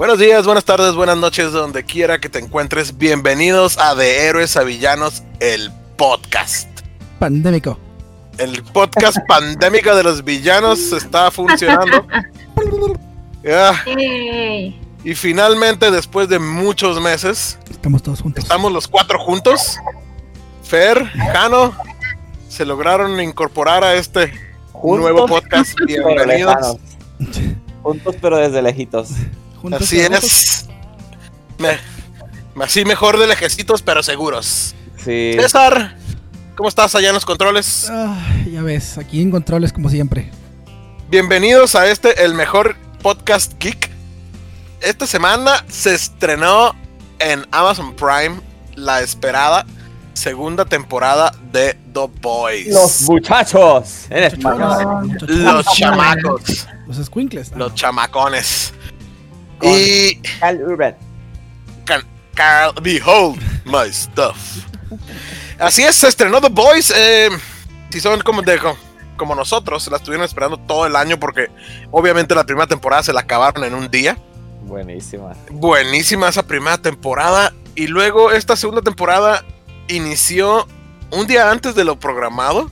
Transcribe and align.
Buenos 0.00 0.18
días, 0.18 0.46
buenas 0.46 0.64
tardes, 0.64 0.94
buenas 0.94 1.18
noches, 1.18 1.52
donde 1.52 1.84
quiera 1.84 2.18
que 2.18 2.30
te 2.30 2.38
encuentres. 2.38 2.96
Bienvenidos 2.96 3.76
a 3.76 3.94
De 3.94 4.24
Héroes 4.24 4.56
a 4.56 4.62
Villanos, 4.62 5.22
el 5.40 5.70
podcast. 5.98 6.70
Pandémico. 7.18 7.78
El 8.38 8.62
podcast 8.62 9.18
pandémico 9.28 9.94
de 9.94 10.02
los 10.02 10.24
villanos 10.24 10.90
está 10.92 11.30
funcionando. 11.30 12.06
Yay. 13.42 14.80
Y 15.04 15.14
finalmente, 15.14 15.90
después 15.90 16.30
de 16.30 16.38
muchos 16.38 16.98
meses, 16.98 17.58
Estamos 17.70 18.02
todos 18.02 18.22
juntos. 18.22 18.42
estamos 18.42 18.72
los 18.72 18.88
cuatro 18.88 19.18
juntos. 19.18 19.76
Fer, 20.62 21.04
Jano, 21.08 21.74
se 22.48 22.64
lograron 22.64 23.20
incorporar 23.20 23.84
a 23.84 23.92
este 23.96 24.32
Juntos, 24.72 25.00
nuevo 25.02 25.26
podcast. 25.26 25.78
Bienvenidos. 25.86 26.78
Juntos 27.82 28.16
pero 28.18 28.38
desde 28.38 28.62
lejitos. 28.62 29.10
Juntos 29.60 29.82
Así 29.82 30.00
es. 30.00 30.66
Me- 31.58 31.78
así 32.64 32.84
mejor 32.84 33.18
de 33.18 33.26
lejecitos, 33.26 33.82
pero 33.82 34.02
seguros. 34.02 34.74
Sí. 35.04 35.32
César, 35.38 35.96
¿cómo 36.56 36.68
estás 36.68 36.94
allá 36.94 37.08
en 37.08 37.14
los 37.14 37.24
controles? 37.24 37.90
Ya 38.50 38.62
ves, 38.62 38.98
aquí 38.98 39.20
en 39.22 39.30
controles 39.30 39.72
como 39.72 39.88
siempre. 39.88 40.30
Bienvenidos 41.10 41.74
a 41.74 41.90
este, 41.90 42.24
el 42.24 42.34
mejor 42.34 42.76
podcast 43.02 43.52
geek. 43.62 43.90
Esta 44.80 45.06
semana 45.06 45.64
se 45.68 45.94
estrenó 45.94 46.74
en 47.18 47.46
Amazon 47.50 47.94
Prime 47.94 48.40
la 48.76 49.00
esperada 49.02 49.66
segunda 50.14 50.64
temporada 50.64 51.32
de 51.52 51.74
The 51.92 52.08
Boys. 52.20 52.68
Los 52.72 53.02
muchachos. 53.02 54.06
En 54.10 54.24
español. 54.24 55.06
Muchachones, 55.06 55.38
Los 55.44 55.66
chamacos, 55.74 56.66
Los 56.86 57.06
squinkles. 57.06 57.52
los 57.56 57.74
chamacones. 57.74 58.72
Con- 59.60 59.70
Y 59.72 60.14
Cal 60.40 60.62
Urban. 60.62 60.96
Can- 61.84 62.04
Carl, 62.34 62.74
behold 62.82 63.40
my 63.64 63.92
stuff. 63.92 64.36
Así 65.58 65.82
es, 65.82 65.94
se 65.96 66.08
estrenó 66.08 66.40
The 66.40 66.48
Boys. 66.48 66.92
eh, 66.96 67.28
si 67.90 68.00
son 68.00 68.20
como, 68.22 68.42
de, 68.42 68.58
como 69.16 69.34
nosotros, 69.34 69.86
la 69.88 69.98
estuvieron 69.98 70.24
esperando 70.24 70.56
todo 70.56 70.86
el 70.86 70.96
año 70.96 71.18
porque 71.20 71.48
obviamente 71.90 72.34
la 72.34 72.44
primera 72.44 72.66
temporada 72.66 73.02
se 73.02 73.12
la 73.12 73.20
acabaron 73.20 73.64
en 73.64 73.74
un 73.74 73.90
día. 73.90 74.16
Buenísima. 74.62 75.32
Buenísima 75.50 76.28
esa 76.28 76.46
primera 76.46 76.78
temporada. 76.78 77.52
Y 77.74 77.86
luego 77.88 78.30
esta 78.32 78.56
segunda 78.56 78.82
temporada 78.82 79.44
inició 79.88 80.66
un 81.10 81.26
día 81.26 81.50
antes 81.50 81.74
de 81.74 81.84
lo 81.84 81.98
programado. 81.98 82.70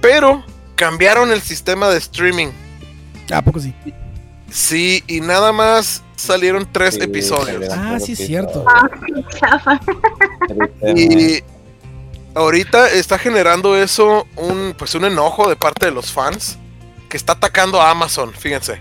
Pero 0.00 0.44
cambiaron 0.76 1.32
el 1.32 1.40
sistema 1.40 1.88
de 1.88 1.98
streaming. 1.98 2.48
¿A 3.32 3.40
poco 3.42 3.58
sí? 3.60 3.74
Sí, 4.54 5.02
y 5.08 5.20
nada 5.20 5.50
más 5.52 6.02
salieron 6.14 6.68
tres 6.70 6.94
Sí, 6.94 7.00
episodios. 7.02 7.64
Ah, 7.72 7.88
tres 7.90 8.04
sí, 8.04 8.12
es 8.12 8.18
cierto. 8.18 8.64
Ah, 8.68 8.88
qué 9.04 9.24
chafa. 9.36 9.80
Y 10.96 11.42
ahorita 12.36 12.88
está 12.90 13.18
generando 13.18 13.76
eso 13.76 14.26
un 14.36 14.74
pues 14.78 14.94
un 14.94 15.04
enojo 15.06 15.48
de 15.48 15.56
parte 15.56 15.86
de 15.86 15.92
los 15.92 16.12
fans 16.12 16.56
que 17.08 17.16
está 17.16 17.32
atacando 17.32 17.80
a 17.80 17.90
Amazon, 17.90 18.32
fíjense. 18.32 18.78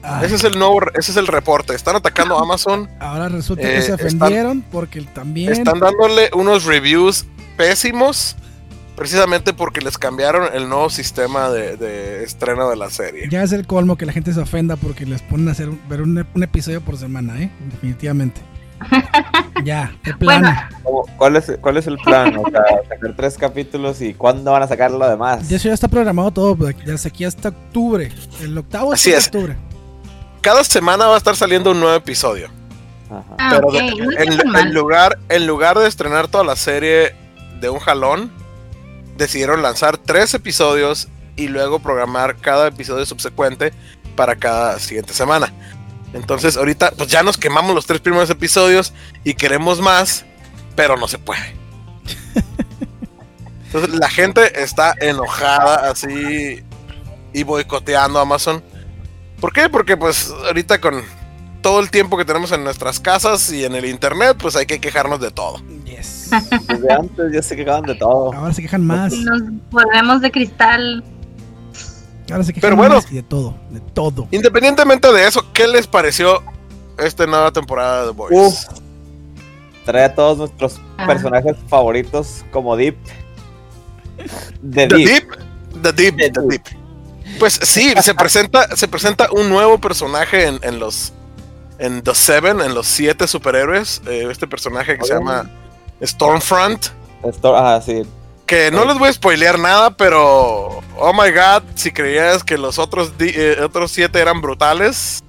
Ay, 0.00 0.26
Ese 0.26 0.36
es 0.36 0.44
el 0.44 0.56
nuevo 0.56 0.80
ese 0.94 1.10
es 1.10 1.16
el 1.16 1.26
reporte. 1.26 1.74
Están 1.74 1.96
atacando 1.96 2.38
a 2.38 2.42
Amazon, 2.42 2.88
ahora 3.00 3.28
resulta 3.28 3.62
eh, 3.68 3.74
que 3.74 3.82
se 3.82 3.92
están- 3.94 4.06
ofendieron 4.22 4.62
porque 4.70 5.00
también. 5.02 5.52
están 5.52 5.80
dándole 5.80 6.30
unos 6.34 6.64
reviews 6.66 7.26
pésimos 7.56 8.36
precisamente 8.98 9.52
porque 9.54 9.80
les 9.80 9.96
cambiaron 9.96 10.48
el 10.52 10.68
nuevo 10.68 10.90
sistema 10.90 11.48
de, 11.50 11.76
de 11.76 12.24
estreno 12.24 12.68
de 12.68 12.76
la 12.76 12.90
serie. 12.90 13.28
Ya 13.30 13.42
es 13.42 13.52
el 13.52 13.66
colmo 13.66 13.96
que 13.96 14.04
la 14.06 14.12
gente 14.12 14.32
se 14.32 14.40
ofenda 14.40 14.76
porque 14.76 15.06
les 15.06 15.22
ponen 15.22 15.48
a 15.48 15.52
hacer 15.52 15.68
un- 15.68 15.80
ver 15.88 16.02
un, 16.02 16.26
un 16.34 16.42
episodio 16.42 16.80
por 16.80 16.96
semana, 16.98 17.40
¿eh? 17.40 17.50
Definitivamente. 17.70 18.40
ya, 19.64 19.92
plano. 20.18 20.52
¿Cómo- 20.82 21.04
¿Cuál 21.16 21.36
es, 21.36 21.52
¿Cuál 21.60 21.76
es 21.78 21.86
el 21.86 21.96
plan? 21.98 22.36
O 22.36 22.48
sea, 22.50 22.62
sacar 22.88 23.14
tres 23.16 23.36
capítulos 23.38 24.00
y 24.00 24.14
¿cuándo 24.14 24.52
van 24.52 24.62
a 24.62 24.68
sacar 24.68 24.90
lo 24.90 25.08
demás? 25.08 25.48
De 25.48 25.56
eso 25.56 25.68
ya 25.68 25.74
está 25.74 25.88
programado 25.88 26.30
todo, 26.30 26.54
pues, 26.56 26.76
desde 26.84 27.08
aquí 27.08 27.24
hasta 27.24 27.48
octubre. 27.48 28.10
El 28.40 28.56
octavo 28.58 28.92
Así 28.92 29.10
es. 29.10 29.26
octubre. 29.26 29.56
Cada 30.40 30.62
semana 30.64 31.06
va 31.06 31.14
a 31.14 31.18
estar 31.18 31.34
saliendo 31.36 31.72
un 31.72 31.80
nuevo 31.80 31.96
episodio. 31.96 32.48
Ajá. 33.10 33.24
Ah, 33.38 33.50
Pero 33.56 33.72
de- 33.72 34.72
lugar, 34.72 35.18
en 35.28 35.46
lugar 35.46 35.78
de 35.78 35.88
estrenar 35.88 36.28
toda 36.28 36.44
la 36.44 36.54
serie 36.56 37.14
de 37.60 37.68
un 37.70 37.78
jalón, 37.80 38.30
decidieron 39.18 39.60
lanzar 39.62 39.98
tres 39.98 40.32
episodios 40.32 41.08
y 41.36 41.48
luego 41.48 41.80
programar 41.80 42.36
cada 42.36 42.68
episodio 42.68 43.04
subsecuente 43.04 43.72
para 44.16 44.36
cada 44.36 44.78
siguiente 44.78 45.12
semana. 45.12 45.52
Entonces 46.14 46.56
ahorita 46.56 46.92
pues 46.92 47.10
ya 47.10 47.22
nos 47.22 47.36
quemamos 47.36 47.74
los 47.74 47.86
tres 47.86 48.00
primeros 48.00 48.30
episodios 48.30 48.94
y 49.24 49.34
queremos 49.34 49.80
más, 49.80 50.24
pero 50.74 50.96
no 50.96 51.06
se 51.06 51.18
puede. 51.18 51.54
Entonces 53.66 53.94
la 53.94 54.08
gente 54.08 54.62
está 54.62 54.94
enojada 54.98 55.90
así 55.90 56.64
y 57.32 57.42
boicoteando 57.42 58.18
a 58.18 58.22
Amazon. 58.22 58.64
¿Por 59.40 59.52
qué? 59.52 59.68
Porque 59.68 59.96
pues 59.96 60.32
ahorita 60.46 60.80
con 60.80 61.04
todo 61.60 61.80
el 61.80 61.90
tiempo 61.90 62.16
que 62.16 62.24
tenemos 62.24 62.52
en 62.52 62.64
nuestras 62.64 62.98
casas 62.98 63.52
y 63.52 63.64
en 63.64 63.74
el 63.74 63.84
internet, 63.84 64.36
pues 64.40 64.56
hay 64.56 64.66
que 64.66 64.80
quejarnos 64.80 65.20
de 65.20 65.30
todo. 65.30 65.60
Desde 66.68 66.92
antes 66.92 67.32
ya 67.32 67.42
se 67.42 67.56
quejaban 67.56 67.82
de 67.82 67.94
todo. 67.94 68.32
Ahora 68.32 68.52
se 68.52 68.62
quejan 68.62 68.84
más. 68.86 69.12
Nos 69.12 69.42
volvemos 69.70 70.20
de 70.20 70.30
cristal. 70.30 71.04
Ahora 72.30 72.44
se 72.44 72.52
quejan 72.52 72.60
Pero 72.68 72.76
bueno. 72.76 72.96
más 72.96 73.10
y 73.10 73.16
de 73.16 73.22
todo. 73.22 73.54
De 73.70 73.80
todo. 73.80 74.28
Independientemente 74.30 75.10
de 75.12 75.26
eso, 75.26 75.44
¿qué 75.52 75.66
les 75.66 75.86
pareció 75.86 76.42
esta 76.98 77.26
nueva 77.26 77.50
temporada 77.52 78.02
de 78.02 78.08
The 78.08 78.14
Boys? 78.16 78.32
Uf. 78.36 78.78
Trae 79.84 80.04
a 80.04 80.14
todos 80.14 80.36
nuestros 80.38 80.80
Ah. 80.98 81.06
personajes 81.06 81.56
favoritos 81.68 82.44
como 82.52 82.76
Deep. 82.76 82.96
De 84.60 84.86
The 84.86 84.94
Deep. 84.96 85.06
Deep, 85.06 85.82
The 85.82 85.92
Deep, 85.92 86.16
The 86.16 86.30
The 86.30 86.40
Deep. 86.48 86.62
Pues 87.38 87.58
sí, 87.62 87.94
se 88.02 88.14
presenta, 88.14 88.74
se 88.76 88.88
presenta 88.88 89.28
un 89.32 89.48
nuevo 89.48 89.78
personaje 89.78 90.46
en, 90.46 90.58
en 90.62 90.78
los 90.80 91.12
en 91.78 92.02
The 92.02 92.14
Seven, 92.14 92.60
en 92.60 92.74
los 92.74 92.86
siete 92.88 93.28
superhéroes. 93.28 94.02
eh, 94.08 94.26
este 94.30 94.48
personaje 94.48 94.98
que 94.98 95.04
se 95.04 95.14
Oh. 95.14 95.18
llama 95.20 95.48
Stormfront. 96.02 96.86
Esto, 97.24 97.56
ajá, 97.56 97.80
sí. 97.80 98.02
Que 98.46 98.70
no 98.70 98.84
les 98.86 98.98
voy 98.98 99.08
a 99.08 99.12
spoilear 99.12 99.58
nada, 99.58 99.90
pero 99.90 100.78
oh 100.96 101.12
my 101.12 101.30
god, 101.32 101.62
si 101.74 101.90
creías 101.90 102.42
que 102.44 102.56
los 102.56 102.78
otros, 102.78 103.18
di- 103.18 103.32
eh, 103.34 103.60
otros 103.62 103.90
siete 103.90 104.18
eran 104.20 104.40
brutales, 104.40 105.22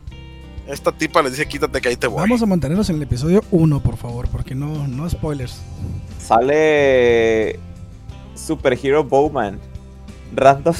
esta 0.67 0.91
tipa 0.91 1.21
les 1.21 1.31
dice 1.33 1.47
quítate 1.47 1.81
que 1.81 1.89
ahí 1.89 1.95
te 1.97 2.07
voy. 2.07 2.21
Vamos 2.21 2.41
a 2.41 2.45
mantenernos 2.45 2.89
en 2.89 2.95
el 2.97 3.01
episodio 3.03 3.43
1, 3.51 3.79
por 3.81 3.97
favor, 3.97 4.29
porque 4.29 4.55
no, 4.55 4.87
no 4.87 5.09
spoilers. 5.09 5.59
Sale 6.25 7.59
Superhero 8.35 9.03
Bowman. 9.03 9.59
Random. 10.35 10.75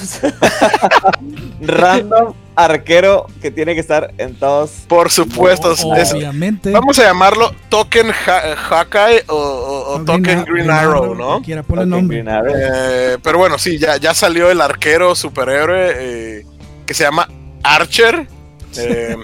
Random 1.62 2.34
arquero 2.66 3.26
que 3.42 3.52
tiene 3.52 3.74
que 3.74 3.80
estar 3.82 4.14
en 4.18 4.36
todos. 4.36 4.70
Por 4.88 5.10
supuesto, 5.12 5.72
es- 5.72 5.84
obviamente. 6.14 6.72
vamos 6.72 6.98
a 7.00 7.04
llamarlo 7.04 7.52
Token 7.70 8.10
Ha- 8.12 8.56
Hawkeye 8.56 9.24
o, 9.28 9.36
o- 9.36 9.94
o 9.94 9.96
o 9.96 10.06
Token 10.06 10.44
Green, 10.46 10.70
Arrow, 10.70 11.16
¿no? 11.16 11.28
Cualquiera, 11.28 11.64
ponle 11.64 11.84
Ok, 11.84 11.88
nombre. 11.90 12.18
Green 12.18 12.30
Arrow. 12.30 12.54
Eh, 12.56 13.18
pero 13.24 13.38
bueno, 13.38 13.58
sí, 13.58 13.78
ya, 13.78 13.98
ya 13.98 14.14
salió 14.14 14.50
el 14.52 14.62
arquero 14.62 15.16
superhéroe 15.16 15.92
eh, 15.96 16.46
que 16.86 16.94
se 16.94 17.04
llama 17.04 17.28
Archer. 17.64 18.28
Eh, 18.78 19.16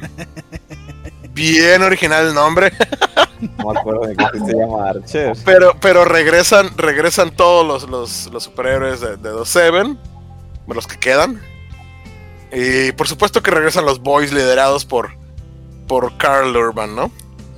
bien 1.34 1.84
original 1.84 2.28
el 2.30 2.34
nombre, 2.34 2.72
No 3.60 3.72
me 3.72 3.80
acuerdo 3.80 4.08
de 4.08 4.16
qué 4.16 4.26
se 4.40 4.58
llama 4.58 4.90
Archer. 4.90 5.34
pero, 5.46 5.76
pero 5.80 6.06
regresan, 6.06 6.70
regresan 6.78 7.30
todos 7.32 7.66
los, 7.68 7.90
los, 7.90 8.32
los 8.34 8.44
superhéroes 8.44 9.02
de, 9.02 9.18
de 9.18 9.38
The 9.38 9.46
Seven, 9.46 10.00
los 10.68 10.88
que 10.88 10.98
quedan. 10.98 11.40
Y 12.56 12.92
por 12.94 13.08
supuesto 13.08 13.44
que 13.44 13.52
regresan 13.52 13.86
los 13.86 14.00
boys 14.02 14.32
liderados 14.32 14.86
por, 14.86 15.12
por 15.88 16.16
Carl 16.18 16.56
Urban, 16.56 16.96
¿no? 16.96 17.12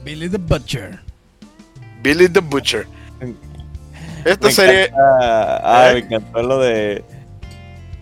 Billy 0.03 0.27
the 0.29 0.37
Butcher. 0.37 0.99
Billy 2.01 2.27
the 2.29 2.39
Butcher. 2.39 2.87
Esta 4.25 4.47
Me 4.47 4.53
serie, 4.53 4.85
encanta- 4.87 5.61
ah, 5.63 5.89
¿Eh? 5.89 5.93
me 5.93 5.99
encantó 5.99 6.41
lo 6.43 6.59
de. 6.59 7.03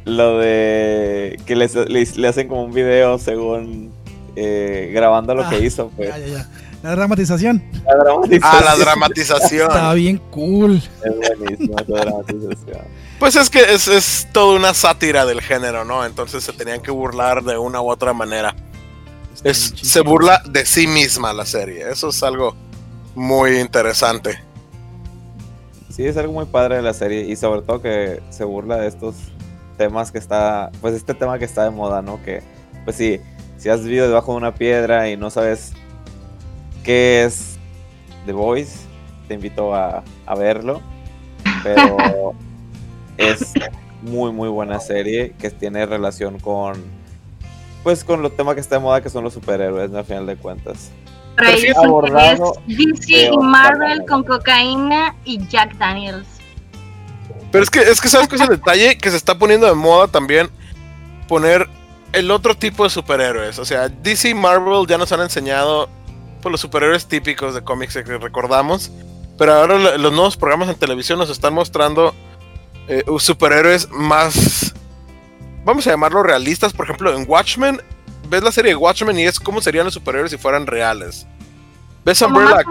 Lo 0.05 0.37
de. 0.39 1.39
Que 1.45 1.55
les, 1.55 1.75
les- 1.75 2.17
le 2.17 2.27
hacen 2.27 2.47
como 2.47 2.63
un 2.63 2.73
video 2.73 3.17
según. 3.19 3.91
eh, 4.37 4.91
grabando 4.93 5.33
lo 5.33 5.43
Ah, 5.45 5.49
que 5.49 5.59
hizo, 5.63 5.89
pues. 5.95 6.09
Ya, 6.09 6.17
ya, 6.17 6.27
ya. 6.27 6.49
La 6.83 6.91
dramatización. 6.95 7.63
La 7.85 7.95
dramatización. 7.95 8.41
ah, 8.43 8.61
la 8.65 8.75
dramatización. 8.77 9.61
Estaba 9.71 9.93
bien 9.93 10.17
cool. 10.31 10.81
Es 11.03 11.37
buenísima 11.39 11.81
esa 11.81 11.93
dramatización. 12.03 12.81
Pues 13.19 13.35
es 13.35 13.49
que 13.49 13.73
es, 13.73 13.87
es 13.87 14.27
toda 14.33 14.55
una 14.57 14.73
sátira 14.73 15.25
del 15.25 15.41
género, 15.41 15.85
¿no? 15.85 16.05
Entonces 16.05 16.43
se 16.43 16.53
tenían 16.53 16.81
que 16.81 16.91
burlar 16.91 17.43
de 17.43 17.57
una 17.57 17.81
u 17.81 17.89
otra 17.89 18.13
manera. 18.13 18.55
Es- 19.43 19.73
se 19.81 20.01
burla 20.01 20.41
de 20.45 20.65
sí 20.65 20.85
misma 20.87 21.33
la 21.33 21.45
serie. 21.45 21.89
Eso 21.89 22.09
es 22.09 22.21
algo 22.23 22.55
muy 23.15 23.57
interesante. 23.59 24.39
Sí, 25.89 26.05
es 26.05 26.17
algo 26.17 26.33
muy 26.33 26.45
padre 26.45 26.75
de 26.77 26.81
la 26.81 26.93
serie 26.93 27.21
y 27.21 27.35
sobre 27.37 27.61
todo 27.61 27.81
que 27.81 28.21
se 28.29 28.43
burla 28.43 28.77
de 28.77 28.87
estos 28.87 29.15
temas 29.77 30.11
que 30.11 30.17
está, 30.17 30.69
pues 30.81 30.93
este 30.93 31.13
tema 31.13 31.39
que 31.39 31.45
está 31.45 31.63
de 31.63 31.69
moda, 31.71 32.01
¿no? 32.01 32.21
Que, 32.21 32.43
pues 32.83 32.97
sí, 32.97 33.21
si 33.57 33.69
has 33.69 33.81
vivido 33.81 34.07
debajo 34.07 34.33
de 34.33 34.37
una 34.39 34.53
piedra 34.55 35.09
y 35.09 35.15
no 35.15 35.29
sabes 35.29 35.71
qué 36.83 37.23
es 37.23 37.57
The 38.25 38.33
Voice, 38.33 38.75
te 39.29 39.35
invito 39.35 39.73
a, 39.73 40.03
a 40.25 40.35
verlo. 40.35 40.81
Pero 41.63 42.33
es 43.17 43.53
muy, 44.01 44.31
muy 44.31 44.49
buena 44.49 44.79
serie 44.79 45.33
que 45.39 45.49
tiene 45.49 45.85
relación 45.85 46.39
con, 46.39 46.83
pues, 47.83 48.03
con 48.03 48.21
los 48.21 48.35
temas 48.35 48.55
que 48.55 48.61
está 48.61 48.75
de 48.75 48.81
moda, 48.81 49.01
que 49.01 49.09
son 49.09 49.23
los 49.23 49.33
superhéroes, 49.33 49.89
¿no? 49.91 49.99
Al 49.99 50.05
final 50.05 50.25
de 50.25 50.35
cuentas. 50.35 50.91
Pero 51.35 51.49
ahí 51.49 51.53
Prefiero 51.55 51.73
dicen 51.75 51.81
que 51.81 51.87
abordado 51.87 52.53
es 52.67 52.77
DC 52.99 53.29
y 53.33 53.37
Marvel 53.37 54.05
con 54.07 54.23
cocaína 54.23 55.15
y 55.25 55.45
Jack 55.47 55.75
Daniels. 55.77 56.27
Pero 57.51 57.63
es 57.63 57.69
que, 57.69 57.79
es 57.79 57.99
que 58.01 58.09
sabes 58.09 58.27
que 58.27 58.35
es 58.35 58.41
el 58.41 58.49
detalle 58.49 58.97
que 58.97 59.09
se 59.11 59.17
está 59.17 59.37
poniendo 59.37 59.67
de 59.67 59.73
moda 59.73 60.07
también 60.07 60.49
poner 61.27 61.67
el 62.13 62.31
otro 62.31 62.55
tipo 62.55 62.83
de 62.83 62.89
superhéroes. 62.89 63.59
O 63.59 63.65
sea, 63.65 63.89
DC 63.89 64.29
y 64.29 64.33
Marvel 64.33 64.85
ya 64.87 64.97
nos 64.97 65.11
han 65.11 65.21
enseñado 65.21 65.89
pues, 66.41 66.51
los 66.51 66.61
superhéroes 66.61 67.05
típicos 67.07 67.53
de 67.53 67.61
cómics 67.63 67.93
que 67.95 68.17
recordamos. 68.17 68.91
Pero 69.37 69.53
ahora 69.53 69.77
lo- 69.77 69.97
los 69.97 70.11
nuevos 70.13 70.37
programas 70.37 70.69
en 70.69 70.75
televisión 70.75 71.19
nos 71.19 71.29
están 71.29 71.53
mostrando 71.53 72.13
eh, 72.87 73.03
superhéroes 73.19 73.89
más, 73.91 74.73
vamos 75.63 75.85
a 75.87 75.91
llamarlo 75.91 76.23
realistas. 76.23 76.73
Por 76.73 76.85
ejemplo, 76.85 77.15
en 77.15 77.25
Watchmen, 77.27 77.81
ves 78.29 78.43
la 78.43 78.51
serie 78.51 78.71
de 78.71 78.75
Watchmen 78.75 79.17
y 79.19 79.23
es 79.23 79.39
cómo 79.39 79.61
serían 79.61 79.85
los 79.85 79.93
superhéroes 79.93 80.31
si 80.31 80.37
fueran 80.37 80.67
reales. 80.67 81.27
Ves 82.03 82.21
Umbrella, 82.21 82.63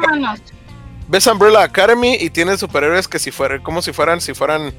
ves 1.08 1.26
Umbrella 1.26 1.62
Academy 1.62 2.16
y 2.20 2.30
tienes 2.30 2.60
superhéroes 2.60 3.08
que 3.08 3.18
si 3.18 3.30
fueran, 3.30 3.62
como 3.62 3.82
si 3.82 3.92
fueran, 3.92 4.20
si 4.20 4.34
fueran 4.34 4.72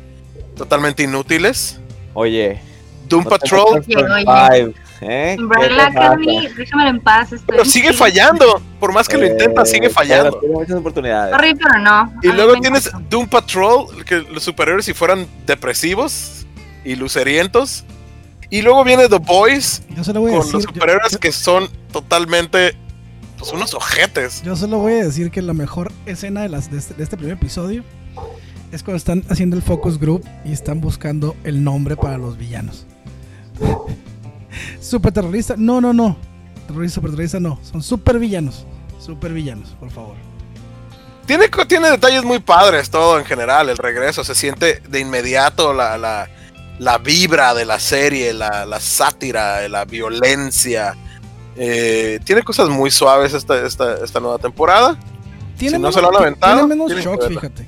totalmente 0.56 1.04
inútiles. 1.04 1.80
Oye, 2.14 2.62
Doom 3.08 3.26
no 3.26 3.30
Patrol, 3.30 3.84
Oye, 3.86 4.24
Five, 4.26 4.74
¿eh? 5.01 5.38
Déjamelo 6.57 6.89
en 6.89 7.00
paz. 7.01 7.31
Estoy 7.33 7.45
pero 7.47 7.65
sigue 7.65 7.94
fallando. 7.94 8.62
Por 8.80 8.94
más 8.94 9.07
que 9.07 9.18
lo 9.18 9.25
intenta, 9.25 9.63
Eh, 9.63 9.65
sigue 9.65 9.81
pero 9.81 9.94
fallando. 9.94 10.39
Tiene 10.39 10.56
muchas 10.56 10.75
oportunidades. 10.77 11.36
Sorry, 11.36 11.56
pero 11.56 11.80
no. 11.80 12.13
Y 12.21 12.27
luego 12.27 12.59
tienes 12.59 12.88
encanta. 12.88 13.07
Doom 13.09 13.27
Patrol, 13.27 14.06
que 14.06 14.21
los 14.21 14.44
superhéroes 14.44 14.86
si 14.86 14.94
fueran 14.94 15.27
depresivos 15.45 16.45
y 16.83 16.95
lucerientos. 16.95 17.83
Y 18.50 18.62
luego 18.62 18.83
viene 18.83 19.09
The 19.09 19.18
Boys 19.18 19.81
Yo 19.89 20.03
solo 20.03 20.21
voy 20.21 20.31
a 20.31 20.33
con 20.36 20.42
decir. 20.42 20.53
los 20.53 20.63
yo- 20.65 20.69
superhéroes 20.74 21.12
yo, 21.13 21.19
que 21.19 21.31
son 21.31 21.68
totalmente 21.92 22.75
pues 23.39 23.51
unos 23.51 23.74
ojetes. 23.74 24.44
yo 24.44 24.56
solo 24.56 24.77
voy 24.77 24.94
a 24.94 25.03
decir 25.03 25.31
que 25.31 25.42
la 25.42 25.53
mejor 25.53 25.92
escena 26.06 26.44
de, 26.44 26.50
las, 26.50 26.71
de, 26.71 26.77
este, 26.77 26.94
de 26.94 27.03
este 27.03 27.18
primer 27.18 27.33
episodio 27.38 27.83
es 28.71 28.83
cuando 28.83 28.97
están 28.97 29.24
haciendo 29.30 29.56
el 29.56 29.62
focus 29.63 30.00
group 30.00 30.24
y 30.45 30.53
están 30.53 30.80
buscando 30.80 31.36
el 31.44 31.63
nombre 31.63 31.95
para 31.97 32.18
los 32.19 32.38
villanos. 32.38 32.86
Super 34.80 35.12
terrorista, 35.12 35.56
no, 35.57 35.81
no, 35.81 35.94
no. 35.94 36.18
Terrorista, 36.68 36.96
super 36.96 37.12
terrorista, 37.12 37.40
no. 37.40 37.60
Son 37.63 37.81
super 37.81 38.19
villanos. 38.19 38.66
Super 39.00 39.34
villanos, 39.34 39.69
por 39.80 39.92
favor. 39.92 40.16
Tiene, 41.25 41.50
tiene 41.68 41.90
detalles 41.90 42.24
muy 42.24 42.40
padres 42.40 42.90
todo 42.90 43.18
en 43.19 43.25
general, 43.25 43.69
el 43.69 43.78
regreso. 43.78 44.24
Se 44.24 44.36
siente 44.36 44.81
de 44.88 45.00
inmediato 45.00 45.74
la, 45.74 45.98
la, 45.98 46.30
la 46.80 46.98
vibra 46.98 47.54
de 47.54 47.66
la 47.66 47.80
serie, 47.80 48.34
la, 48.34 48.66
la 48.66 48.80
sátira, 48.80 49.68
la 49.68 49.86
violencia. 49.86 50.96
Eh, 51.56 52.19
tiene 52.24 52.44
cosas 52.44 52.69
muy 52.69 52.92
suaves 52.92 53.34
esta, 53.34 53.66
esta, 53.66 54.04
esta 54.04 54.19
nueva 54.19 54.38
temporada. 54.38 54.98
Tiene 55.57 55.78
Si 55.78 55.81
no 55.81 55.92
se 55.92 56.02
lo 56.02 56.10
han 56.10 56.16
aventado, 56.16 56.68
Tiene 56.68 56.75
menos 56.75 56.92
shocks, 57.04 57.28
fíjate. 57.28 57.68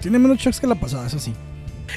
Tiene 0.00 0.18
menos 0.18 0.38
shocks 0.38 0.60
que 0.60 0.66
la 0.66 0.74
pasada, 0.74 1.06
eso 1.06 1.18
sí. 1.18 1.34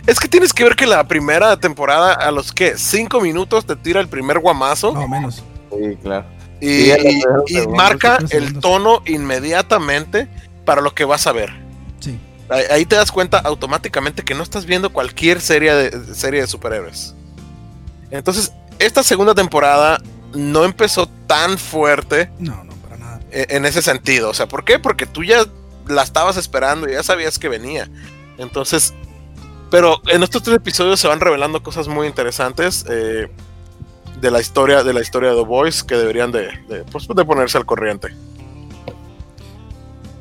Es 0.08 0.20
que 0.20 0.28
tienes 0.28 0.54
que 0.54 0.64
ver 0.64 0.76
que 0.76 0.86
la 0.88 1.08
primera 1.08 1.58
temporada, 1.58 2.14
a 2.14 2.32
los 2.32 2.52
que 2.52 2.78
cinco 2.78 3.22
minutos 3.22 3.66
te 3.66 3.76
tira 3.76 4.00
el 4.02 4.08
primer 4.08 4.40
guamazo 4.40 4.94
No, 4.94 5.08
menos. 5.08 5.44
Sí, 5.72 5.98
claro. 6.02 6.26
y, 6.62 6.92
Sí, 7.48 7.68
marca 7.70 8.20
el 8.32 8.60
tono 8.60 9.02
inmediatamente 9.06 10.28
para 10.66 10.82
lo 10.82 10.94
que 10.94 11.06
vas 11.06 11.28
a 11.28 11.32
ver. 11.32 11.52
Sí. 12.00 12.18
Ahí, 12.50 12.64
ahí 12.72 12.86
te 12.86 12.96
das 12.96 13.12
cuenta 13.12 13.40
automáticamente 13.40 14.24
que 14.24 14.34
no 14.36 14.44
estás 14.44 14.66
viendo 14.66 14.92
cualquier 14.92 15.42
serie 15.42 15.74
de, 15.74 16.16
serie 16.16 16.42
de 16.42 16.48
superhéroes. 16.48 17.16
Entonces, 18.12 18.52
esta 18.80 19.04
segunda 19.04 19.34
temporada 19.34 20.00
no 20.34 20.64
empezó 20.66 21.08
tan 21.28 21.58
fuerte 21.58 22.30
No, 22.40 22.64
no, 22.64 22.74
para 22.76 22.98
nada. 22.98 23.20
e- 23.32 23.48
en 23.50 23.66
ese 23.66 23.82
sentido. 23.82 24.30
O 24.30 24.34
sea, 24.34 24.48
¿por 24.48 24.64
qué? 24.66 24.80
Porque 24.80 25.06
tú 25.06 25.24
ya 25.24 25.46
la 25.88 26.04
estabas 26.04 26.38
esperando 26.38 26.88
y 26.88 26.94
ya 26.94 27.04
sabías 27.04 27.38
que 27.40 27.50
venía. 27.50 27.90
Entonces, 28.38 28.94
pero 29.74 30.00
en 30.06 30.22
estos 30.22 30.44
tres 30.44 30.58
episodios 30.58 31.00
se 31.00 31.08
van 31.08 31.20
revelando 31.20 31.64
cosas 31.64 31.88
muy 31.88 32.06
interesantes 32.06 32.86
eh, 32.88 33.28
de 34.22 34.30
la 34.30 34.40
historia 34.40 34.84
de 34.84 34.94
la 34.94 35.02
historia 35.02 35.32
de 35.32 35.36
The 35.36 35.46
Boys 35.46 35.84
que 35.84 35.96
deberían 35.96 36.32
de, 36.32 36.44
de, 36.70 36.84
pues, 36.92 37.08
de 37.08 37.26
ponerse 37.26 37.58
al 37.58 37.66
corriente. 37.66 38.10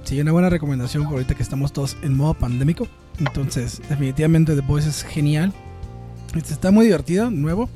Sí, 0.04 0.18
una 0.18 0.32
buena 0.32 0.48
recomendación 0.48 1.04
por 1.04 1.12
ahorita 1.12 1.34
que 1.34 1.42
estamos 1.42 1.70
todos 1.70 1.98
en 2.00 2.16
modo 2.16 2.32
pandémico. 2.32 2.88
Entonces, 3.18 3.82
definitivamente 3.90 4.54
The 4.54 4.62
Voice 4.62 4.88
es 4.88 5.02
genial. 5.02 5.52
Este, 6.34 6.54
está 6.54 6.70
muy 6.70 6.86
divertido, 6.86 7.30
nuevo. 7.30 7.68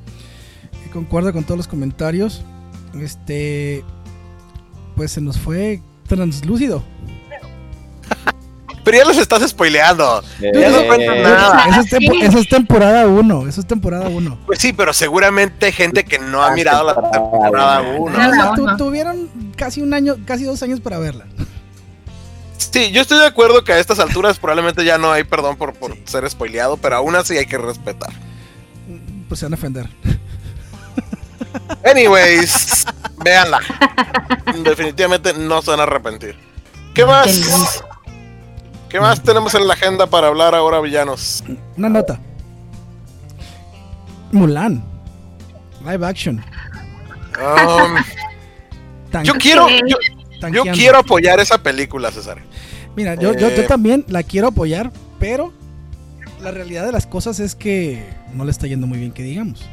Y 0.87 0.88
concuerdo 0.88 1.31
con 1.34 1.44
todos 1.44 1.58
los 1.58 1.69
comentarios. 1.69 2.43
Este. 2.99 3.84
Pues 4.96 5.11
se 5.11 5.20
nos 5.20 5.38
fue 5.38 5.82
translúcido. 6.08 6.82
Pero 8.87 8.99
ya 8.99 9.05
les 9.05 9.19
estás 9.19 9.43
spoileando. 9.50 10.23
Ya 10.41 10.71
no 10.71 10.87
cuentan 10.87 11.17
Eh, 11.17 11.23
nada. 11.25 11.65
Eso 11.71 11.81
es, 11.81 11.91
tempo- 11.91 12.15
eso 12.23 12.38
es 12.38 12.49
temporada 12.49 13.06
1. 13.09 13.49
Eso 13.49 13.61
es 13.61 13.67
temporada 13.67 14.09
1. 14.09 14.38
Pues 14.47 14.61
sí, 14.61 14.73
pero 14.73 14.93
seguramente 14.93 15.73
gente 15.73 16.05
que 16.05 16.21
no 16.21 16.41
ha 16.41 16.53
Ah, 16.53 16.55
mirado 16.55 16.85
la 16.87 16.94
temporada 16.94 17.31
temporada 17.43 17.81
uno. 17.83 18.17
1. 18.17 18.17
Ah, 18.17 18.53
Tu- 18.55 18.62
uno. 18.62 18.77
tuvieron 18.77 19.29
casi 19.56 19.83
un 19.83 19.93
año, 19.93 20.15
casi 20.25 20.44
dos 20.44 20.62
años 20.62 20.79
para 20.79 21.00
verla. 21.00 21.27
Sí, 22.59 22.93
yo 22.93 23.00
estoy 23.03 23.19
de 23.19 23.27
acuerdo 23.27 23.65
que 23.65 23.73
a 23.73 23.79
estas 23.81 23.99
alturas 23.99 24.38
probablemente 24.38 24.85
ya 24.85 24.99
no 24.99 25.11
hay 25.11 25.25
perdón 25.25 25.56
por, 25.56 25.73
por 25.75 25.93
Sí. 25.94 26.03
ser 26.05 26.31
spoileado, 26.31 26.77
pero 26.77 26.94
aún 26.97 27.17
así 27.17 27.37
hay 27.37 27.47
que 27.47 27.59
respetar. 27.59 28.11
Pues 29.29 29.41
se 29.41 29.47
van 29.47 29.55
a 29.55 29.56
ofender. 29.56 29.89
Anyways, 31.85 32.85
véanla. 33.25 33.59
Definitivamente 34.62 35.32
no 35.35 35.61
se 35.62 35.71
van 35.73 35.81
a 35.81 35.82
arrepentir. 35.85 36.37
¿Qué 36.94 37.05
más? 37.05 37.82
¿Qué 38.88 39.00
más 39.00 39.23
tenemos 39.23 39.55
en 39.55 39.67
la 39.67 39.75
agenda 39.75 40.06
para 40.06 40.29
hablar 40.29 40.55
ahora, 40.55 40.81
villanos? 40.81 41.43
Una 41.77 41.88
nota. 41.88 42.21
Mulan. 44.33 44.85
Live 45.85 46.06
action. 46.06 46.43
Um, 47.38 49.23
yo 49.25 49.35
quiero, 49.35 49.67
yo, 50.53 50.65
quiero 50.73 50.99
apoyar 50.99 51.39
esa 51.41 51.58
película, 51.58 52.10
César. 52.10 52.39
Mira, 52.96 53.15
yo, 53.15 53.32
yo, 53.34 53.49
yo 53.51 53.63
Eh. 53.63 53.67
también 53.69 54.05
la 54.08 54.22
quiero 54.22 54.49
apoyar, 54.49 54.91
pero 55.19 55.53
la 56.41 56.51
realidad 56.51 56.87
de 56.87 56.93
las 56.93 57.06
cosas 57.06 57.41
es 57.41 57.55
que 57.55 58.08
no 58.34 58.44
le 58.44 58.51
está 58.51 58.67
yendo 58.67 58.87
muy 58.87 58.99
bien, 58.99 59.13
que 59.13 59.22
digamos. 59.22 59.65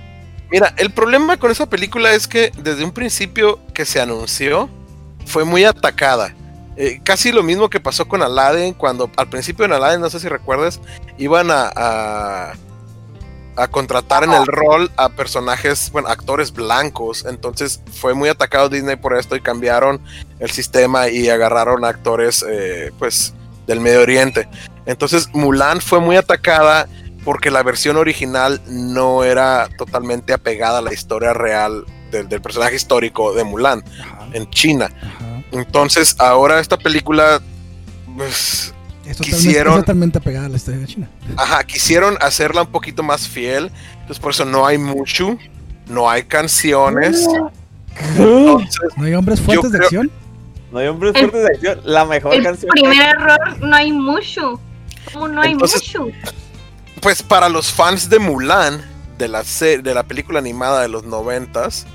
Mira, 0.51 0.73
el 0.77 0.91
problema 0.91 1.37
con 1.37 1.49
esa 1.51 1.67
película 1.67 2.13
es 2.13 2.27
que 2.27 2.51
desde 2.61 2.83
un 2.83 2.91
principio 2.91 3.59
que 3.73 3.85
se 3.85 4.01
anunció 4.01 4.69
fue 5.25 5.45
muy 5.45 5.63
atacada. 5.63 6.33
Eh, 6.75 7.01
casi 7.03 7.31
lo 7.31 7.43
mismo 7.43 7.69
que 7.69 7.79
pasó 7.79 8.07
con 8.07 8.23
Aladdin, 8.23 8.73
cuando 8.73 9.09
al 9.15 9.29
principio 9.29 9.65
en 9.65 9.73
Aladdin, 9.73 10.01
no 10.01 10.09
sé 10.09 10.19
si 10.19 10.27
recuerdas, 10.27 10.79
iban 11.17 11.51
a, 11.51 11.71
a, 11.75 12.53
a 13.55 13.67
contratar 13.67 14.23
en 14.23 14.33
el 14.33 14.45
rol 14.47 14.91
a 14.97 15.09
personajes, 15.09 15.91
bueno, 15.91 16.07
actores 16.07 16.51
blancos. 16.51 17.25
Entonces 17.27 17.81
fue 17.93 18.13
muy 18.15 18.29
atacado 18.29 18.69
Disney 18.69 18.95
por 18.95 19.15
esto 19.15 19.35
y 19.35 19.41
cambiaron 19.41 20.01
el 20.39 20.49
sistema 20.49 21.09
y 21.09 21.29
agarraron 21.29 21.85
a 21.85 21.89
actores, 21.89 22.43
eh, 22.49 22.91
pues, 22.97 23.33
del 23.67 23.79
Medio 23.79 24.01
Oriente. 24.01 24.47
Entonces 24.85 25.29
Mulan 25.33 25.79
fue 25.79 25.99
muy 25.99 26.15
atacada 26.15 26.87
porque 27.23 27.51
la 27.51 27.63
versión 27.63 27.95
original 27.95 28.61
no 28.67 29.23
era 29.23 29.69
totalmente 29.77 30.33
apegada 30.33 30.79
a 30.79 30.81
la 30.81 30.93
historia 30.93 31.33
real 31.33 31.85
del, 32.11 32.27
del 32.27 32.41
personaje 32.41 32.75
histórico 32.75 33.33
de 33.33 33.43
Mulan 33.45 33.83
Ajá, 34.01 34.27
en 34.33 34.49
China. 34.49 34.89
ajá. 35.01 35.32
Entonces, 35.53 36.15
ahora 36.19 36.59
esta 36.59 36.77
película, 36.77 37.41
pues, 38.17 38.73
Es 39.05 39.17
totalmente, 39.17 39.23
Quisieron- 39.47 39.73
es 39.73 39.79
totalmente 39.81 40.17
apegada 40.17 40.45
a 40.45 40.49
la 40.49 40.55
historia 40.57 40.79
de 40.79 40.87
China. 40.87 41.09
ajá, 41.37 41.63
quisieron 41.65 42.17
hacerla 42.21 42.61
un 42.61 42.67
poquito 42.71 43.03
más 43.03 43.27
fiel. 43.27 43.69
Entonces, 43.95 44.19
por 44.19 44.31
eso 44.31 44.45
no 44.45 44.65
hay 44.65 44.77
mucho, 44.77 45.37
no 45.87 46.09
hay 46.09 46.23
canciones. 46.23 47.27
Entonces, 48.15 48.79
¿No 48.97 49.03
hay 49.05 49.13
hombres 49.13 49.41
fuertes 49.41 49.71
de 49.71 49.77
creo- 49.77 49.87
acción? 49.87 50.11
No 50.71 50.79
hay 50.79 50.87
hombres 50.87 51.13
fuertes 51.13 51.41
de 51.43 51.47
acción. 51.47 51.79
La 51.83 52.05
mejor 52.05 52.33
El 52.33 52.43
canción. 52.43 52.69
primer 52.71 53.09
error, 53.09 53.39
no 53.59 53.75
hay 53.75 53.91
mucho. 53.91 54.59
¿Cómo 55.13 55.27
no 55.27 55.41
hay 55.41 55.53
mucho? 55.55 56.07
pues 57.01 57.21
para 57.21 57.49
los 57.49 57.69
fans 57.73 58.09
de 58.09 58.17
Mulan, 58.17 58.81
de 59.17 59.27
la, 59.27 59.43
se- 59.43 59.79
de 59.79 59.93
la 59.93 60.03
película 60.03 60.39
animada 60.39 60.81
de 60.81 60.87
los 60.87 61.03
noventas, 61.03 61.85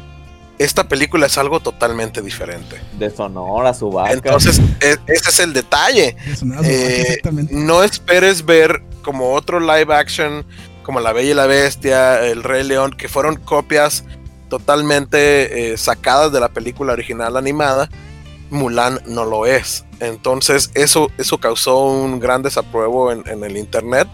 esta 0.58 0.88
película 0.88 1.26
es 1.26 1.38
algo 1.38 1.60
totalmente 1.60 2.20
diferente. 2.22 2.80
De 2.98 3.10
Sonora, 3.10 3.72
su 3.74 3.90
vaca. 3.90 4.12
Entonces, 4.12 4.60
e- 4.80 4.96
ese 5.06 5.30
es 5.30 5.38
el 5.40 5.52
detalle. 5.52 6.16
Eh, 6.64 7.18
no 7.50 7.82
esperes 7.82 8.44
ver 8.44 8.82
como 9.02 9.32
otro 9.34 9.60
live 9.60 9.94
action, 9.94 10.44
como 10.82 11.00
La 11.00 11.12
Bella 11.12 11.30
y 11.30 11.34
la 11.34 11.46
Bestia, 11.46 12.24
El 12.26 12.42
Rey 12.42 12.64
León, 12.64 12.94
que 12.96 13.08
fueron 13.08 13.36
copias 13.36 14.04
totalmente 14.48 15.72
eh, 15.72 15.76
sacadas 15.76 16.32
de 16.32 16.40
la 16.40 16.48
película 16.48 16.92
original 16.94 17.36
animada, 17.36 17.88
Mulan 18.50 19.00
no 19.06 19.24
lo 19.24 19.46
es. 19.46 19.84
Entonces 20.00 20.70
eso, 20.74 21.10
eso 21.18 21.38
causó 21.38 21.84
un 21.84 22.18
gran 22.18 22.42
desapruebo 22.42 23.12
en, 23.12 23.22
en 23.28 23.44
el 23.44 23.56
internet. 23.56 24.08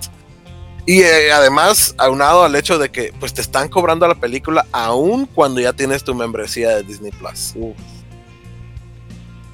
Y 0.87 1.01
eh, 1.01 1.33
además, 1.33 1.95
aunado 1.99 2.45
al 2.45 2.55
hecho 2.57 2.79
de 2.79 2.91
que 2.91 3.13
pues 3.19 3.33
te 3.33 3.41
están 3.41 3.69
cobrando 3.69 4.07
la 4.07 4.15
película 4.17 4.67
aún 4.73 5.27
cuando 5.27 5.61
ya 5.61 5.73
tienes 5.73 6.05
tu 6.05 6.15
membresía 6.15 6.71
de 6.77 6.83
Disney 6.83 7.11
Plus. 7.13 7.53
Uf, 7.57 7.75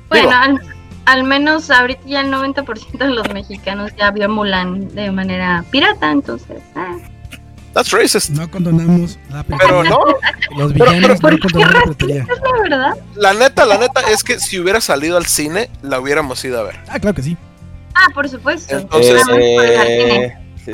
Bueno, 0.08 0.28
Digo- 0.28 0.32
al, 0.40 0.60
al 1.06 1.24
menos 1.24 1.70
ahorita 1.70 2.00
ya 2.04 2.20
el 2.22 2.32
90% 2.32 2.98
de 2.98 3.10
los 3.10 3.28
mexicanos 3.32 3.92
ya 3.96 4.10
vio 4.10 4.28
Mulan 4.28 4.88
de 4.94 5.10
manera 5.12 5.64
pirata, 5.70 6.10
entonces. 6.10 6.60
ah. 6.74 6.96
That's 7.74 7.92
racist. 7.92 8.30
No 8.30 8.50
condonamos 8.50 9.16
la 9.30 9.44
Pero 9.44 9.84
no, 9.84 10.00
Los 10.56 10.72
pero- 10.72 10.90
villanos 10.90 11.20
¿Por 11.20 11.30
no 11.34 11.36
qué 11.38 11.42
condonan 11.42 11.72
la 11.72 11.80
racista 11.82 12.06
piratería. 12.06 12.22
es 12.34 12.40
la 12.42 12.62
verdad? 12.68 12.94
la 13.14 13.34
neta, 13.34 13.64
la 13.66 13.78
neta 13.78 14.00
es 14.10 14.24
que 14.24 14.40
si 14.40 14.58
hubiera 14.58 14.80
salido 14.80 15.16
al 15.16 15.26
cine, 15.26 15.70
la 15.82 16.00
hubiéramos 16.00 16.44
ido 16.44 16.58
a 16.58 16.64
ver. 16.64 16.80
Ah, 16.88 16.98
claro 16.98 17.14
que 17.14 17.22
sí. 17.22 17.36
Ah, 17.94 18.08
por 18.12 18.28
supuesto. 18.28 18.76
Entonces- 18.76 19.22
cine. 19.24 19.56
eh, 20.26 20.34
sí, 20.64 20.72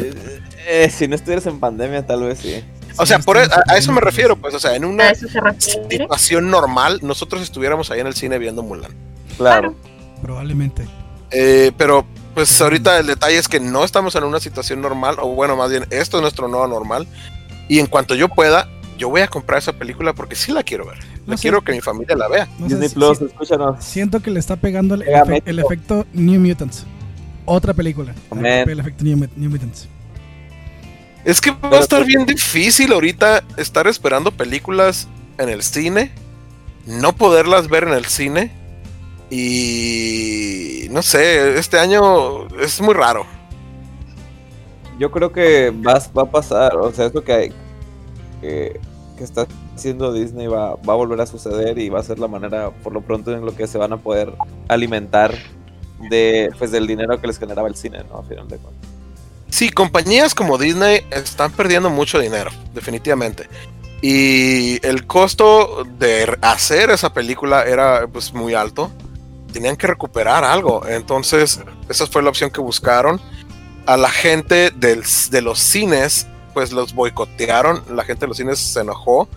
eh, 0.66 0.90
si 0.90 1.08
no 1.08 1.14
estuvieras 1.14 1.46
en 1.46 1.58
pandemia, 1.60 2.06
tal 2.06 2.22
vez 2.24 2.38
sí. 2.40 2.62
O 2.98 3.04
sea, 3.06 3.18
por 3.18 3.36
estamos 3.36 3.64
a, 3.68 3.72
a 3.74 3.76
eso 3.76 3.92
me 3.92 4.00
refiero, 4.00 4.36
pues, 4.36 4.54
o 4.54 4.58
sea, 4.58 4.74
en 4.74 4.84
una 4.84 5.12
situación 5.14 6.50
normal, 6.50 7.00
nosotros 7.02 7.42
estuviéramos 7.42 7.90
ahí 7.90 8.00
en 8.00 8.06
el 8.06 8.14
cine 8.14 8.38
viendo 8.38 8.62
Mulan. 8.62 8.92
Claro. 9.36 9.74
Probablemente. 10.22 10.86
Eh, 11.30 11.72
pero, 11.76 12.06
pues, 12.34 12.58
ahorita 12.60 12.98
el 12.98 13.06
detalle 13.06 13.36
es 13.38 13.48
que 13.48 13.60
no 13.60 13.84
estamos 13.84 14.14
en 14.14 14.24
una 14.24 14.40
situación 14.40 14.80
normal, 14.80 15.16
o 15.20 15.28
bueno, 15.34 15.56
más 15.56 15.70
bien, 15.70 15.84
esto 15.90 16.16
es 16.18 16.22
nuestro 16.22 16.48
nuevo 16.48 16.66
normal. 16.66 17.06
Y 17.68 17.80
en 17.80 17.86
cuanto 17.86 18.14
yo 18.14 18.28
pueda, 18.28 18.68
yo 18.96 19.10
voy 19.10 19.20
a 19.20 19.28
comprar 19.28 19.58
esa 19.58 19.72
película 19.74 20.14
porque 20.14 20.34
sí 20.36 20.52
la 20.52 20.62
quiero 20.62 20.86
ver. 20.86 20.98
La 21.26 21.32
No 21.32 21.36
sé. 21.36 21.42
quiero 21.42 21.60
que 21.62 21.72
mi 21.72 21.80
familia 21.80 22.16
la 22.16 22.28
vea. 22.28 22.46
No 22.58 22.68
sé, 22.68 22.74
Disney 22.74 22.88
si- 22.88 22.94
Plus, 22.94 23.18
si- 23.18 23.24
escúchanos. 23.24 23.84
siento 23.84 24.20
que 24.20 24.30
le 24.30 24.38
está 24.40 24.56
pegando 24.56 24.94
el, 24.94 25.02
Pega 25.02 25.22
efe- 25.24 25.28
México. 25.28 25.50
el 25.50 25.58
efecto 25.58 26.06
New 26.12 26.40
Mutants. 26.40 26.86
Otra 27.44 27.74
película. 27.74 28.14
El 28.40 28.78
efecto 28.80 29.04
New 29.04 29.50
Mutants. 29.50 29.88
Es 31.26 31.40
que 31.40 31.50
va 31.50 31.78
a 31.78 31.80
estar 31.80 32.04
bien 32.04 32.24
difícil 32.24 32.92
ahorita 32.92 33.42
estar 33.56 33.86
esperando 33.88 34.30
películas 34.30 35.08
en 35.38 35.48
el 35.48 35.62
cine, 35.62 36.12
no 36.86 37.14
poderlas 37.16 37.68
ver 37.68 37.82
en 37.84 37.94
el 37.94 38.04
cine. 38.06 38.52
Y 39.28 40.86
no 40.90 41.02
sé, 41.02 41.58
este 41.58 41.78
año 41.80 42.46
es 42.60 42.80
muy 42.80 42.94
raro. 42.94 43.26
Yo 44.98 45.10
creo 45.10 45.32
que 45.32 45.70
va, 45.70 46.00
va 46.16 46.22
a 46.22 46.30
pasar, 46.30 46.76
o 46.76 46.92
sea, 46.92 47.06
eso 47.06 47.22
que, 47.22 47.32
hay- 47.32 47.52
que, 48.40 48.80
que 49.18 49.24
está 49.24 49.46
haciendo 49.74 50.12
Disney 50.12 50.46
va, 50.46 50.76
va 50.76 50.92
a 50.94 50.96
volver 50.96 51.20
a 51.20 51.26
suceder 51.26 51.78
y 51.78 51.88
va 51.90 52.00
a 52.00 52.02
ser 52.04 52.18
la 52.18 52.28
manera, 52.28 52.70
por 52.70 52.92
lo 52.94 53.02
pronto, 53.02 53.32
en 53.32 53.44
lo 53.44 53.54
que 53.54 53.66
se 53.66 53.78
van 53.78 53.92
a 53.92 53.98
poder 53.98 54.32
alimentar 54.68 55.34
de, 56.10 56.50
pues, 56.58 56.70
del 56.70 56.86
dinero 56.86 57.20
que 57.20 57.26
les 57.26 57.38
generaba 57.38 57.68
el 57.68 57.74
cine, 57.76 58.04
¿no? 58.08 58.18
A 58.18 58.22
final 58.24 58.48
de 58.48 58.58
cuentas. 58.58 58.90
Sí, 59.50 59.70
compañías 59.70 60.34
como 60.34 60.58
Disney 60.58 61.06
están 61.10 61.52
perdiendo 61.52 61.90
mucho 61.90 62.18
dinero, 62.18 62.50
definitivamente. 62.74 63.48
Y 64.02 64.84
el 64.86 65.06
costo 65.06 65.84
de 65.98 66.36
hacer 66.42 66.90
esa 66.90 67.12
película 67.12 67.64
era 67.64 68.06
pues 68.06 68.32
muy 68.32 68.54
alto. 68.54 68.90
Tenían 69.52 69.76
que 69.76 69.86
recuperar 69.86 70.44
algo. 70.44 70.86
Entonces, 70.86 71.60
esa 71.88 72.06
fue 72.06 72.22
la 72.22 72.30
opción 72.30 72.50
que 72.50 72.60
buscaron. 72.60 73.20
A 73.86 73.96
la 73.96 74.10
gente 74.10 74.70
de 74.70 75.42
los 75.42 75.58
cines, 75.58 76.26
pues 76.52 76.72
los 76.72 76.94
boicotearon. 76.94 77.82
La 77.90 78.04
gente 78.04 78.22
de 78.22 78.28
los 78.28 78.36
cines 78.36 78.58
se 78.58 78.80
enojó 78.80 79.28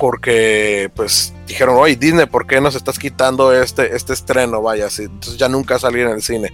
porque 0.00 0.90
pues 0.96 1.34
dijeron, 1.46 1.76
oye 1.76 1.94
Disney, 1.94 2.24
¿por 2.24 2.46
qué 2.46 2.58
nos 2.58 2.74
estás 2.74 2.98
quitando 2.98 3.52
este, 3.52 3.94
este 3.94 4.14
estreno? 4.14 4.62
Vaya, 4.62 4.86
así, 4.86 5.02
entonces 5.02 5.36
ya 5.36 5.46
nunca 5.46 5.78
salir 5.78 6.06
en 6.06 6.12
el 6.12 6.22
cine. 6.22 6.52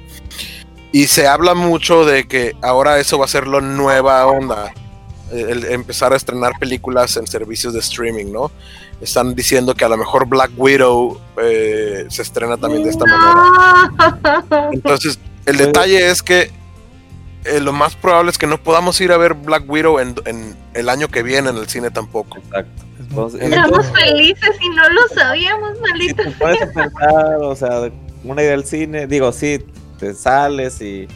Y 0.96 1.08
se 1.08 1.26
habla 1.28 1.52
mucho 1.52 2.06
de 2.06 2.26
que 2.26 2.56
ahora 2.62 2.98
eso 2.98 3.18
va 3.18 3.26
a 3.26 3.28
ser 3.28 3.46
lo 3.46 3.60
nueva 3.60 4.26
onda. 4.26 4.72
El, 5.30 5.50
el 5.50 5.64
empezar 5.66 6.14
a 6.14 6.16
estrenar 6.16 6.52
películas 6.58 7.18
en 7.18 7.26
servicios 7.26 7.74
de 7.74 7.80
streaming, 7.80 8.32
¿no? 8.32 8.50
Están 9.02 9.34
diciendo 9.34 9.74
que 9.74 9.84
a 9.84 9.90
lo 9.90 9.98
mejor 9.98 10.26
Black 10.26 10.52
Widow 10.56 11.20
eh, 11.42 12.06
se 12.08 12.22
estrena 12.22 12.56
también 12.56 12.82
de 12.82 12.88
esta 12.88 13.04
manera. 13.04 14.70
Entonces, 14.72 15.18
el 15.44 15.58
detalle 15.58 16.08
es 16.08 16.22
que 16.22 16.50
eh, 17.44 17.60
lo 17.60 17.74
más 17.74 17.94
probable 17.94 18.30
es 18.30 18.38
que 18.38 18.46
no 18.46 18.56
podamos 18.56 18.98
ir 19.02 19.12
a 19.12 19.18
ver 19.18 19.34
Black 19.34 19.68
Widow 19.68 19.98
en, 19.98 20.14
en 20.24 20.56
el 20.72 20.88
año 20.88 21.08
que 21.08 21.22
viene 21.22 21.50
en 21.50 21.58
el 21.58 21.68
cine 21.68 21.90
tampoco. 21.90 22.38
Exacto. 22.38 22.84
Es 22.98 23.00
Entonces, 23.10 23.40
muy- 23.42 23.52
Éramos 23.52 23.86
felices 23.92 24.56
y 24.62 24.68
no 24.70 24.88
lo 24.88 25.08
sabíamos, 25.14 25.70
Si 26.00 26.14
te 26.14 26.30
pones 26.30 26.62
a 26.62 26.66
pensar, 26.72 27.36
o 27.42 27.54
sea, 27.54 27.90
una 28.24 28.40
idea 28.40 28.52
del 28.52 28.64
cine, 28.64 29.06
digo, 29.06 29.30
sí, 29.32 29.62
te 29.98 30.14
sales 30.14 30.80
y, 30.80 31.06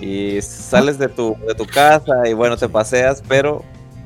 y 0.00 0.40
sales 0.42 0.98
de 0.98 1.08
tu, 1.08 1.36
de 1.46 1.54
tu 1.54 1.66
casa 1.66 2.28
y 2.28 2.32
bueno, 2.32 2.56
te 2.56 2.68
paseas, 2.68 3.22
pero 3.28 3.62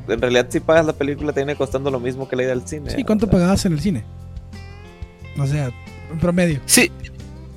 en 0.09 0.21
realidad 0.21 0.47
si 0.51 0.61
pagas 0.61 0.87
la 0.87 0.93
película 0.93 1.33
te 1.33 1.41
viene 1.41 1.57
costando 1.57 1.91
lo 1.91 1.99
mismo 2.01 2.29
que 2.29 2.37
la 2.37 2.43
idea 2.43 2.55
del 2.55 2.67
cine. 2.67 2.91
Sí, 2.91 3.03
o 3.03 3.07
¿cuánto 3.07 3.27
sea. 3.27 3.33
pagabas 3.33 3.65
en 3.67 3.73
el 3.73 3.81
cine? 3.81 4.05
O 5.39 5.47
sea, 5.47 5.71
en 6.11 6.19
promedio. 6.19 6.61
Sí, 6.67 6.91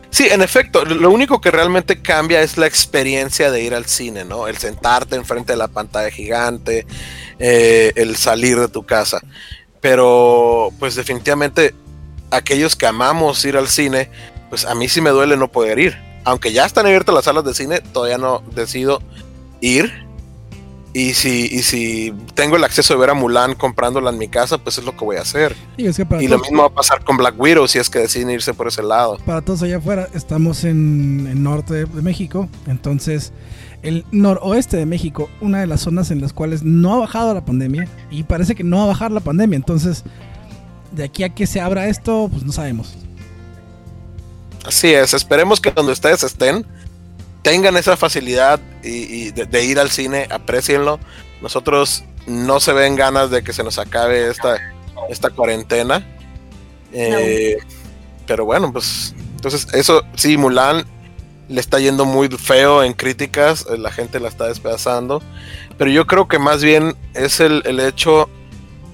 sí, 0.10 0.28
en 0.30 0.42
efecto, 0.42 0.84
lo- 0.86 0.96
lo 0.96 1.12
único 1.12 1.40
que 1.40 1.52
realmente 1.52 2.02
cambia 2.02 2.42
es 2.42 2.58
la 2.58 2.66
experiencia 2.68 3.52
de 3.52 3.62
ir 3.64 3.74
al 3.74 3.86
cine, 3.86 4.26
¿no? 4.26 4.48
El 4.48 4.58
sentarte 4.58 5.16
enfrente 5.16 5.54
de 5.54 5.58
la 5.58 5.68
pantalla 5.68 6.10
gigante, 6.12 6.86
eh, 7.40 7.94
el 7.96 8.16
salir 8.16 8.60
de 8.60 8.68
tu 8.68 8.84
casa. 8.86 9.22
Pero, 9.80 10.72
pues 10.80 10.96
definitivamente, 10.96 11.74
aquellos 12.32 12.76
que 12.76 12.86
amamos 12.86 13.46
ir 13.46 13.56
al 13.56 13.70
cine, 13.70 14.10
pues 14.50 14.66
a 14.66 14.76
mí 14.76 14.90
sí 14.90 15.00
me 15.00 15.12
duele 15.12 15.38
no 15.38 15.50
poder 15.50 15.80
ir. 15.80 15.98
Aunque 16.24 16.52
ya 16.52 16.66
están 16.66 16.86
abiertas 16.86 17.14
las 17.16 17.26
salas 17.26 17.44
de 17.44 17.54
cine, 17.54 17.82
todavía 17.82 18.18
no 18.18 18.42
decido 18.54 19.02
ir. 19.62 20.08
Y 20.92 21.14
si, 21.14 21.46
y 21.46 21.62
si 21.62 22.14
tengo 22.34 22.56
el 22.56 22.64
acceso 22.64 22.96
de 22.96 23.00
ver 23.00 23.12
a 23.12 23.14
Mulan 23.14 23.54
comprándola 23.54 24.10
en 24.10 24.18
mi 24.18 24.28
casa, 24.28 24.58
pues 24.58 24.80
es 24.80 24.86
lo 24.86 24.98
que 24.98 25.06
voy 25.06 25.18
a 25.18 25.22
hacer. 25.22 25.56
Es 25.78 25.98
que 25.98 26.06
Y 26.20 26.28
lo 26.28 26.40
mismo 26.40 26.64
va 26.64 26.68
a 26.68 26.74
pasar 26.74 27.04
con 27.04 27.16
Black 27.16 27.36
Widow 27.40 27.68
si 27.68 27.78
es 27.78 27.92
que 27.92 28.00
deciden 28.00 28.32
irse 28.32 28.56
por 28.56 28.68
ese 28.68 28.82
lado. 28.82 29.18
para 29.24 29.42
todos 29.42 29.62
allá 29.62 29.78
afuera, 29.78 30.10
estamos 30.16 30.64
en 30.64 31.28
el 31.30 31.44
norte 31.44 31.76
de, 31.76 31.86
de 31.86 32.02
México. 32.02 32.50
Entonces, 32.66 33.34
el 33.84 34.04
noroeste 34.12 34.78
de 34.78 34.88
México, 34.88 35.30
una 35.42 35.60
de 35.60 35.68
las 35.68 35.82
zonas 35.82 36.10
en 36.10 36.22
las 36.22 36.34
cuales 36.34 36.64
no 36.64 36.96
ha 36.96 37.00
bajado 37.00 37.36
la 37.36 37.46
pandemia. 37.46 37.88
Y 38.10 38.24
parece 38.24 38.56
que 38.56 38.64
no 38.64 38.78
va 38.78 38.84
a 38.86 38.88
bajar 38.88 39.12
la 39.12 39.20
pandemia. 39.20 39.58
Entonces, 39.58 40.04
de 40.92 41.04
aquí 41.04 41.24
a 41.24 41.30
que 41.30 41.46
se 41.46 41.62
abra 41.62 41.88
esto, 41.88 42.30
pues 42.32 42.44
no 42.44 42.52
sabemos. 42.52 42.98
Así 44.70 44.94
es, 44.94 45.16
esperemos 45.16 45.60
que 45.60 45.72
donde 45.72 45.94
ustedes 45.94 46.24
estén 46.24 46.64
tengan 47.42 47.76
esa 47.76 47.98
facilidad 47.98 48.60
y, 48.84 48.90
y 48.90 49.32
de, 49.32 49.46
de 49.46 49.64
ir 49.64 49.80
al 49.80 49.90
cine, 49.90 50.28
aprecienlo. 50.30 51.00
Nosotros 51.42 52.04
no 52.28 52.60
se 52.60 52.74
ven 52.74 52.96
ganas 52.96 53.32
de 53.32 53.42
que 53.42 53.52
se 53.52 53.64
nos 53.64 53.80
acabe 53.80 54.30
esta, 54.30 54.58
esta 55.10 55.32
cuarentena. 55.32 56.06
Eh, 56.94 57.58
Pero 58.28 58.46
bueno, 58.46 58.72
pues 58.72 59.16
entonces 59.36 59.68
eso 59.74 60.04
sí, 60.16 60.38
Mulan 60.38 60.86
le 61.48 61.60
está 61.60 61.80
yendo 61.80 62.06
muy 62.06 62.28
feo 62.28 62.84
en 62.84 62.94
críticas, 62.94 63.66
eh, 63.72 63.78
la 63.80 63.92
gente 63.92 64.20
la 64.20 64.28
está 64.28 64.46
despedazando. 64.46 65.24
Pero 65.80 65.90
yo 65.90 66.06
creo 66.06 66.28
que 66.28 66.38
más 66.38 66.64
bien 66.64 66.96
es 67.16 67.40
el, 67.40 67.64
el 67.66 67.80
hecho 67.80 68.30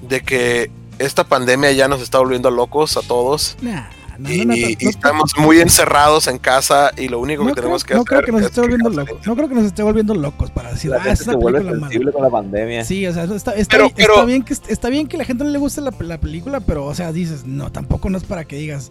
de 0.03 0.21
que 0.21 0.71
esta 0.99 1.25
pandemia 1.25 1.73
ya 1.73 1.89
nos 1.89 2.01
está 2.01 2.19
volviendo 2.19 2.49
locos 2.49 2.95
a 2.95 3.01
todos. 3.01 3.57
Nah, 3.61 3.89
no, 4.17 4.31
Y, 4.31 4.45
no, 4.45 4.53
no, 4.53 4.55
y 4.55 4.77
no- 4.81 4.89
estamos 4.89 5.33
muy 5.37 5.59
encerrados 5.59 6.27
en 6.27 6.37
casa 6.37 6.91
y 6.97 7.07
lo 7.09 7.19
único 7.19 7.43
no 7.43 7.49
que 7.49 7.53
creo, 7.53 7.63
tenemos 7.63 7.83
que 7.83 7.93
no 7.93 8.01
hacer 8.01 8.07
creo 8.09 8.21
que 8.25 8.31
nos 8.31 8.41
es 8.41 8.47
esté 8.47 8.61
volviendo 8.61 8.89
locos. 8.89 9.27
No 9.27 9.35
creo 9.35 9.49
que 9.49 9.55
nos 9.55 9.63
esté 9.65 9.83
volviendo 9.83 10.15
locos 10.15 10.51
para 10.51 10.71
decir, 10.71 10.91
La 10.91 10.97
ah, 10.97 10.99
gente 11.01 11.13
es 11.13 11.19
se 11.25 11.35
vuelve 11.35 11.63
sensible 11.63 12.11
con 12.11 12.23
la 12.23 12.29
pandemia. 12.29 12.83
Sí, 12.85 13.05
o 13.07 13.13
sea, 13.13 13.23
está, 13.25 13.51
está, 13.53 13.77
Pero- 13.77 13.85
bien, 13.85 13.95
pero- 13.95 14.13
está 14.13 14.25
bien 14.25 14.43
que 14.43 14.53
está 14.53 14.89
bien 14.89 15.07
que 15.07 15.17
la 15.17 15.25
gente 15.25 15.43
no 15.43 15.49
le 15.49 15.57
guste 15.59 15.81
la, 15.81 15.93
la 15.99 16.19
película, 16.19 16.59
pero 16.59 16.85
o 16.85 16.93
sea, 16.95 17.11
dices, 17.11 17.45
no, 17.45 17.71
tampoco 17.71 18.09
no 18.09 18.17
es 18.17 18.23
para 18.23 18.45
que 18.45 18.55
digas, 18.57 18.89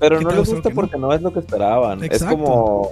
Pero 0.00 0.18
¿Qué 0.18 0.24
no 0.24 0.30
usted 0.40 0.54
gusta 0.54 0.70
porque 0.70 0.98
no 0.98 1.12
es 1.12 1.22
lo 1.22 1.32
que 1.32 1.38
esperaban. 1.40 2.02
Es 2.04 2.24
como. 2.24 2.90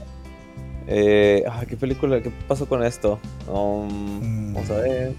Eh, 0.87 1.45
ah, 1.49 1.65
¿Qué 1.69 1.77
película? 1.77 2.21
¿Qué 2.21 2.31
pasó 2.49 2.67
con 2.69 2.83
esto? 2.85 3.19
Um, 3.49 4.21
Mm. 4.51 4.55
Vamos 4.55 4.71
a 4.71 4.75
ver. 4.75 5.13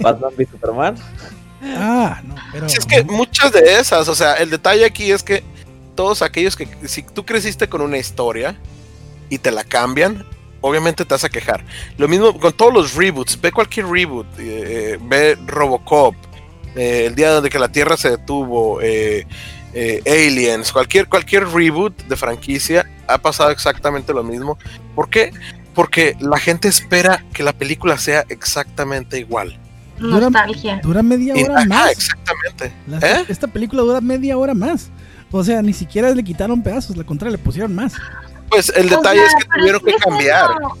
Batman 0.00 0.32
v 0.36 0.46
Superman. 0.50 0.94
ah, 1.62 2.20
no, 2.24 2.34
pero 2.52 2.66
es 2.66 2.84
que 2.84 3.04
muchas 3.04 3.52
de 3.52 3.78
esas, 3.78 4.08
o 4.08 4.14
sea, 4.14 4.34
el 4.34 4.50
detalle 4.50 4.84
aquí 4.84 5.10
es 5.10 5.22
que 5.22 5.42
todos 5.94 6.22
aquellos 6.22 6.56
que, 6.56 6.68
si 6.86 7.02
tú 7.02 7.24
creciste 7.24 7.68
con 7.68 7.80
una 7.80 7.98
historia 7.98 8.56
y 9.28 9.38
te 9.38 9.50
la 9.50 9.64
cambian, 9.64 10.26
obviamente 10.60 11.04
te 11.04 11.14
vas 11.14 11.24
a 11.24 11.28
quejar. 11.28 11.64
Lo 11.98 12.08
mismo 12.08 12.38
con 12.38 12.52
todos 12.52 12.72
los 12.72 12.94
reboots, 12.94 13.40
ve 13.40 13.52
cualquier 13.52 13.86
reboot, 13.86 14.26
eh, 14.38 14.94
eh, 14.94 14.98
ve 15.00 15.36
Robocop, 15.46 16.14
eh, 16.74 17.04
el 17.06 17.14
día 17.14 17.40
de 17.40 17.50
que 17.50 17.58
la 17.58 17.68
Tierra 17.68 17.96
se 17.96 18.10
detuvo, 18.10 18.80
eh, 18.82 19.26
Aliens, 20.06 20.72
cualquier, 20.72 21.08
cualquier 21.08 21.48
reboot 21.48 21.96
de 22.04 22.16
franquicia 22.16 22.88
ha 23.06 23.18
pasado 23.18 23.50
exactamente 23.50 24.12
lo 24.12 24.22
mismo. 24.22 24.58
¿Por 24.94 25.08
qué? 25.08 25.32
Porque 25.74 26.16
la 26.20 26.38
gente 26.38 26.68
espera 26.68 27.24
que 27.32 27.42
la 27.42 27.52
película 27.52 27.96
sea 27.96 28.24
exactamente 28.28 29.18
igual. 29.18 29.58
Dura- 30.02 30.20
nostalgia. 30.30 30.80
Dura 30.82 31.02
media 31.02 31.34
hora 31.34 31.56
ajá, 31.58 31.64
más. 31.66 31.90
exactamente. 31.92 32.72
La- 32.86 32.98
¿Eh? 32.98 33.24
Esta 33.28 33.46
película 33.46 33.82
dura 33.82 34.00
media 34.00 34.36
hora 34.36 34.54
más. 34.54 34.90
O 35.30 35.42
sea, 35.42 35.62
ni 35.62 35.72
siquiera 35.72 36.10
le 36.10 36.22
quitaron 36.22 36.62
pedazos, 36.62 36.96
al 36.96 37.06
contrario, 37.06 37.36
le 37.36 37.42
pusieron 37.42 37.74
más. 37.74 37.94
Pues 38.50 38.70
el 38.76 38.86
O 38.92 38.96
detalle 38.96 39.20
sea, 39.20 39.28
es 39.28 39.34
que 39.36 39.48
pero 39.48 39.60
tuvieron 39.60 39.80
que 39.80 39.90
sigue 39.92 40.02
cambiar. 40.04 40.46
siendo- 40.48 40.78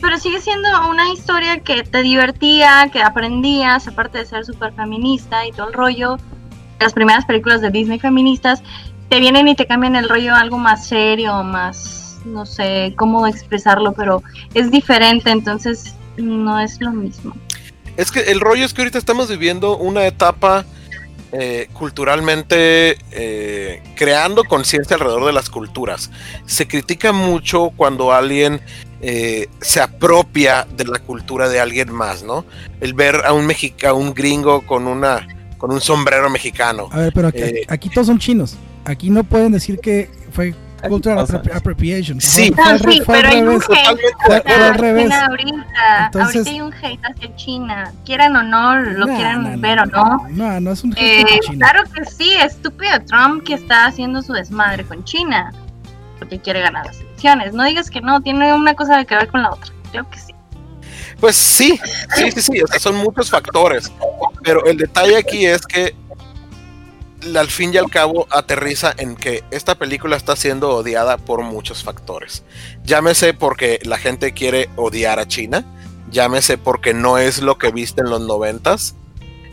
pero 0.00 0.18
sigue 0.18 0.40
siendo 0.40 0.68
una 0.90 1.12
historia 1.12 1.60
que 1.60 1.84
te 1.84 2.02
divertía, 2.02 2.90
que 2.92 3.00
aprendías, 3.02 3.86
aparte 3.86 4.18
de 4.18 4.26
ser 4.26 4.44
súper 4.44 4.72
feminista 4.72 5.46
y 5.46 5.52
todo 5.52 5.68
el 5.68 5.74
rollo. 5.74 6.16
Las 6.80 6.92
primeras 6.92 7.24
películas 7.24 7.60
de 7.60 7.70
Disney 7.70 7.98
feministas 8.00 8.62
te 9.08 9.20
vienen 9.20 9.46
y 9.46 9.54
te 9.54 9.66
cambian 9.66 9.94
el 9.94 10.08
rollo 10.08 10.34
a 10.34 10.40
algo 10.40 10.58
más 10.58 10.88
serio, 10.88 11.42
más, 11.44 12.16
no 12.24 12.44
sé 12.44 12.92
cómo 12.96 13.26
expresarlo, 13.28 13.92
pero 13.92 14.22
es 14.54 14.70
diferente, 14.72 15.30
entonces 15.30 15.94
no 16.16 16.58
es 16.58 16.80
lo 16.80 16.90
mismo. 16.90 17.36
Es 17.96 18.10
que 18.10 18.20
el 18.20 18.40
rollo 18.40 18.64
es 18.64 18.74
que 18.74 18.82
ahorita 18.82 18.98
estamos 18.98 19.28
viviendo 19.28 19.76
una 19.76 20.06
etapa 20.06 20.64
eh, 21.32 21.68
culturalmente 21.72 22.96
eh, 23.10 23.82
creando 23.96 24.44
conciencia 24.44 24.94
alrededor 24.96 25.26
de 25.26 25.32
las 25.32 25.50
culturas. 25.50 26.10
Se 26.46 26.68
critica 26.68 27.12
mucho 27.12 27.72
cuando 27.76 28.12
alguien 28.12 28.60
eh, 29.00 29.48
se 29.60 29.80
apropia 29.80 30.66
de 30.76 30.84
la 30.84 30.98
cultura 30.98 31.48
de 31.48 31.60
alguien 31.60 31.92
más, 31.92 32.22
¿no? 32.22 32.44
El 32.80 32.94
ver 32.94 33.22
a 33.24 33.32
un 33.32 33.46
mexica, 33.46 33.92
un 33.92 34.14
gringo 34.14 34.62
con 34.66 34.86
una 34.86 35.26
con 35.58 35.72
un 35.72 35.80
sombrero 35.80 36.28
mexicano. 36.30 36.88
A 36.92 36.98
ver, 36.98 37.12
pero 37.14 37.28
aquí, 37.28 37.42
aquí 37.66 37.88
todos 37.88 38.06
son 38.06 38.18
chinos. 38.18 38.56
Aquí 38.84 39.10
no 39.10 39.24
pueden 39.24 39.52
decir 39.52 39.80
que 39.80 40.10
fue 40.32 40.54
cultural 40.88 41.26
appropriation. 41.54 42.20
Sí. 42.20 42.50
No, 42.50 42.78
sí, 42.78 43.00
fue 43.04 43.16
al 43.18 43.22
pero 43.22 43.28
hay 43.28 43.42
un 43.42 43.62
hate 43.62 44.46
hacia. 44.46 44.96
China 44.96 45.26
ahorita. 45.26 46.04
Entonces- 46.06 46.36
ahorita 46.36 46.50
hay 46.50 46.60
un 46.60 46.72
hate 46.74 47.00
hacia 47.04 47.36
China. 47.36 47.92
Quieran 48.04 48.36
o 48.36 48.42
no, 48.42 48.76
lo 48.76 49.06
Nah, 49.06 49.16
quieran 49.16 49.42
nah, 49.42 49.56
ver 49.68 49.76
nah, 49.76 49.82
o 49.82 49.86
no. 49.86 50.28
No, 50.30 50.60
no 50.60 50.72
es 50.72 50.84
un 50.84 50.92
hate 50.92 51.00
Eh, 51.00 51.24
contra 51.24 51.38
China. 51.40 51.66
claro 51.70 51.90
que 51.92 52.04
sí, 52.04 52.32
estúpido 52.40 52.92
Trump 53.06 53.44
que 53.44 53.54
está 53.54 53.86
haciendo 53.86 54.22
su 54.22 54.32
desmadre 54.32 54.84
con 54.84 55.04
China. 55.04 55.52
Porque 56.18 56.38
quiere 56.40 56.60
ganar 56.60 56.86
las 56.86 56.98
elecciones. 57.00 57.52
No 57.52 57.64
digas 57.64 57.90
que 57.90 58.00
no, 58.00 58.20
tiene 58.22 58.52
una 58.54 58.74
cosa 58.74 59.04
que 59.04 59.14
ver 59.14 59.28
con 59.28 59.42
la 59.42 59.50
otra. 59.50 59.72
Creo 59.90 60.08
que 60.08 60.18
sí. 60.18 60.32
Pues 61.20 61.36
sí, 61.36 61.80
sí, 62.14 62.30
sí, 62.32 62.42
sí, 62.42 62.62
o 62.62 62.66
sea, 62.66 62.78
son 62.78 62.96
muchos 62.96 63.30
factores. 63.30 63.90
Pero 64.42 64.64
el 64.66 64.76
detalle 64.76 65.16
aquí 65.16 65.46
es 65.46 65.66
que 65.66 65.94
al 67.34 67.48
fin 67.48 67.72
y 67.72 67.76
al 67.76 67.90
cabo 67.90 68.26
aterriza 68.30 68.94
en 68.96 69.16
que 69.16 69.44
esta 69.50 69.74
película 69.76 70.16
está 70.16 70.36
siendo 70.36 70.70
odiada 70.70 71.16
por 71.16 71.42
muchos 71.42 71.82
factores. 71.82 72.44
Llámese 72.84 73.34
porque 73.34 73.80
la 73.84 73.98
gente 73.98 74.32
quiere 74.32 74.68
odiar 74.76 75.18
a 75.18 75.26
China, 75.26 75.64
llámese 76.10 76.58
porque 76.58 76.94
no 76.94 77.18
es 77.18 77.40
lo 77.40 77.58
que 77.58 77.70
viste 77.70 78.02
en 78.02 78.10
los 78.10 78.20
noventas. 78.20 78.94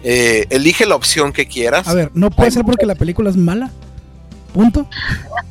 Eh, 0.04 0.48
elige 0.50 0.86
la 0.86 0.96
opción 0.96 1.32
que 1.32 1.48
quieras. 1.48 1.88
A 1.88 1.94
ver, 1.94 2.12
no 2.14 2.30
puede 2.30 2.52
ser 2.52 2.66
porque 2.66 2.86
la 2.86 2.96
película 2.96 3.30
es 3.30 3.38
mala. 3.38 3.72
Punto. 4.54 4.88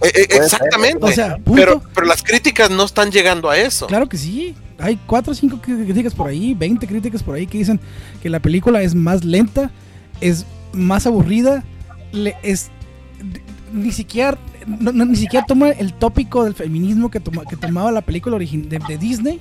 Eh, 0.02 0.12
eh, 0.14 0.26
exactamente. 0.30 1.04
O 1.04 1.08
sea, 1.10 1.36
punto. 1.36 1.54
pero, 1.54 1.82
pero 1.94 2.06
las 2.06 2.22
críticas 2.22 2.70
no 2.70 2.84
están 2.84 3.10
llegando 3.10 3.50
a 3.50 3.58
eso. 3.58 3.86
Claro 3.86 4.08
que 4.08 4.16
sí. 4.16 4.54
Hay 4.78 4.98
4 5.06 5.32
o 5.32 5.34
5 5.34 5.60
críticas 5.60 6.14
por 6.14 6.28
ahí, 6.28 6.54
20 6.54 6.86
críticas 6.86 7.22
por 7.22 7.36
ahí 7.36 7.46
que 7.46 7.58
dicen 7.58 7.78
que 8.20 8.28
la 8.28 8.40
película 8.40 8.82
es 8.82 8.94
más 8.94 9.24
lenta, 9.24 9.70
es 10.20 10.44
más 10.72 11.06
aburrida, 11.06 11.64
es 12.42 12.70
ni 13.72 13.90
siquiera 13.92 14.38
no- 14.66 14.92
ni 15.04 15.16
siquiera 15.16 15.44
toma 15.46 15.70
el 15.70 15.92
tópico 15.94 16.44
del 16.44 16.54
feminismo 16.54 17.10
que, 17.10 17.20
toma- 17.20 17.44
que 17.48 17.56
tomaba 17.56 17.90
la 17.90 18.00
película 18.02 18.38
de, 18.38 18.78
de 18.88 18.98
Disney. 18.98 19.40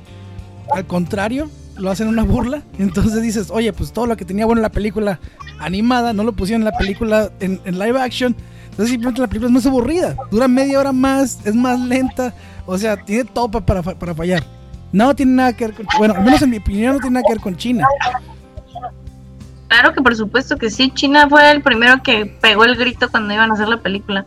Al 0.73 0.85
contrario, 0.87 1.49
lo 1.77 1.91
hacen 1.91 2.07
una 2.07 2.23
burla. 2.23 2.63
Entonces 2.79 3.21
dices, 3.21 3.49
oye, 3.51 3.71
pues 3.73 3.91
todo 3.91 4.05
lo 4.07 4.15
que 4.17 4.25
tenía 4.25 4.45
bueno 4.45 4.59
en 4.59 4.63
la 4.63 4.71
película 4.71 5.19
animada 5.59 6.13
no 6.13 6.23
lo 6.23 6.33
pusieron 6.33 6.61
en 6.61 6.71
la 6.71 6.77
película 6.77 7.31
en, 7.39 7.59
live 7.65 7.99
action. 7.99 8.35
Entonces 8.71 8.89
simplemente 8.89 9.21
la 9.21 9.27
película 9.27 9.47
es 9.49 9.53
más 9.53 9.65
aburrida. 9.65 10.15
Dura 10.31 10.47
media 10.47 10.79
hora 10.79 10.91
más, 10.93 11.39
es 11.45 11.53
más 11.55 11.79
lenta. 11.79 12.33
O 12.65 12.77
sea, 12.77 12.95
tiene 12.97 13.25
todo 13.25 13.51
pa- 13.51 13.65
para, 13.65 13.83
para 13.83 14.15
fallar. 14.15 14.43
No 14.93 15.13
tiene 15.15 15.33
nada 15.33 15.53
que 15.53 15.67
ver 15.67 15.75
con... 15.75 15.85
Bueno, 15.97 16.13
al 16.15 16.23
menos 16.23 16.41
en 16.41 16.49
mi 16.49 16.57
opinión 16.57 16.93
no 16.93 16.99
tiene 16.99 17.15
nada 17.15 17.25
que 17.27 17.33
ver 17.33 17.41
con 17.41 17.55
China. 17.57 17.85
Claro 19.71 19.93
que 19.93 20.01
por 20.01 20.13
supuesto 20.17 20.57
que 20.57 20.69
sí. 20.69 20.91
China 20.93 21.29
fue 21.29 21.49
el 21.49 21.61
primero 21.63 22.03
que 22.03 22.25
pegó 22.25 22.65
el 22.65 22.75
grito 22.75 23.09
cuando 23.09 23.33
iban 23.33 23.51
a 23.51 23.53
hacer 23.53 23.69
la 23.69 23.77
película. 23.77 24.25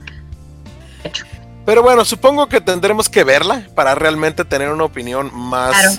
Pero 1.67 1.83
bueno, 1.83 2.03
supongo 2.07 2.49
que 2.49 2.63
tendremos 2.63 3.11
que 3.11 3.25
verla 3.25 3.67
para 3.75 3.95
realmente 3.95 4.47
tener 4.47 4.71
una 4.71 4.85
opinión 4.85 5.31
más 5.35 5.73
Claro. 5.73 5.93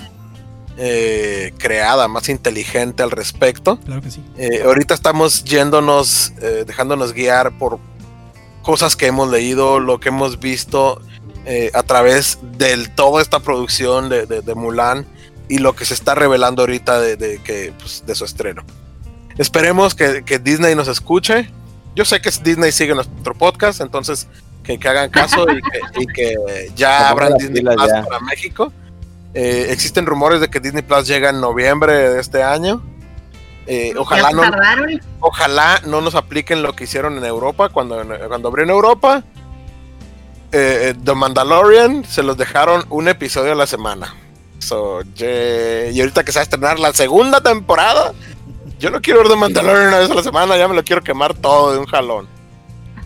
eh, 0.78 1.54
creada, 1.58 2.08
más 2.08 2.28
inteligente 2.28 3.04
al 3.04 3.12
respecto. 3.12 3.78
Claro 3.84 4.02
que 4.02 4.10
sí. 4.10 4.20
Eh, 4.36 4.62
ahorita 4.64 4.94
estamos 4.94 5.44
yéndonos, 5.44 6.32
eh, 6.42 6.64
dejándonos 6.66 7.12
guiar 7.12 7.56
por 7.56 7.78
cosas 8.62 8.96
que 8.96 9.06
hemos 9.06 9.30
leído, 9.30 9.78
lo 9.78 10.00
que 10.00 10.08
hemos 10.08 10.40
visto 10.40 11.00
eh, 11.44 11.70
a 11.72 11.84
través 11.84 12.40
de 12.58 12.88
toda 12.96 13.22
esta 13.22 13.38
producción 13.38 14.08
de, 14.08 14.26
de- 14.26 14.42
de 14.42 14.54
Mulan 14.56 15.06
y 15.48 15.58
lo 15.58 15.76
que 15.76 15.84
se 15.84 15.94
está 15.94 16.16
revelando 16.16 16.62
ahorita 16.62 16.98
de, 17.00 17.16
de 17.16 17.38
que, 17.44 17.72
pues, 17.78 18.02
de 18.04 18.16
su 18.16 18.24
estreno. 18.24 18.64
Esperemos 19.38 19.94
que, 19.94 20.24
que 20.24 20.38
Disney 20.38 20.74
nos 20.74 20.88
escuche. 20.88 21.50
Yo 21.94 22.04
sé 22.04 22.20
que 22.20 22.30
Disney 22.42 22.72
sigue 22.72 22.94
nuestro 22.94 23.34
podcast, 23.34 23.80
entonces 23.80 24.26
que, 24.62 24.78
que 24.78 24.88
hagan 24.88 25.10
caso 25.10 25.46
y 25.50 25.60
que, 25.62 25.80
y 26.02 26.06
que 26.06 26.34
ya 26.74 27.08
abran 27.08 27.34
Disney 27.38 27.62
Plus 27.62 27.76
ya. 27.86 28.02
para 28.04 28.20
México. 28.20 28.72
Eh, 29.34 29.66
existen 29.70 30.06
rumores 30.06 30.40
de 30.40 30.48
que 30.48 30.60
Disney 30.60 30.82
Plus 30.82 31.06
llega 31.06 31.30
en 31.30 31.40
noviembre 31.40 31.92
de 32.10 32.20
este 32.20 32.42
año. 32.42 32.82
Eh, 33.66 33.94
ojalá 33.98 34.30
no, 34.30 34.42
tardaron. 34.42 35.00
ojalá 35.20 35.80
no 35.86 36.00
nos 36.00 36.14
apliquen 36.14 36.62
lo 36.62 36.74
que 36.76 36.84
hicieron 36.84 37.18
en 37.18 37.24
Europa 37.24 37.68
cuando, 37.68 38.02
cuando 38.28 38.48
abrió 38.48 38.64
en 38.64 38.70
Europa. 38.70 39.24
eh, 40.52 40.94
The 41.04 41.14
Mandalorian 41.14 42.04
se 42.04 42.22
los 42.22 42.36
dejaron 42.36 42.84
un 42.90 43.08
episodio 43.08 43.52
a 43.52 43.56
la 43.56 43.66
semana. 43.66 44.14
So, 44.58 45.02
ye- 45.14 45.90
y 45.92 46.00
ahorita 46.00 46.24
que 46.24 46.32
se 46.32 46.38
va 46.38 46.42
a 46.42 46.44
estrenar 46.44 46.78
la 46.78 46.92
segunda 46.94 47.40
temporada, 47.42 48.14
yo 48.78 48.90
no 48.90 49.00
quiero 49.00 49.20
ver 49.20 49.28
The 49.28 49.36
Mandalorian 49.36 49.88
una 49.88 49.98
vez 49.98 50.10
a 50.10 50.14
la 50.14 50.22
semana, 50.22 50.56
ya 50.56 50.68
me 50.68 50.74
lo 50.74 50.84
quiero 50.84 51.02
quemar 51.02 51.34
todo 51.34 51.72
de 51.72 51.78
un 51.78 51.86
jalón. 51.86 52.28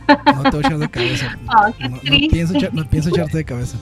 No 0.09 0.42
te 0.42 0.50
voy 0.50 0.64
a 0.64 0.66
echar 0.66 0.78
de 0.78 0.90
cabeza. 0.90 1.38
Oh, 1.48 1.72
qué 1.78 1.88
No, 1.88 1.98
pienso 2.30 2.54
echar- 2.54 2.72
no 2.72 2.85
pienso 2.88 3.09
echarte 3.11 3.37
de 3.38 3.44
cabeza. 3.44 3.76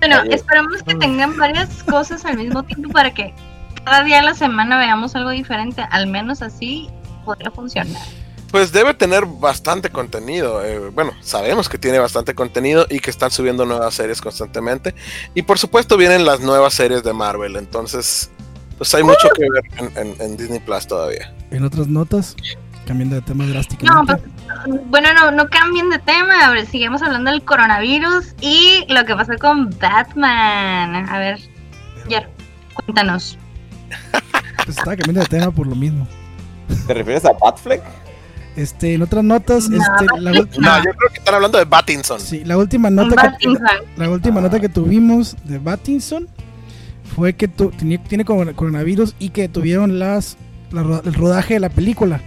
Bueno, 0.00 0.22
esperamos 0.30 0.82
que 0.82 0.94
tengan 0.94 1.36
varias 1.36 1.82
cosas 1.84 2.24
al 2.24 2.36
mismo 2.36 2.62
tiempo 2.62 2.90
para 2.90 3.12
que 3.12 3.34
cada 3.84 4.04
día 4.04 4.20
a 4.20 4.22
la 4.22 4.34
semana 4.34 4.78
veamos 4.78 5.14
algo 5.16 5.30
diferente. 5.30 5.82
Al 5.90 6.06
menos 6.06 6.42
así 6.42 6.88
podría 7.24 7.50
funcionar. 7.50 8.00
Pues 8.50 8.70
debe 8.72 8.94
tener 8.94 9.24
bastante 9.26 9.90
contenido. 9.90 10.64
eh, 10.64 10.78
bueno, 10.90 11.12
sabemos 11.20 11.68
que 11.68 11.78
tiene 11.78 11.98
bastante 11.98 12.34
contenido 12.34 12.86
y 12.88 13.00
que 13.00 13.10
están 13.10 13.30
subiendo 13.30 13.64
nuevas 13.64 13.94
series 13.94 14.20
constantemente. 14.20 14.94
Y 15.34 15.42
por 15.42 15.58
supuesto 15.58 15.96
vienen 15.96 16.24
las 16.24 16.40
nuevas 16.40 16.74
series 16.74 17.02
de 17.02 17.12
Marvel. 17.12 17.56
Entonces, 17.56 18.30
pues 18.78 18.94
hay 18.94 19.02
mucho 19.02 19.28
que 19.36 19.42
ver 19.50 19.64
en, 19.96 20.06
en- 20.06 20.20
en 20.20 20.36
Disney 20.36 20.60
Plus 20.60 20.86
todavía. 20.86 21.32
En 21.50 21.64
otras 21.64 21.86
notas, 21.88 22.36
cambiando 22.86 23.16
de 23.16 23.22
tema 23.22 23.44
No, 23.44 23.52
drásticamente. 23.52 24.16
pues, 24.16 24.80
bueno, 24.86 25.08
no, 25.14 25.30
no 25.30 25.48
cambien 25.48 25.88
de 25.90 25.98
tema. 26.00 26.44
A 26.46 26.50
ver, 26.50 26.66
sigamos 26.66 27.02
hablando 27.02 27.30
del 27.30 27.42
coronavirus 27.42 28.34
y 28.40 28.84
lo 28.88 29.04
que 29.04 29.14
pasó 29.14 29.32
con 29.40 29.70
Batman. 29.78 31.08
A 31.08 31.18
ver, 31.18 31.38
Jer, 32.08 32.28
cuéntanos. 32.74 33.38
Pues 34.64 34.78
estaba 34.78 34.96
cambiando 34.96 35.20
de 35.20 35.26
tema 35.26 35.50
por 35.50 35.66
lo 35.66 35.74
mismo. 35.76 36.06
¿Te 36.86 36.94
refieres 36.94 37.24
a 37.24 37.32
Batfleck? 37.32 37.82
Este, 38.56 38.94
en 38.94 39.02
otras 39.02 39.22
notas, 39.22 39.68
No, 39.68 39.76
este, 39.76 40.06
la, 40.20 40.30
No, 40.32 40.36
yo 40.38 40.46
creo 40.56 41.10
que 41.12 41.18
están 41.18 41.34
hablando 41.34 41.58
de 41.58 41.64
Battinson. 41.66 42.18
sí, 42.18 42.42
la 42.44 42.56
última 42.56 42.88
nota 42.90 43.36
que, 43.38 43.48
la 43.96 44.08
última 44.08 44.40
nota 44.40 44.58
que 44.58 44.68
tuvimos 44.70 45.36
de 45.44 45.58
Battinson 45.58 46.26
fue 47.14 47.34
que 47.34 47.48
tu- 47.48 47.70
tenía- 47.70 48.02
tiene 48.02 48.24
coron- 48.24 48.52
coronavirus 48.54 49.14
y 49.18 49.30
que 49.30 49.48
tuvieron 49.48 49.98
las 49.98 50.36
la 50.72 51.00
el 51.04 51.14
rodaje 51.14 51.54
de 51.54 51.60
la 51.60 51.68
película. 51.68 52.20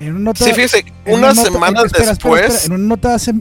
En 0.00 0.10
una 0.16 0.20
nota, 0.24 0.44
Sí, 0.44 0.52
fíjese, 0.52 0.84
unas 1.06 1.34
una 1.38 1.42
semanas 1.44 1.84
espera, 1.86 2.10
espera, 2.10 2.10
después. 2.10 2.42
espera, 2.54 2.64
en 2.74 2.80
una 2.80 2.88
nota 2.88 3.14
hace 3.14 3.32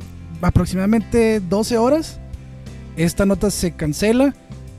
aproximadamente 0.41 1.39
12 1.39 1.77
horas, 1.77 2.19
esta 2.97 3.25
nota 3.25 3.49
se 3.51 3.75
cancela 3.75 4.33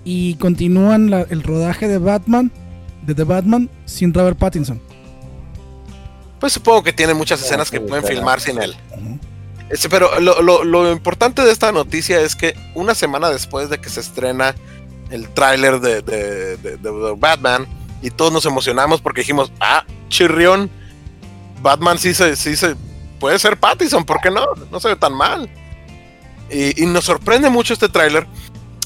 y 0.04 0.34
continúan 0.36 1.10
la- 1.10 1.26
el 1.30 1.42
rodaje 1.42 1.88
de 1.88 1.98
Batman, 1.98 2.50
de 3.06 3.14
The 3.14 3.24
Batman, 3.24 3.70
sin 3.86 4.12
Robert 4.14 4.38
Pattinson. 4.38 4.80
Pues 6.38 6.52
supongo 6.52 6.82
que 6.82 6.92
tiene 6.92 7.12
muchas 7.14 7.40
No, 7.40 7.46
escenas 7.46 7.70
que 7.70 7.78
sí, 7.78 7.84
pueden 7.86 8.04
filmar 8.04 8.40
sin 8.40 8.62
él. 8.62 8.74
Este, 9.68 9.88
pero 9.88 10.18
lo, 10.20 10.42
lo- 10.42 10.64
lo 10.64 10.90
importante 10.92 11.42
de 11.42 11.52
esta 11.52 11.70
noticia 11.72 12.20
es 12.20 12.34
que 12.34 12.54
una 12.74 12.94
semana 12.94 13.30
después 13.30 13.68
de 13.70 13.78
que 13.78 13.88
se 13.88 14.00
estrena 14.00 14.54
el 15.10 15.28
tráiler 15.30 15.80
de, 15.80 16.02
de- 16.02 16.56
de- 16.56 17.14
Batman 17.18 17.66
y 18.02 18.10
todos 18.10 18.32
nos 18.32 18.46
emocionamos 18.46 19.00
porque 19.00 19.20
dijimos, 19.22 19.52
ah, 19.60 19.84
chirrión, 20.08 20.70
Batman 21.62 21.98
sí 21.98 22.14
se, 22.14 22.36
sí 22.36 22.56
se 22.56 22.74
puede 23.18 23.38
ser 23.38 23.58
Pattinson, 23.58 24.04
¿por 24.04 24.20
qué 24.20 24.30
no? 24.30 24.46
No 24.70 24.80
se 24.80 24.88
ve 24.88 24.96
tan 24.96 25.12
mal. 25.14 25.48
Y, 26.50 26.82
y 26.82 26.86
nos 26.86 27.04
sorprende 27.04 27.48
mucho 27.48 27.72
este 27.74 27.88
tráiler 27.88 28.26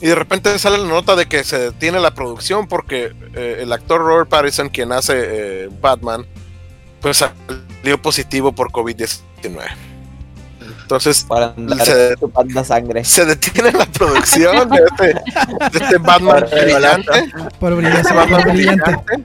Y 0.02 0.08
de 0.08 0.14
repente 0.14 0.58
sale 0.58 0.76
la 0.76 0.86
nota 0.86 1.16
de 1.16 1.26
que 1.26 1.44
se 1.44 1.58
detiene 1.58 1.98
la 1.98 2.12
producción 2.12 2.66
porque 2.68 3.14
eh, 3.34 3.58
el 3.60 3.72
actor 3.72 4.00
Robert 4.02 4.28
Pattinson, 4.28 4.68
quien 4.68 4.92
hace 4.92 5.14
eh, 5.16 5.68
Batman, 5.80 6.26
pues 7.00 7.18
salió 7.18 8.02
positivo 8.02 8.52
por 8.52 8.70
COVID-19. 8.70 9.20
Entonces 10.84 11.24
Para 11.24 11.54
andar 11.56 11.84
Se- 11.84 12.14
chupando 12.20 12.62
sangre. 12.62 13.04
se 13.04 13.24
detiene 13.24 13.72
la 13.72 13.86
producción 13.86 14.68
de 14.68 14.76
este, 14.76 15.06
de 15.78 15.84
este 15.84 15.98
Batman 15.98 16.44
brillante. 16.50 17.32
Por 17.58 17.74
brillante. 17.74 18.00
Ese 18.02 18.14
Batman 18.14 18.42
por 18.42 18.52
brillante. 18.52 18.82
brillante. 18.90 19.24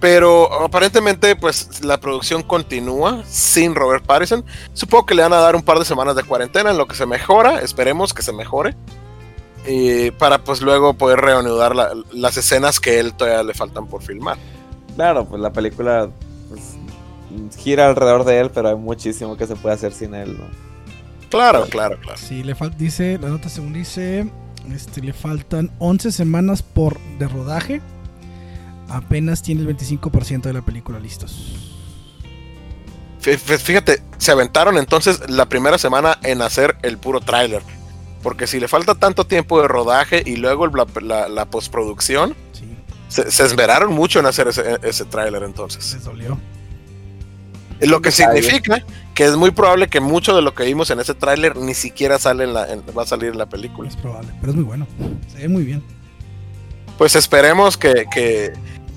Pero 0.00 0.62
aparentemente, 0.64 1.36
pues 1.36 1.84
la 1.84 1.98
producción 2.00 2.42
continúa 2.42 3.22
sin 3.28 3.74
Robert 3.74 4.04
Pattinson. 4.06 4.44
Supongo 4.72 5.04
que 5.06 5.14
le 5.14 5.22
van 5.22 5.32
a 5.34 5.40
dar 5.40 5.54
un 5.56 5.62
par 5.62 5.78
de 5.78 5.84
semanas 5.84 6.16
de 6.16 6.22
cuarentena 6.22 6.70
en 6.70 6.78
lo 6.78 6.86
que 6.86 6.94
se 6.94 7.04
mejora. 7.04 7.60
Esperemos 7.60 8.14
que 8.14 8.22
se 8.22 8.32
mejore. 8.32 8.74
Y 9.66 10.10
para 10.12 10.38
pues 10.38 10.62
luego 10.62 10.94
poder 10.94 11.20
reanudar 11.20 11.76
la- 11.76 11.92
las 12.12 12.36
escenas 12.38 12.80
que 12.80 12.98
él 12.98 13.12
todavía 13.12 13.42
le 13.42 13.52
faltan 13.52 13.86
por 13.88 14.02
filmar. 14.02 14.38
Claro, 14.96 15.26
pues 15.26 15.42
la 15.42 15.52
película 15.52 16.08
gira 17.58 17.88
alrededor 17.88 18.24
de 18.24 18.40
él, 18.40 18.50
pero 18.50 18.68
hay 18.70 18.76
muchísimo 18.76 19.36
que 19.36 19.46
se 19.46 19.56
puede 19.56 19.74
hacer 19.74 19.92
sin 19.92 20.14
él. 20.14 20.36
¿no? 20.38 20.44
Claro, 21.28 21.66
claro, 21.68 21.96
claro. 22.00 22.18
Sí, 22.18 22.42
le 22.42 22.54
falta, 22.54 22.76
dice, 22.76 23.18
la 23.20 23.28
nota 23.28 23.48
según 23.48 23.72
dice, 23.72 24.30
este, 24.74 25.00
le 25.00 25.12
faltan 25.12 25.70
11 25.78 26.10
semanas 26.12 26.62
por 26.62 26.98
de 27.18 27.28
rodaje. 27.28 27.80
Apenas 28.88 29.42
tiene 29.42 29.60
el 29.62 29.76
25% 29.76 30.42
de 30.42 30.52
la 30.52 30.62
película 30.62 30.98
listos. 30.98 31.56
Fí- 33.22 33.36
fí- 33.38 33.58
Fíjate, 33.58 34.02
se 34.18 34.32
aventaron 34.32 34.78
entonces 34.78 35.28
la 35.30 35.46
primera 35.46 35.78
semana 35.78 36.18
en 36.22 36.42
hacer 36.42 36.76
el 36.82 36.98
puro 36.98 37.20
tráiler. 37.20 37.62
Porque 38.22 38.46
si 38.46 38.58
le 38.60 38.66
falta 38.68 38.94
tanto 38.94 39.24
tiempo 39.26 39.62
de 39.62 39.68
rodaje 39.68 40.22
y 40.26 40.36
luego 40.36 40.66
la, 40.66 40.86
la- 41.00 41.28
la 41.28 41.44
postproducción, 41.46 42.34
Sí, 42.52 42.64
se, 43.08 43.30
se 43.30 43.44
esmeraron 43.44 43.92
mucho 43.92 44.18
en 44.20 44.26
hacer 44.26 44.48
ese, 44.48 44.78
ese 44.82 45.04
tráiler 45.04 45.42
entonces. 45.44 45.94
les 45.94 46.04
dolió. 46.04 46.38
Lo 47.88 48.00
que 48.02 48.10
significa 48.10 48.84
que 49.14 49.24
es 49.24 49.36
muy 49.36 49.50
probable 49.50 49.88
que 49.88 50.00
mucho 50.00 50.34
de 50.36 50.42
lo 50.42 50.54
que 50.54 50.64
vimos 50.64 50.90
en 50.90 51.00
ese 51.00 51.14
tráiler 51.14 51.56
ni 51.56 51.74
siquiera 51.74 52.18
sale 52.18 52.44
en 52.44 52.54
la, 52.54 52.70
en- 52.72 52.82
va 52.96 53.02
a 53.02 53.06
salir 53.06 53.30
en 53.30 53.38
la 53.38 53.46
película. 53.46 53.88
Es 53.88 53.96
probable, 53.96 54.28
pero 54.40 54.52
es 54.52 54.56
muy 54.56 54.64
bueno. 54.64 54.86
Se 55.28 55.38
ve 55.38 55.48
muy 55.48 55.64
bien. 55.64 55.82
Pues 56.98 57.16
esperemos 57.16 57.76
que, 57.78 58.06
que 58.12 58.52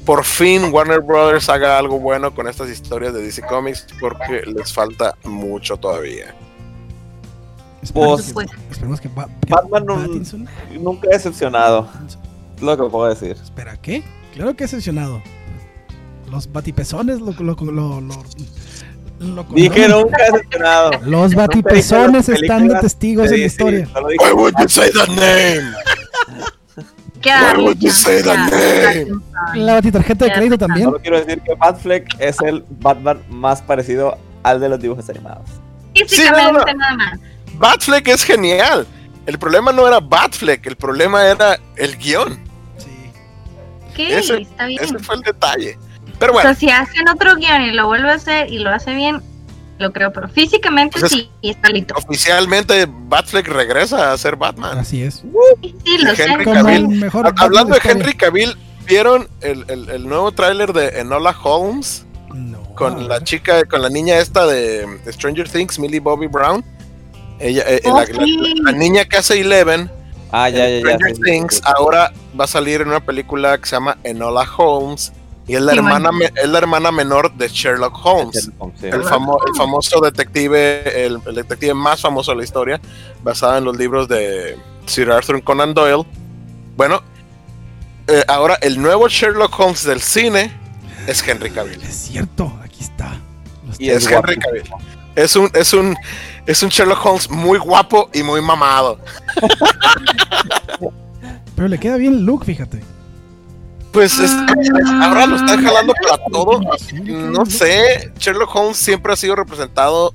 por 0.05 0.25
fin 0.25 0.65
Warner 0.73 0.99
Brothers 1.01 1.47
haga 1.49 1.77
algo 1.77 1.99
bueno 1.99 2.33
con 2.35 2.47
estas 2.49 2.69
historias 2.69 3.13
de 3.13 3.21
DC 3.21 3.41
Comics 3.43 3.87
porque 3.99 4.41
les 4.45 4.73
falta 4.73 5.15
mucho 5.23 5.77
todavía. 5.77 6.35
Esperemos, 7.81 8.21
Pues- 8.21 8.33
Pues, 8.33 8.47
esperemos 8.71 9.01
que, 9.01 9.07
Ba- 9.09 9.29
que 9.45 9.53
Batman 9.53 9.85
Pattinson- 9.85 10.47
Nunca 10.79 11.07
he 11.09 11.13
decepcionado. 11.13 11.89
Es 12.57 12.61
lo 12.61 12.77
que 12.77 12.83
puedo 12.89 13.09
decir. 13.09 13.31
Espera, 13.41 13.77
¿qué? 13.77 14.03
Claro 14.33 14.55
que 14.55 14.63
es 14.65 14.69
seleccionado. 14.69 15.21
Los 16.31 16.51
batipezones 16.51 17.19
lo, 17.19 17.31
lo, 17.33 17.53
lo, 17.55 18.01
lo, 18.01 18.23
lo 19.23 19.43
Dije 19.43 19.69
condonan. 19.69 20.01
nunca 20.01 20.17
he 20.27 20.31
decepcionado. 20.31 20.91
Los 21.05 21.33
batipezones 21.35 22.29
están 22.29 22.67
de 22.67 22.75
testigos 22.79 23.29
de 23.29 23.35
en 23.35 23.41
la 23.41 23.47
historia. 23.47 23.87
Why 24.19 24.31
would 24.33 24.53
you 24.59 24.67
say 24.69 24.89
that 24.91 25.07
name? 25.09 25.71
Why 27.25 27.63
would 27.63 27.77
you 27.79 27.89
say 27.91 28.21
that 28.23 28.49
name? 28.51 29.21
La 29.55 29.75
batitarjeta 29.75 30.25
de 30.25 30.31
crédito 30.33 30.57
también. 30.57 30.85
Solo 30.85 30.99
quiero 30.99 31.19
decir 31.23 31.41
que 31.41 31.55
Batfleck 31.55 32.15
es 32.19 32.37
el 32.41 32.63
Batman 32.81 33.23
más 33.29 33.61
parecido 33.61 34.17
al 34.43 34.59
de 34.59 34.69
los 34.69 34.79
dibujos 34.79 35.09
animados. 35.09 35.49
Físicamente 35.95 36.41
Sí, 36.49 36.51
no, 36.51 36.73
no. 36.73 36.73
nada 36.79 36.95
más. 36.95 37.19
Batfleck 37.55 38.07
es 38.09 38.23
genial. 38.23 38.85
El 39.25 39.39
problema 39.39 39.71
no 39.71 39.87
era 39.87 39.99
Batfleck, 40.01 40.65
el 40.67 40.75
problema 40.75 41.25
era 41.25 41.57
el 41.77 41.95
guion. 41.97 42.39
Sí. 42.77 43.11
¿Qué? 43.95 44.17
Ese- 44.19 44.41
Está 44.41 44.65
bien. 44.65 44.83
Ese 44.83 44.99
fue 44.99 45.15
el 45.15 45.21
detalle. 45.21 45.77
Pero 46.23 46.31
O 46.31 46.35
bueno, 46.35 46.49
sea, 46.51 46.55
si 46.57 46.69
hacen 46.69 47.09
otro 47.09 47.35
guion 47.35 47.63
y 47.63 47.71
lo 47.71 47.87
vuelve 47.87 48.09
a 48.09 48.13
hacer 48.13 48.49
y 48.49 48.59
lo 48.59 48.69
hace 48.69 48.93
bien, 48.95 49.21
lo 49.77 49.91
creo, 49.91 50.13
pero 50.13 50.29
físicamente 50.29 50.97
Pues 51.01 51.11
es- 51.11 51.17
sí, 51.19 51.29
está 51.41 51.67
listo. 51.67 51.95
oficialmente 51.97 52.87
Batfleck 52.87 53.45
regresa 53.49 54.13
a 54.13 54.17
ser 54.17 54.37
Batman. 54.37 54.77
Así 54.77 55.03
es. 55.03 55.15
Sí, 55.61 55.75
sí, 55.83 55.97
lo 55.97 56.15
sé. 56.15 56.37
Mejor 56.87 57.33
Hablando 57.37 57.73
de 57.75 57.81
la. 57.83 57.91
Henry 57.91 58.13
Cavill, 58.13 58.55
¿vieron 58.85 59.27
el, 59.41 59.65
el- 59.67 59.89
el 59.89 60.07
nuevo 60.07 60.31
tráiler 60.31 60.71
de 60.71 60.99
Enola 61.01 61.35
Holmes? 61.43 62.05
No. 62.33 62.63
Con 62.75 63.09
la 63.09 63.21
chica, 63.21 63.65
con 63.65 63.81
la 63.81 63.89
niña 63.89 64.17
esta 64.19 64.47
de, 64.47 64.87
Stranger 65.11 65.49
Things, 65.49 65.77
Millie 65.77 65.99
Bobby 65.99 66.27
Brown. 66.27 66.63
Ella, 67.39 67.63
eh, 67.67 67.81
Oh, 67.83 67.99
la, 67.99 68.05
la- 68.05 68.23
sí. 68.23 68.55
la 68.63 68.71
niña 68.71 69.03
que 69.03 69.17
hace 69.17 69.41
Eleven, 69.41 69.91
Ah, 70.31 70.47
ya, 70.49 70.59
ya, 70.59 70.69
ya. 70.69 70.79
Stranger 70.79 71.09
sí, 71.09 71.15
sí, 71.15 71.21
Things, 71.21 71.55
sí. 71.55 71.61
ahora 71.65 72.13
va 72.39 72.45
a 72.45 72.47
salir 72.47 72.79
en 72.81 72.87
una 72.87 73.01
película 73.01 73.57
que 73.57 73.65
se 73.67 73.75
llama 73.75 73.97
Enola 74.05 74.47
Holmes. 74.57 75.11
Y 75.45 75.55
es 75.55 75.61
la, 75.61 75.73
Sí, 75.73 75.77
hermana, 75.79 76.09
bueno. 76.11 76.35
es 76.41 76.49
la 76.49 76.57
hermana 76.57 76.91
menor 76.91 77.33
de 77.33 77.49
Sherlock 77.49 77.93
Holmes. 78.05 78.49
Sí. 78.79 78.87
El, 78.87 79.03
famo- 79.03 79.37
el 79.45 79.53
famoso 79.55 79.99
detective, 79.99 81.05
el, 81.05 81.19
el 81.25 81.35
detective 81.35 81.73
más 81.73 81.99
famoso 82.01 82.31
de 82.31 82.37
la 82.37 82.43
historia, 82.45 82.79
basado 83.23 83.57
en 83.57 83.65
los 83.65 83.75
libros 83.77 84.07
de 84.07 84.57
Sir 84.85 85.11
Arthur 85.11 85.43
Conan 85.43 85.73
Doyle. 85.73 86.05
Bueno, 86.77 87.01
eh, 88.07 88.23
ahora 88.29 88.57
el 88.61 88.81
nuevo 88.81 89.07
Sherlock 89.09 89.59
Holmes 89.59 89.83
del 89.83 89.99
cine 90.01 90.51
es 91.07 91.27
Henry 91.27 91.49
Cavill. 91.51 91.81
Es 91.83 91.93
cierto, 91.93 92.57
aquí 92.63 92.81
está. 92.81 93.17
Los 93.67 93.79
Y 93.81 93.89
es 93.89 94.05
es 94.05 94.11
Henry 94.11 94.35
guapo. 94.35 94.47
Cavill. 94.47 94.63
Es 95.15 95.35
un, 95.35 95.49
es 95.53 95.73
un, 95.73 95.95
es 96.47 96.63
un 96.63 96.69
Sherlock 96.69 97.05
Holmes 97.05 97.29
muy 97.29 97.57
guapo 97.59 98.09
y 98.13 98.23
muy 98.23 98.41
mamado. 98.41 98.97
Pero 101.55 101.67
le 101.67 101.79
queda 101.79 101.97
bien 101.97 102.13
el 102.13 102.25
look, 102.25 102.45
fíjate. 102.45 102.81
Pues 103.93 104.17
es- 104.19 104.31
ahora 105.01 105.25
lo 105.27 105.35
están 105.35 105.63
jalando 105.63 105.93
para 105.93 106.17
todo. 106.31 106.59
No 106.61 107.43
bien 107.43 107.45
sé, 107.45 108.11
Sherlock 108.17 108.53
Holmes 108.55 108.77
siempre 108.77 109.13
ha 109.13 109.15
sido 109.15 109.35
representado 109.35 110.11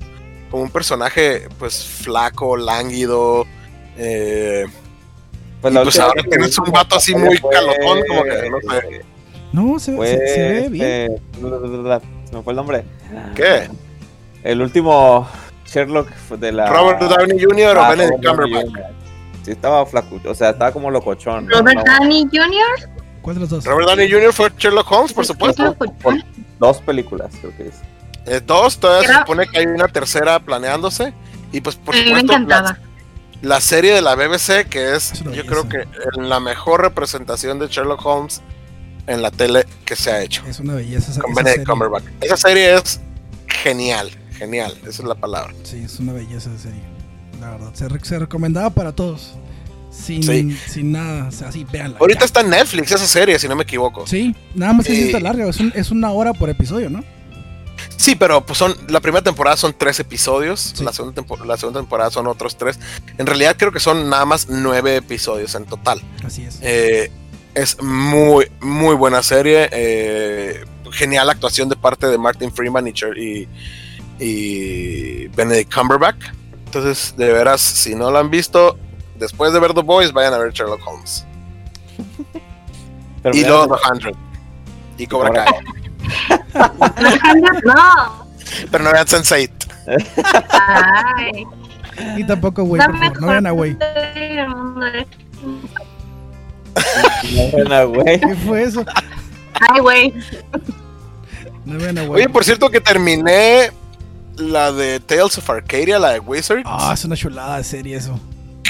como 0.51 0.63
un 0.63 0.69
personaje 0.69 1.47
pues 1.57 1.85
flaco, 1.85 2.57
lánguido. 2.57 3.45
Eh, 3.97 4.65
Pues, 5.61 5.73
la 5.73 5.83
pues 5.83 5.99
ahora 5.99 6.21
tienes 6.29 6.57
un 6.57 6.71
vato 6.71 6.95
así 6.97 7.13
muy 7.15 7.37
fue- 7.37 7.51
calotón, 7.51 8.01
como 8.07 8.23
que 8.23 8.49
no 8.49 8.57
sé. 8.71 9.01
No, 9.51 9.79
se, 9.79 9.95
Fue, 9.95 10.07
se- 10.09 10.27
se 10.27 10.41
ve 10.61 10.69
bien. 10.69 11.11
este, 11.13 11.21
se 12.29 12.35
me 12.35 12.43
fue 12.43 12.53
el 12.53 12.57
nombre. 12.57 12.83
¿Qué? 13.35 13.67
El 14.43 14.61
último 14.61 15.27
Sherlock 15.65 16.07
fue 16.27 16.37
de 16.37 16.51
la. 16.51 16.67
¿Robert 16.69 16.99
Downey 17.01 17.43
Jr. 17.43 17.77
o 17.77 17.81
Ah, 17.81 17.89
Benedict 17.91 18.23
Robert 18.25 18.39
Downey 18.49 18.63
Cumberbatch? 18.63 18.85
Jr. 18.93 18.95
Sí, 19.43 19.51
estaba 19.51 19.85
flaco, 19.85 20.19
o 20.25 20.33
sea, 20.35 20.49
estaba 20.51 20.71
como 20.71 20.91
locochón. 20.91 21.45
¿no? 21.47 21.57
Robert 21.59 21.77
No, 21.85 21.93
Downey 21.97 22.23
Jr. 22.31 22.89
¿Cuál 23.29 23.35
de 23.35 23.41
los 23.41 23.49
dos? 23.49 23.65
Robert 23.65 23.87
Downey 23.89 24.11
Jr. 24.11 24.33
fue 24.33 24.51
Sherlock 24.57 24.91
Holmes, 24.91 25.13
por 25.13 25.21
Es 25.21 25.27
supuesto. 25.27 25.75
Dos 26.59 26.81
películas, 26.81 27.31
creo 27.39 27.55
que 27.55 27.67
es. 27.67 27.75
Eh, 28.25 28.41
dos, 28.45 28.77
todavía 28.79 29.07
se 29.07 29.19
supone 29.19 29.47
que 29.47 29.59
hay 29.59 29.65
una 29.67 29.87
tercera 29.87 30.39
planeándose. 30.39 31.13
Y 31.51 31.61
pues 31.61 31.75
por 31.75 31.95
me 31.95 32.03
supuesto, 32.05 32.33
encantaba. 32.33 32.77
la, 33.41 33.49
la 33.55 33.61
serie 33.61 33.93
de 33.93 34.01
la 34.01 34.15
BBC, 34.15 34.67
que 34.69 34.95
es, 34.95 35.13
yo 35.33 35.45
creo 35.45 35.67
que 35.69 35.83
la 36.17 36.39
mejor 36.39 36.81
representación 36.81 37.59
de 37.59 37.67
Sherlock 37.67 38.05
Holmes 38.05 38.41
en 39.07 39.21
la 39.21 39.31
tele 39.31 39.65
que 39.85 39.95
se 39.95 40.11
ha 40.11 40.21
hecho. 40.21 40.43
Es 40.47 40.59
una 40.59 40.75
belleza 40.75 41.11
esa, 41.11 41.21
Con 41.21 41.31
esa 41.31 41.37
Benedict 41.43 41.65
serie. 41.67 41.71
Cumberbatch. 41.71 42.03
Esa 42.21 42.37
serie 42.37 42.75
es 42.75 42.99
genial, 43.47 44.09
genial, 44.37 44.73
esa 44.81 44.89
es 44.89 45.03
la 45.07 45.15
palabra. 45.15 45.53
Sí, 45.63 45.81
es 45.85 45.99
una 45.99 46.13
belleza 46.13 46.49
de 46.49 46.59
serie. 46.59 46.81
La 47.39 47.51
verdad, 47.51 47.71
se, 47.73 47.87
re- 47.89 48.03
se 48.03 48.19
recomendaba 48.19 48.69
para 48.69 48.91
todos. 48.91 49.33
Sin, 49.91 50.21
Sí. 50.23 50.57
sin 50.67 50.91
nada, 50.91 51.27
o 51.27 51.31
sea, 51.31 51.47
así, 51.49 51.65
véanla. 51.71 51.97
Ahorita 51.99 52.19
ya. 52.21 52.25
está 52.25 52.41
en 52.41 52.49
Netflix 52.51 52.91
esa 52.91 53.07
serie, 53.07 53.39
si 53.39 53.47
no 53.47 53.55
me 53.55 53.63
equivoco. 53.63 54.05
Sí, 54.07 54.35
nada 54.55 54.73
más 54.73 54.85
que 54.85 54.93
sí 54.95 55.01
Eh, 55.01 55.05
está 55.07 55.19
larga, 55.19 55.47
es, 55.49 55.59
un- 55.59 55.73
es 55.75 55.91
una 55.91 56.11
hora 56.11 56.33
por 56.33 56.49
episodio, 56.49 56.89
¿no? 56.89 57.03
Sí, 57.97 58.15
pero 58.15 58.45
pues 58.45 58.57
son 58.57 58.73
la 58.87 58.99
primera 58.99 59.23
temporada 59.23 59.57
son 59.57 59.73
tres 59.77 59.99
episodios, 59.99 60.73
Sí. 60.75 60.83
la, 60.83 60.93
segunda 60.93 61.15
tempo- 61.15 61.43
la 61.45 61.57
segunda 61.57 61.79
temporada 61.79 62.11
son 62.11 62.27
otros 62.27 62.55
tres. 62.57 62.79
En 63.17 63.25
realidad 63.25 63.55
creo 63.57 63.71
que 63.71 63.79
son 63.79 64.09
nada 64.09 64.25
más 64.25 64.47
nueve 64.49 64.95
episodios 64.97 65.55
en 65.55 65.65
total. 65.65 66.01
Así 66.23 66.43
es. 66.43 66.59
Eh, 66.61 67.11
es 67.55 67.81
muy, 67.81 68.47
muy 68.61 68.95
buena 68.95 69.23
serie. 69.23 69.69
eh, 69.71 70.63
genial 70.91 71.29
actuación 71.29 71.67
de 71.69 71.75
parte 71.75 72.07
de 72.07 72.17
Martin 72.17 72.51
Freeman 72.51 72.87
y, 72.87 72.91
y, 73.17 73.47
y 74.19 75.27
Benedict 75.29 75.73
Cumberbatch. 75.73 76.17
Entonces, 76.65 77.15
de 77.17 77.31
veras, 77.31 77.61
si 77.61 77.95
no 77.95 78.11
lo 78.11 78.19
han 78.19 78.29
visto, 78.29 78.77
después 79.19 79.53
de 79.53 79.59
ver 79.59 79.73
The 79.73 79.81
Boys, 79.81 80.11
vayan 80.11 80.33
a 80.33 80.37
ver 80.37 80.51
Sherlock 80.53 80.81
Holmes. 80.85 81.25
Pero 83.21 83.35
y 83.35 83.43
luego 83.43 83.75
The 83.75 83.89
Hundred. 83.89 84.15
Y 84.97 85.07
Cobra 85.07 85.31
Kai. 85.31 85.53
No. 87.63 88.25
Pero 88.71 88.83
no 88.83 88.91
vean 88.91 89.05
Sense8. 89.05 89.51
Ay. 90.51 91.45
Y 92.17 92.23
tampoco, 92.23 92.63
güey, 92.63 92.81
favor, 92.81 93.21
no 93.21 93.27
vean 93.27 93.45
a 93.47 93.51
güey. 93.51 93.77
no, 97.33 97.47
buena, 97.51 97.83
güey. 97.83 98.19
¿Qué 98.19 98.35
fue 98.35 98.63
eso? 98.63 98.85
Ay, 99.53 99.79
güey. 99.81 100.13
No 101.65 101.77
vean 101.77 101.97
a 101.97 102.05
güey. 102.05 102.23
Oye, 102.23 102.29
por 102.29 102.45
cierto 102.45 102.69
que 102.69 102.79
terminé 102.79 103.71
la 104.37 104.71
de 104.71 104.99
Tales 105.01 105.37
of 105.37 105.49
Arcadia, 105.49 105.99
la 105.99 106.11
de 106.13 106.19
Wizards. 106.19 106.63
Ah, 106.65 106.91
es 106.93 107.03
una 107.03 107.15
chulada 107.15 107.57
de 107.57 107.63
serie 107.63 107.97
eso. 107.97 108.19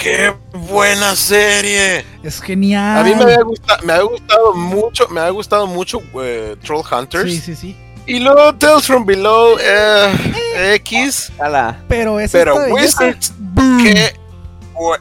¡Qué 0.01 0.33
buena 0.69 1.15
serie! 1.15 2.05
Es 2.23 2.41
genial. 2.41 2.97
A 2.99 3.03
mí 3.03 3.13
me 3.15 3.23
había 3.23 3.41
gustado, 3.43 3.83
me 3.85 3.93
había 3.93 4.05
gustado 4.05 4.53
mucho, 4.55 5.07
me 5.09 5.19
había 5.19 5.31
gustado 5.31 5.67
mucho 5.67 6.01
eh, 6.21 6.55
Troll 6.63 6.83
Hunters. 6.89 7.29
Sí, 7.31 7.39
sí, 7.41 7.55
sí. 7.55 7.77
Y 8.05 8.19
luego 8.19 8.55
Tales 8.55 8.85
from 8.87 9.05
Below 9.05 9.57
eh, 9.61 10.73
X. 10.75 11.31
Ala. 11.39 11.83
Pero 11.87 12.19
es 12.19 12.31
Pero. 12.31 12.55
Wizards, 12.73 13.33
Boom. 13.37 13.83
que 13.83 14.13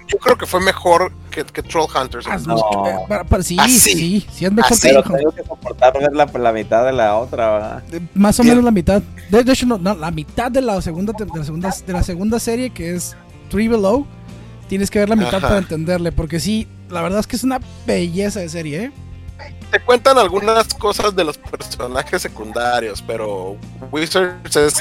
yo 0.09 0.19
creo 0.19 0.37
que 0.37 0.45
fue 0.47 0.61
mejor 0.61 1.13
que, 1.31 1.45
que 1.45 1.63
Troll 1.63 1.87
Hunters. 1.95 2.27
No. 2.47 2.57
eh, 2.59 2.97
para- 3.09 3.25
para- 3.25 3.43
sí, 3.45 3.57
Ah, 3.59 3.69
sí. 3.69 4.27
sí, 4.31 4.45
es 4.45 4.53
mejor 4.53 4.73
Ah, 4.73 4.81
que 4.83 4.89
Pero 4.89 5.03
tengo 5.05 5.31
que 5.33 5.45
soportar 5.45 5.93
ver 5.99 6.13
la, 6.13 6.25
la 6.27 6.53
mitad 6.53 6.85
de 6.85 6.93
la 6.93 7.17
otra, 7.17 7.51
¿verdad? 7.53 7.83
Eh, 7.93 8.01
Más 8.15 8.39
o 8.41 8.45
menos 8.45 8.65
la 8.65 8.73
mitad. 8.73 9.01
De, 9.31 9.45
de 9.45 9.53
hecho, 9.53 9.65
no, 9.65 9.79
no, 9.79 9.95
la 9.95 10.11
mitad 10.11 10.51
de 10.51 10.61
la 10.61 10.83
segunda 10.83 11.13
de 11.17 11.25
la 11.27 11.45
segunda 11.45 11.75
de 11.87 11.93
la 11.93 12.03
segunda 12.03 12.41
serie 12.41 12.71
que 12.71 12.95
es 12.97 13.17
Three 13.49 13.69
Below. 13.69 14.07
Tienes 14.69 14.91
que 14.91 14.99
ver 14.99 15.09
la 15.09 15.17
mitad 15.17 15.37
Ajá. 15.37 15.49
para 15.49 15.59
entenderle, 15.59 16.13
porque 16.13 16.41
sí, 16.41 16.69
la 16.91 17.01
verdad 17.03 17.21
es 17.21 17.27
que 17.27 17.37
es 17.37 17.45
una 17.45 17.61
belleza 17.87 18.41
de 18.41 18.49
serie, 18.49 18.85
¿eh? 18.85 18.93
Te 19.71 19.81
cuentan 19.81 20.19
algunas 20.19 20.73
cosas 20.75 21.15
de 21.15 21.25
los 21.25 21.39
personajes 21.39 22.23
secundarios, 22.23 23.03
pero 23.03 23.57
Wizards 23.93 24.57
es 24.57 24.75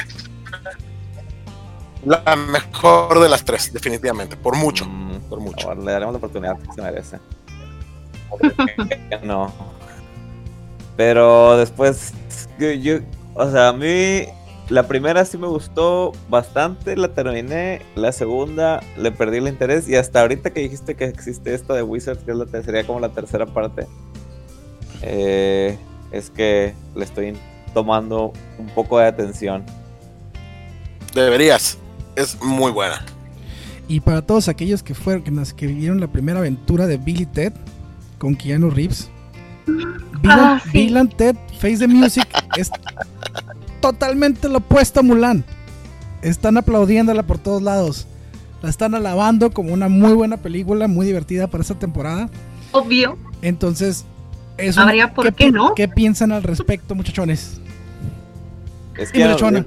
la 2.06 2.36
mejor 2.36 3.19
de 3.19 3.30
las 3.30 3.43
tres, 3.43 3.71
definitivamente, 3.73 4.36
por 4.38 4.56
mucho, 4.56 4.86
Mm, 4.86 5.19
por 5.30 5.39
mucho. 5.39 5.73
le 5.76 5.91
daremos 5.91 6.13
la 6.13 6.17
oportunidad 6.17 6.58
que 6.60 6.73
se 6.73 6.82
merece. 6.82 7.19
No. 9.23 9.54
Pero 10.95 11.58
después, 11.58 12.13
yo, 12.60 12.71
yo- 12.71 13.00
o 13.36 13.52
sea, 13.52 13.69
a 13.69 13.73
mí 13.73 14.26
la 14.69 14.88
primera 14.88 15.23
sí 15.25 15.38
me 15.38 15.47
gustó 15.47 16.12
bastante, 16.30 16.95
la 16.97 17.10
terminé, 17.13 17.82
la 17.95 18.12
segunda 18.12 18.82
le 18.97 19.12
perdí 19.12 19.38
el 19.38 19.47
interés 19.47 19.88
y 19.88 19.95
hasta 19.95 20.21
ahorita 20.21 20.51
que 20.51 20.60
dijiste 20.62 20.95
que 20.95 21.06
existe 21.06 21.53
esta 21.53 21.73
de 21.73 21.84
Wizards, 21.84 22.23
que 22.23 22.32
es 22.32 22.38
la 22.38 22.45
te- 22.45 22.63
sería 22.63 22.86
como 22.86 22.99
la 22.99 23.10
tercera 23.10 23.45
parte, 23.45 23.88
eh, 25.01 25.77
es 26.12 26.30
que 26.30 26.73
le 26.95 27.03
estoy 27.06 27.34
tomando 27.73 28.34
un 28.58 28.67
poco 28.67 28.99
de 28.99 29.06
atención. 29.08 29.63
Deberías, 31.13 31.77
es 32.15 32.41
muy 32.41 32.71
buena. 32.71 33.03
Y 33.88 34.01
para 34.01 34.21
todos 34.21 34.49
aquellos 34.49 34.84
que 34.84 34.93
fueron, 34.93 35.23
que, 35.23 35.32
nos- 35.32 35.53
que 35.53 35.67
vivieron 35.67 35.99
la 36.01 36.08
primera 36.08 36.39
aventura 36.39 36.88
de 36.88 36.97
Billy 36.97 37.25
Ted 37.25 37.53
con 38.17 38.36
Keanu 38.36 38.69
Reeves. 38.69 39.10
Bill, 39.65 40.32
Ah, 40.32 40.62
sí. 40.63 40.69
Bill 40.71 40.97
and 40.97 41.15
Ted 41.15 41.36
Face 41.60 41.77
the 41.80 41.88
Music 41.88 42.27
es 42.58 42.69
totalmente 43.79 44.49
lo 44.49 44.59
opuesto 44.59 44.99
a 44.99 45.03
Mulan. 45.03 45.43
Están 46.21 46.57
aplaudiéndola 46.57 47.23
por 47.23 47.37
todos 47.37 47.61
lados. 47.61 48.07
La 48.61 48.69
están 48.69 48.95
alabando 48.95 49.51
como 49.51 49.73
una 49.73 49.87
muy 49.87 50.13
buena 50.13 50.37
película, 50.37 50.87
muy 50.87 51.05
divertida 51.05 51.47
para 51.47 51.61
esta 51.61 51.75
temporada. 51.75 52.29
Obvio. 52.71 53.17
Entonces, 53.41 54.05
eso, 54.57 54.81
Habría 54.81 55.13
por 55.13 55.33
qué 55.33 55.51
no. 55.51 55.75
¿Qué 55.75 55.87
piensan 55.87 56.31
al 56.31 56.43
respecto, 56.43 56.95
muchachones? 56.95 57.61
Es 58.97 59.13
Y 59.13 59.19
Melchona. 59.19 59.65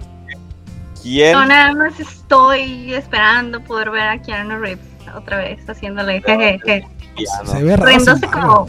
¿Quién? 1.01 1.33
No, 1.33 1.47
nada 1.47 1.73
más 1.73 1.99
estoy 2.01 2.93
esperando 2.93 3.61
poder 3.63 3.91
ver 3.91 4.09
a 4.09 4.21
Keanu 4.21 4.59
Reeves 4.59 4.85
otra 5.17 5.39
vez 5.39 5.61
haciéndole 5.69 6.21
jejeje. 6.21 6.87
Ya 7.17 7.43
no. 7.45 7.53
Se 7.53 7.63
ve 7.63 7.77
raro. 7.77 7.89
Riéndose 7.89 8.27
como. 8.27 8.69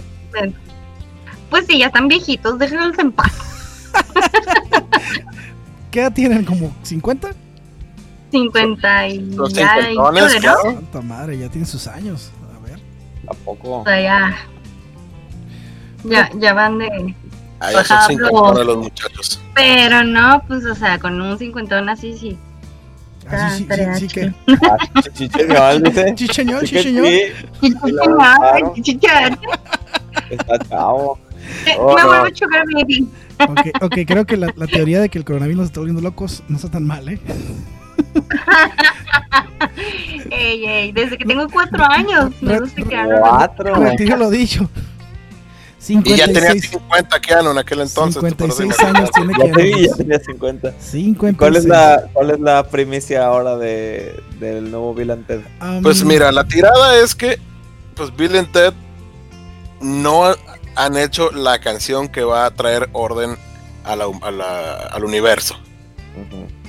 Pues 1.50 1.66
sí, 1.68 1.80
ya 1.80 1.88
están 1.88 2.08
viejitos, 2.08 2.58
déjenlos 2.60 2.98
en 3.00 3.12
paz. 3.12 3.34
¿Qué 5.92 6.00
edad 6.02 6.14
tienen? 6.14 6.46
¿Como 6.46 6.74
50? 6.84 7.32
50 8.32 9.08
y 9.10 9.20
Los 9.36 9.54
ya. 9.54 9.78
y 9.80 9.86
cincuentones, 9.88 10.24
chole, 10.24 10.36
¿no? 10.36 10.40
claro. 10.42 10.62
Santa 10.64 11.02
madre, 11.02 11.38
ya 11.38 11.50
tienen 11.50 11.68
sus 11.68 11.86
años. 11.88 12.32
A 12.56 12.66
ver. 12.66 12.80
Tampoco. 13.28 13.80
O 13.82 13.84
sea, 13.84 14.02
ya. 14.02 14.38
Ya, 16.06 16.30
ya 16.40 16.54
van 16.54 16.78
de. 16.80 17.16
Ah, 17.60 17.72
ya 17.74 17.84
son 17.84 17.98
Ajá, 17.98 18.08
50 18.08 18.54
pero- 18.54 18.64
los 18.64 18.78
muchachos. 18.78 19.42
Pero 19.54 20.04
no, 20.06 20.42
pues, 20.48 20.66
o 20.66 20.74
sea, 20.74 20.98
con 20.98 21.20
un 21.22 21.38
cincuentón 21.38 21.90
así, 21.90 22.18
sí. 22.18 22.38
Ah, 23.30 23.50
sí, 23.52 23.68
sí, 24.00 24.08
que. 24.08 24.34
Ah, 24.48 24.78
chicheñol, 25.14 25.84
dice. 25.84 26.16
Chicheñol, 26.16 26.64
chicheñol. 26.66 27.06
Está 30.30 30.58
chavo. 30.70 31.20
Me 31.66 31.76
Oh, 31.78 31.88
no. 31.98 32.08
vuelvo 32.08 32.26
a 32.26 32.32
chocar, 32.32 32.64
baby. 32.74 33.08
Ok, 33.50 33.60
ok, 33.82 33.96
creo 34.08 34.26
que 34.26 34.38
la, 34.38 34.54
la 34.56 34.68
teoría 34.68 35.00
de 35.02 35.10
que 35.10 35.18
el 35.18 35.26
coronavirus 35.26 35.58
nos 35.60 35.68
está 35.68 35.80
volviendo 35.80 36.02
locos 36.02 36.44
no 36.48 36.56
está 36.58 36.70
tan 36.70 36.86
mal, 36.86 37.08
¿eh? 37.10 37.20
Ey, 40.32 40.66
ey, 40.66 40.92
desde 40.92 41.18
que 41.18 41.26
tengo 41.26 41.48
cuatro 41.50 41.84
años. 41.90 42.32
Me 42.42 42.60
gusta 42.60 42.82
que 42.84 42.96
hagan. 42.96 43.20
Cuatro. 43.22 43.76
Retiro 43.76 44.18
lo 44.18 44.30
dicho. 44.30 44.70
Y 45.88 46.16
ya 46.16 46.26
tenía 46.28 46.52
56, 46.52 46.70
50 46.70 47.20
Keanu 47.22 47.52
en 47.52 47.58
aquel 47.58 47.82
entonces. 47.82 48.22
tú 48.22 48.36
puedes 48.36 48.56
56 48.56 48.66
imaginar. 48.66 48.96
años 48.96 49.12
tiene 49.12 49.34
Ya 49.38 49.46
que 49.46 49.52
tenía, 49.52 49.88
ya 49.88 49.96
tenía 49.96 50.20
50. 50.20 50.72
56. 50.80 51.38
¿Cuál 51.38 51.56
es 51.56 51.66
la, 51.66 52.04
cuál 52.14 52.30
es 52.32 52.40
la 52.40 52.64
primicia 52.70 53.26
ahora 53.26 53.58
de, 53.58 54.20
del 54.40 54.70
nuevo 54.70 54.94
Bill 54.94 55.12
and 55.12 55.26
Ted? 55.26 55.40
Um, 55.62 55.82
Pues 55.82 56.04
mira, 56.04 56.32
la 56.32 56.44
tirada 56.44 56.98
es 56.98 57.16
que 57.16 57.40
pues 57.96 58.16
Bill 58.16 58.36
y 58.36 58.44
Ted 58.46 58.74
no 59.82 60.32
han 60.76 60.98
hecho 60.98 61.32
la 61.32 61.60
canción 61.60 62.08
que 62.08 62.24
va 62.24 62.46
a 62.46 62.52
traer 62.52 62.90
orden 62.94 63.38
a 63.84 63.96
la- 63.96 64.10
a 64.22 64.32
la- 64.32 64.76
al 64.92 65.04
universo. 65.06 65.56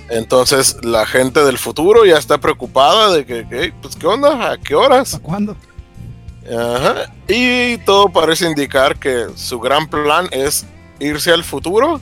Entonces 0.08 0.76
la 0.82 1.06
gente 1.06 1.44
del 1.44 1.58
futuro 1.58 2.04
ya 2.04 2.18
está 2.18 2.38
preocupada 2.38 3.12
de 3.12 3.24
que, 3.24 3.48
que, 3.48 3.72
pues 3.80 3.96
qué 3.96 4.06
onda, 4.06 4.52
a 4.52 4.58
qué 4.58 4.74
horas. 4.74 5.12
¿Para 5.12 5.22
cuándo? 5.22 5.56
Ajá. 6.46 7.12
Y 7.28 7.78
todo 7.78 8.08
parece 8.08 8.46
indicar 8.46 8.98
que 8.98 9.26
su 9.36 9.60
gran 9.60 9.88
plan 9.88 10.28
es 10.32 10.66
irse 10.98 11.30
al 11.32 11.44
futuro 11.44 12.00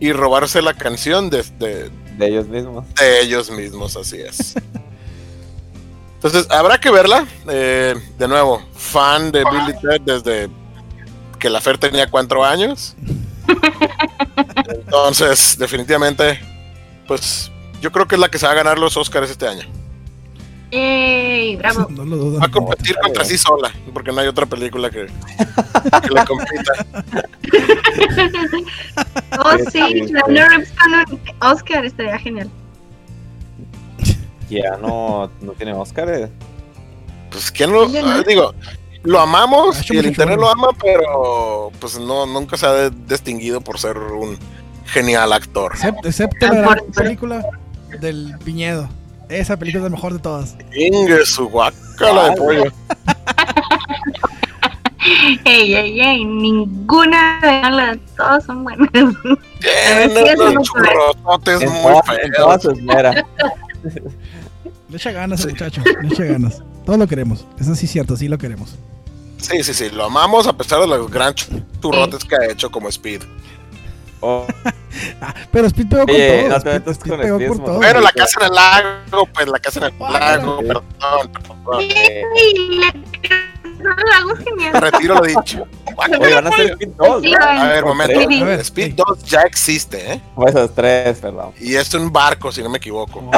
y 0.00 0.12
robarse 0.12 0.60
la 0.60 0.74
canción 0.74 1.30
de, 1.30 1.42
de- 1.58 1.90
De 2.18 2.26
ellos 2.26 2.46
mismos. 2.48 2.84
de 2.94 3.20
ellos 3.20 3.50
mismos, 3.50 3.96
así 3.96 4.20
es. 4.20 4.54
Entonces, 6.16 6.46
habrá 6.50 6.78
que 6.80 6.90
verla. 6.90 7.26
Eh, 7.48 7.94
de 8.18 8.28
nuevo, 8.28 8.62
fan 8.74 9.30
de 9.30 9.44
Billy 9.44 9.78
Ted 9.80 10.00
desde 10.04 10.48
que 11.44 11.50
la 11.50 11.60
Fer 11.60 11.76
tenía 11.76 12.08
cuatro 12.08 12.42
años. 12.42 12.96
Entonces, 14.66 15.58
definitivamente, 15.58 16.40
pues 17.06 17.52
yo 17.82 17.92
creo 17.92 18.08
que 18.08 18.14
es 18.14 18.20
la 18.22 18.30
que 18.30 18.38
se 18.38 18.46
va 18.46 18.52
a 18.52 18.54
ganar 18.54 18.78
los 18.78 18.96
Oscars 18.96 19.28
este 19.30 19.46
año. 19.46 19.64
Ey, 20.70 21.54
bravo. 21.56 21.86
No 21.90 22.02
lo 22.06 22.16
dudo. 22.16 22.38
Va 22.40 22.46
a 22.46 22.50
competir 22.50 22.96
contra 22.96 23.26
sí 23.26 23.36
sola, 23.36 23.70
porque 23.92 24.10
no 24.10 24.22
hay 24.22 24.28
otra 24.28 24.46
película 24.46 24.88
que, 24.88 25.04
que 25.04 26.14
le 26.14 26.24
compita. 26.24 26.72
Oh, 29.38 29.58
Sí, 29.70 30.06
la 30.28 31.04
Oscar 31.42 31.84
estaría 31.84 32.18
genial. 32.20 32.48
Ya 34.48 34.78
no, 34.78 35.30
no 35.42 35.52
tiene 35.52 35.74
Oscar. 35.74 36.08
eh. 36.08 36.30
Pues, 37.30 37.50
¿quién 37.50 37.70
lo.? 37.70 37.86
Ah, 38.02 38.22
Digo, 38.26 38.54
lo 39.04 39.20
amamos 39.20 39.76
Gacho, 39.76 39.94
y 39.94 39.98
el 39.98 40.06
internet 40.06 40.38
lo 40.38 40.50
ama, 40.50 40.68
pero 40.82 41.70
pues 41.78 41.98
no 41.98 42.26
nunca 42.26 42.56
se 42.56 42.66
ha 42.66 42.90
distinguido 42.90 43.60
por 43.60 43.78
ser 43.78 43.96
un 43.96 44.36
genial 44.86 45.32
actor. 45.32 45.72
Excepto, 45.74 46.08
excepto 46.08 46.46
Ah, 46.46 46.52
la 46.54 46.60
gran 46.60 46.78
película 46.94 47.44
del 48.00 48.34
viñedo. 48.44 48.88
Esa 49.28 49.56
película 49.56 49.84
es 49.84 49.90
la 49.90 49.96
mejor 49.96 50.12
de 50.14 50.18
todas. 50.18 50.56
Inge 50.74 51.24
su 51.24 51.48
guacala 51.48 52.24
de 52.24 52.30
Ah, 52.30 52.34
pollo. 52.36 52.64
Ey, 55.44 55.74
ey, 55.74 56.00
ey, 56.00 56.24
ninguna 56.24 57.38
de 57.42 57.70
las 57.70 57.98
todas 58.16 58.42
son 58.44 58.64
buenas. 58.64 58.88
Tiene 58.90 60.08
sí, 60.08 60.18
eso 60.18 60.42
unos 60.44 60.54
no 60.54 60.62
churrototes 60.62 61.60
En, 61.62 61.70
muy 61.70 61.94
feos. 62.06 62.64
Le 64.88 64.96
echa 64.96 65.12
ganas 65.12 65.44
al 65.44 65.50
muchacho. 65.50 65.82
Le 66.00 66.08
echa 66.08 66.24
ganas. 66.24 66.62
Todos 66.84 66.98
lo 66.98 67.06
queremos. 67.06 67.46
Eso 67.58 67.74
sí 67.74 67.86
es 67.86 67.92
cierto, 67.92 68.16
sí 68.16 68.28
lo 68.28 68.38
queremos. 68.38 68.74
Sí, 69.38 69.62
sí, 69.62 69.74
sí, 69.74 69.90
lo 69.90 70.04
amamos 70.04 70.46
a 70.46 70.52
pesar 70.56 70.80
de 70.80 70.86
los 70.86 71.10
gran 71.10 71.34
churrotes 71.80 72.24
que 72.24 72.34
ha 72.36 72.50
hecho 72.50 72.70
como 72.70 72.88
Speed. 72.88 73.22
Oh, 74.20 74.46
Ah, 75.20 75.34
pero 75.50 75.66
Speed 75.66 75.88
pegó 75.88 76.06
con 76.06 76.14
todo. 76.14 76.48
no 76.48 76.54
te 76.54 76.56
Speed, 76.58 76.72
metas 76.72 76.96
Speed 76.96 77.10
con 77.10 77.20
pegó 77.20 77.34
Speed, 77.36 77.48
por 77.48 77.58
mo- 77.58 77.64
todo. 77.64 77.76
Bueno, 77.76 78.00
la 78.00 78.12
casa 78.12 78.38
en 78.40 78.46
el 78.46 78.54
lago, 78.54 79.26
pues 79.34 79.48
la 79.48 79.58
casa 79.58 79.80
en 79.80 79.84
el 79.86 79.98
lago, 79.98 80.60
sí. 80.60 80.66
perdón, 80.66 80.84
perdón. 81.32 81.80
eh, 81.90 82.22
hago 84.16 84.36
genial. 84.36 84.72
Retiro 84.80 85.14
lo 85.16 85.22
dicho. 85.22 85.66
oye, 85.96 86.34
van 86.34 86.46
a 86.46 86.50
ser 86.52 86.70
Speed 86.70 86.88
2. 86.96 87.22
Sí, 87.22 87.30
¿no? 87.32 87.44
A 87.44 87.68
ver, 87.68 87.84
momento. 87.84 88.20
tres. 88.24 88.42
A 88.42 88.44
ver, 88.44 88.60
Speed 88.60 88.86
sí. 88.86 88.94
2 88.96 89.24
ya 89.24 89.42
existe, 89.42 90.12
¿eh? 90.14 90.20
O 90.36 90.46
esos 90.48 90.74
tres, 90.74 91.18
perdón. 91.18 91.52
Y 91.60 91.74
es 91.74 91.92
un 91.94 92.10
barco, 92.12 92.50
si 92.52 92.62
no 92.62 92.70
me 92.70 92.78
equivoco. 92.78 93.30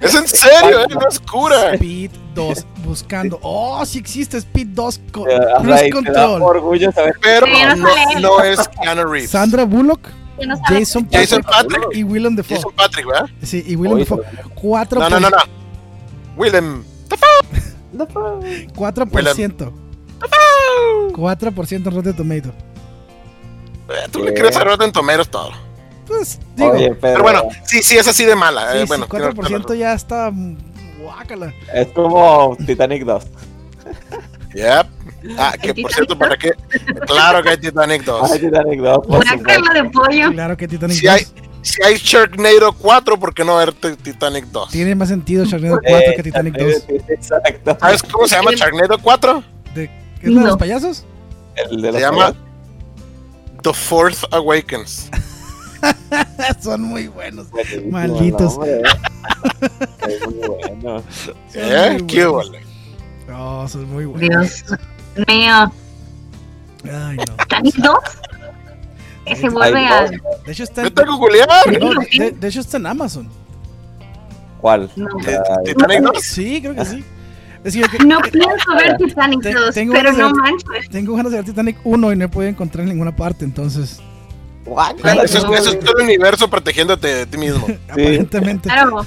Es 0.00 0.14
en 0.14 0.26
serio, 0.28 0.80
¿eh? 0.82 0.86
No 0.90 1.08
es 1.08 1.18
cura. 1.20 1.74
Speed 1.74 2.10
2 2.34 2.66
buscando. 2.84 3.38
Oh, 3.42 3.84
sí 3.86 3.98
existe 3.98 4.36
Speed 4.38 4.68
2 4.68 5.00
con 5.12 5.30
Eh, 5.30 5.38
Cruise 5.58 5.80
da 5.82 5.90
Control. 5.90 6.42
orgullo 6.42 6.92
saber 6.92 7.14
Pero 7.22 7.46
no 7.46 8.20
no, 8.20 8.42
es 8.42 8.68
Keanu 8.68 9.04
Reeves. 9.04 9.30
Sandra 9.30 9.64
Bullock, 9.64 10.08
no 10.46 10.56
sabes. 10.56 10.88
Jason 10.90 11.08
Jason 11.10 11.42
Patrick 11.42 11.80
Patrick. 11.80 11.96
y 11.98 12.04
Willem 12.04 12.36
Dafoe. 12.36 12.56
Jason 12.56 12.72
Patrick, 12.76 13.06
¿verdad? 13.06 13.26
Sí, 13.42 13.64
y 13.66 13.74
Willem 13.76 13.98
Dafoe. 14.00 14.22
Cuatro 14.54 15.00
No, 15.00 15.08
no, 15.10 15.20
no, 15.20 15.30
no. 15.30 15.36
Willem. 16.36 16.84
Pa. 17.08 17.16
4%. 18.74 19.72
4% 21.12 21.92
Rotten 21.94 22.14
Tomato. 22.16 22.48
Eh, 23.88 24.08
Tú 24.10 24.22
le 24.22 24.34
crees 24.34 24.56
a 24.56 24.64
Rotten 24.64 24.92
Tomatoes 24.92 25.28
todo. 25.30 25.50
Pues, 26.06 26.38
digo, 26.54 26.70
Oye, 26.72 26.88
pero, 26.94 27.14
Pero 27.14 27.22
bueno, 27.22 27.42
sí, 27.64 27.82
sí, 27.82 27.96
es 27.98 28.06
así 28.06 28.24
de 28.24 28.36
mala. 28.36 28.72
sí, 28.72 28.78
eh, 28.78 28.80
sí, 28.82 28.86
bueno, 28.86 29.08
4% 29.08 29.74
ya 29.76 29.92
está. 29.92 30.32
Guácala. 31.00 31.52
es 31.72 31.88
como 31.88 32.56
Titanic 32.66 33.04
2. 33.04 33.24
Yep. 34.54 34.86
Ah, 35.38 35.54
que 35.60 35.74
por 35.74 35.92
cierto, 35.92 36.16
¿para 36.18 36.36
qué? 36.36 36.52
Claro 37.06 37.42
que 37.42 37.50
hay 37.50 37.58
Titanic 37.58 38.04
2. 38.04 38.30
Ay, 38.32 38.38
Titanic 38.40 38.80
2, 38.80 39.06
por 39.06 39.16
Una 39.18 39.74
de 39.82 39.90
pollo. 39.90 40.32
Claro 40.32 40.56
que 40.56 40.68
Titanic 40.68 40.96
Si 40.96 41.06
2 41.06 41.14
hay, 41.14 41.26
si 41.62 41.82
hay 41.82 41.96
Sharknado 41.96 42.72
4, 42.72 43.18
¿por 43.18 43.34
qué 43.34 43.44
no 43.44 43.56
ver 43.56 43.72
T- 43.72 43.96
Titanic 43.96 44.46
2? 44.46 44.70
tiene 44.70 44.94
más 44.94 45.08
sentido 45.08 45.44
Sharknado 45.44 45.80
4 45.82 45.98
Eh, 45.98 46.14
que 46.16 46.22
Titanic 46.22 46.54
2. 46.56 46.84
Exacto. 47.08 47.76
¿Sabes 47.80 48.02
cómo 48.04 48.26
se 48.28 48.36
llama 48.36 48.52
Sharknado 48.54 48.98
4? 48.98 49.42
¿De, 49.74 49.88
¿Qué 50.20 50.26
es 50.28 50.32
la 50.32 50.40
de 50.40 50.46
los 50.46 50.54
No. 50.54 50.58
payasos? 50.58 51.04
El 51.70 51.82
de 51.82 51.88
Se 51.88 51.92
los 51.92 52.00
llama 52.00 52.34
The 53.62 53.72
Fourth 53.74 54.24
Awakens. 54.32 55.10
Son 56.60 56.82
muy 56.82 57.08
buenos. 57.08 57.50
Buenísimo 57.50 57.90
Malditos. 57.90 58.58
eh. 58.66 58.82
Es 60.08 60.26
muy 60.26 60.48
bueno. 60.48 61.02
Son 61.10 61.34
¿Eh? 61.54 61.90
muy 61.98 62.06
¿Qué 62.06 62.26
buenos. 62.26 62.52
vale? 62.52 62.66
Oh, 63.38 63.66
son 63.68 63.90
muy 63.92 64.04
buenos. 64.04 64.64
Dios 64.64 65.26
mío. 65.28 65.72
Ay, 66.84 67.16
no. 67.16 67.24
¿Titanic 67.38 67.74
2? 67.76 67.94
Que 69.24 69.36
se 69.36 69.48
vuelve 69.48 69.84
a. 69.86 70.02
dos. 70.02 70.10
De 70.46 70.52
hecho 70.52 70.62
está 70.62 70.82
Yo 70.82 70.88
en, 70.88 70.94
tengo 70.94 71.18
no, 71.18 72.00
de, 72.18 72.30
de 72.30 72.48
hecho 72.48 72.60
está 72.60 72.76
en 72.76 72.86
Amazon. 72.86 73.28
¿Cuál? 74.60 74.90
No. 74.96 75.08
Titanic 75.64 76.00
2. 76.02 76.22
Sí, 76.22 76.60
creo 76.62 76.74
que 76.74 76.84
sí. 76.84 77.04
Es 77.64 77.74
decir, 77.74 77.90
que 77.90 78.04
No 78.04 78.20
pienso 78.20 78.74
ver 78.78 78.96
Titanic 78.96 79.42
Te- 79.42 79.52
2, 79.52 79.74
tengo 79.74 79.92
pero 79.94 80.12
no 80.12 80.30
manches. 80.30 80.88
tengo 80.88 81.16
ganas 81.16 81.32
de 81.32 81.38
ver 81.38 81.44
Titanic 81.46 81.76
1 81.82 82.12
y 82.12 82.16
no 82.16 82.24
he 82.24 82.28
podido 82.28 82.48
encontrar 82.50 82.82
en 82.84 82.90
ninguna 82.90 83.16
parte, 83.16 83.44
entonces 83.44 83.98
Eso 85.24 85.38
es, 85.38 85.44
no, 85.44 85.54
eso 85.54 85.70
es 85.70 85.80
todo 85.80 85.96
el 85.98 86.04
universo 86.04 86.48
protegiéndote 86.50 87.06
de 87.06 87.26
ti 87.26 87.38
mismo. 87.38 87.66
aparentemente. 87.88 88.68
Claro. 88.68 89.06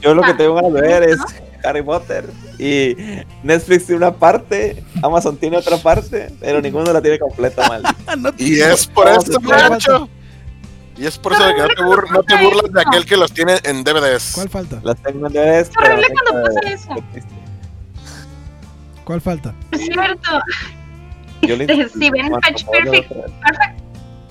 Yo 0.00 0.14
lo 0.14 0.22
que 0.22 0.30
Ah. 0.30 0.36
tengo 0.36 0.54
ganas 0.54 0.72
de 0.72 0.80
ver 0.80 1.02
es 1.02 1.18
Harry 1.64 1.82
Potter. 1.82 2.24
Y 2.58 2.94
Netflix 3.42 3.86
tiene 3.86 3.96
una 3.98 4.12
parte, 4.14 4.82
Amazon 5.02 5.36
tiene 5.36 5.56
otra 5.56 5.76
parte, 5.78 6.28
pero 6.40 6.60
ninguno 6.60 6.92
la 6.92 7.00
tiene 7.02 7.18
completa 7.18 7.66
mal. 7.68 7.82
No, 8.18 8.30
Y 8.38 8.60
es 8.60 8.86
por 8.86 9.08
esto, 9.08 9.40
muchacho. 9.40 10.08
Y 10.96 11.06
es 11.06 11.16
por 11.18 11.32
eso 11.32 11.44
de 11.46 11.54
que 11.54 11.60
no 11.62 11.68
te, 11.68 11.82
bur- 11.82 12.10
no 12.10 12.22
te 12.22 12.36
burlas 12.36 12.72
de 12.72 12.80
aquel 12.82 13.06
que 13.06 13.16
los 13.16 13.32
tiene 13.32 13.58
en 13.64 13.82
DVDs. 13.84 14.32
¿Cuál 14.34 14.48
falta? 14.50 14.80
Las 14.82 15.02
tengo 15.02 15.26
en 15.26 15.32
DVDs, 15.32 15.70
Es 15.70 15.76
horrible 15.78 16.06
cuando 16.12 16.42
pasa 16.46 16.60
eso. 16.74 16.94
es- 17.14 17.24
¿Cuál 19.04 19.20
falta? 19.20 19.54
Es 19.72 19.80
cierto. 19.86 20.30
Yo 21.42 21.56
le 21.56 21.88
si 21.88 22.10
ven 22.10 22.30
Patch 22.42 22.64
Perfect. 22.66 23.10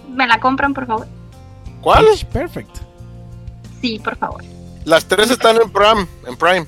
¿Me 0.09 0.27
la 0.27 0.39
compran, 0.39 0.73
por 0.73 0.85
favor? 0.87 1.07
¿Cuál? 1.81 2.05
Pitch 2.05 2.25
Perfect. 2.25 2.77
Sí, 3.81 3.99
por 4.03 4.15
favor. 4.17 4.43
Las 4.85 5.05
tres 5.05 5.29
están 5.31 5.55
en 5.61 5.69
Prime. 5.71 6.07
En 6.27 6.35
Prime. 6.35 6.65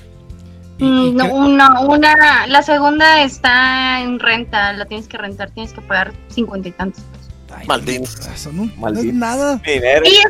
Mm, 0.80 1.15
No, 1.15 1.25
una, 1.25 1.80
una, 1.82 2.47
la 2.47 2.62
segunda 2.63 3.21
está 3.23 4.01
en 4.01 4.19
renta, 4.19 4.73
la 4.73 4.86
tienes 4.86 5.08
que 5.08 5.17
rentar, 5.17 5.51
tienes 5.51 5.73
que 5.73 5.82
pagar 5.82 6.13
cincuenta 6.30 6.69
y 6.69 6.71
tantos. 6.71 7.04
Ay, 7.54 7.67
Malditos. 7.67 8.17
no, 8.30 8.38
Son 8.38 8.60
un, 8.60 8.73
no 8.80 8.88
es 8.88 9.13
nada. 9.13 9.58
Dinero. 9.58 10.04
Y 10.06 10.10
es, 10.15 10.25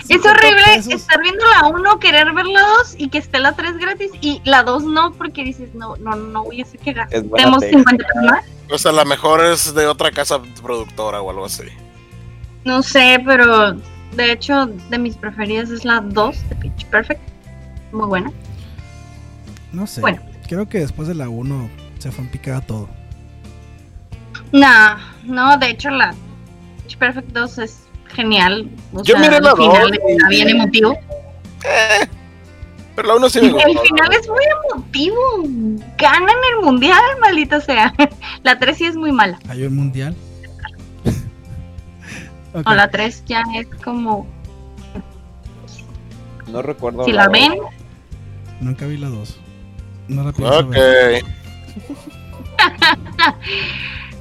es 0.00 0.06
50 0.08 0.30
horrible 0.30 0.62
pesos. 0.64 0.92
estar 0.94 1.20
viendo 1.22 1.44
la 1.48 1.68
1, 1.68 1.98
querer 2.00 2.32
ver 2.32 2.46
la 2.46 2.60
2 2.60 2.96
y 2.98 3.08
que 3.08 3.18
esté 3.18 3.38
la 3.38 3.52
3 3.52 3.76
gratis 3.78 4.10
y 4.20 4.42
la 4.44 4.64
2 4.64 4.82
no, 4.82 5.12
porque 5.12 5.44
dices, 5.44 5.72
no, 5.74 5.96
no, 5.98 6.16
no 6.16 6.42
voy 6.42 6.60
a 6.60 6.64
hacer 6.64 6.80
que 6.80 6.92
gastemos 6.92 7.30
pega. 7.60 7.60
50 7.78 8.04
pesos 8.04 8.22
más. 8.24 8.44
O 8.72 8.78
sea, 8.78 8.90
la 8.90 9.04
mejor 9.04 9.44
es 9.44 9.72
de 9.74 9.86
otra 9.86 10.10
casa 10.10 10.40
productora 10.60 11.22
o 11.22 11.30
algo 11.30 11.44
así. 11.44 11.62
No 12.66 12.82
sé, 12.82 13.22
pero 13.24 13.74
de 14.16 14.32
hecho, 14.32 14.66
de 14.66 14.98
mis 14.98 15.16
preferidas 15.16 15.70
es 15.70 15.84
la 15.84 16.00
2 16.00 16.48
de 16.48 16.56
Pitch 16.56 16.84
Perfect. 16.86 17.20
Muy 17.92 18.08
buena. 18.08 18.32
No 19.72 19.86
sé. 19.86 20.00
Bueno. 20.00 20.20
Creo 20.48 20.68
que 20.68 20.80
después 20.80 21.06
de 21.06 21.14
la 21.14 21.28
1 21.28 21.70
se 21.98 22.10
fue 22.10 22.24
en 22.24 22.30
picada 22.30 22.60
todo. 22.60 22.88
No, 24.50 24.96
no, 25.22 25.56
de 25.58 25.70
hecho, 25.70 25.90
la 25.90 26.12
Pitch 26.82 26.98
Perfect 26.98 27.28
2 27.28 27.58
es 27.58 27.78
genial. 28.08 28.68
O 28.92 29.04
Yo 29.04 29.16
sea, 29.16 29.20
miré 29.20 29.40
la 29.40 29.50
el 29.50 29.56
final 29.56 29.90
dos 29.90 30.00
está 30.08 30.28
bien 30.28 30.48
emotivo. 30.48 30.92
Eh, 30.92 32.08
pero 32.96 33.08
la 33.08 33.14
uno 33.14 33.28
sí 33.28 33.40
me 33.42 33.52
gustó. 33.52 33.68
El 33.68 33.78
final 33.78 34.12
es 34.12 34.28
muy 34.28 34.44
emotivo. 34.74 35.20
Ganan 35.98 36.36
el 36.56 36.64
mundial, 36.64 37.00
maldita 37.20 37.60
sea. 37.60 37.94
La 38.42 38.58
3 38.58 38.76
sí 38.76 38.86
es 38.86 38.96
muy 38.96 39.12
mala. 39.12 39.38
¿Hay 39.48 39.62
un 39.62 39.76
mundial? 39.76 40.16
Ok. 42.56 42.66
O 42.68 42.74
la 42.74 42.90
3 42.90 43.24
ya 43.26 43.42
es 43.54 43.66
como. 43.84 44.26
No 46.48 46.62
recuerdo. 46.62 47.04
Si 47.04 47.12
la 47.12 47.28
ven, 47.28 47.54
Nunca 48.60 48.86
vi 48.86 48.96
la 48.96 49.08
2. 49.08 49.38
No 50.08 50.24
la 50.24 50.32
pienso 50.32 50.58
Ok. 50.58 50.70
ver. 50.70 51.24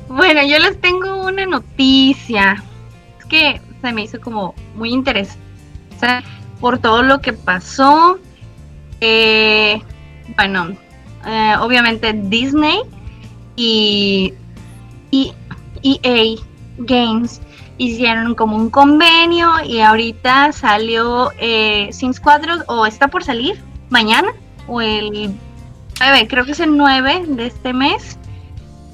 Bueno, 0.07 0.43
yo 0.43 0.59
les 0.59 0.79
tengo 0.81 1.25
una 1.25 1.45
noticia. 1.47 2.63
Es 3.19 3.25
que 3.25 3.59
se 3.81 3.91
me 3.91 4.03
hizo 4.03 4.21
como 4.21 4.53
muy 4.75 4.91
interesante 4.93 5.39
por 6.59 6.77
todo 6.77 7.01
lo 7.01 7.21
que 7.21 7.33
pasó. 7.33 8.19
Eh, 9.01 9.81
bueno, 10.37 10.69
eh, 11.25 11.55
obviamente 11.59 12.13
Disney 12.13 12.81
y, 13.55 14.33
y 15.11 15.33
EA 15.81 16.39
Games 16.77 17.41
hicieron 17.77 18.35
como 18.35 18.55
un 18.55 18.69
convenio 18.69 19.51
y 19.65 19.81
ahorita 19.81 20.51
salió 20.51 21.31
eh, 21.39 21.89
Sims 21.91 22.19
4 22.19 22.63
o 22.67 22.85
está 22.85 23.07
por 23.07 23.23
salir 23.23 23.61
mañana 23.89 24.29
o 24.67 24.81
el 24.81 25.35
9, 25.99 26.27
creo 26.27 26.45
que 26.45 26.51
es 26.51 26.59
el 26.59 26.77
9 26.77 27.25
de 27.27 27.47
este 27.47 27.73
mes 27.73 28.17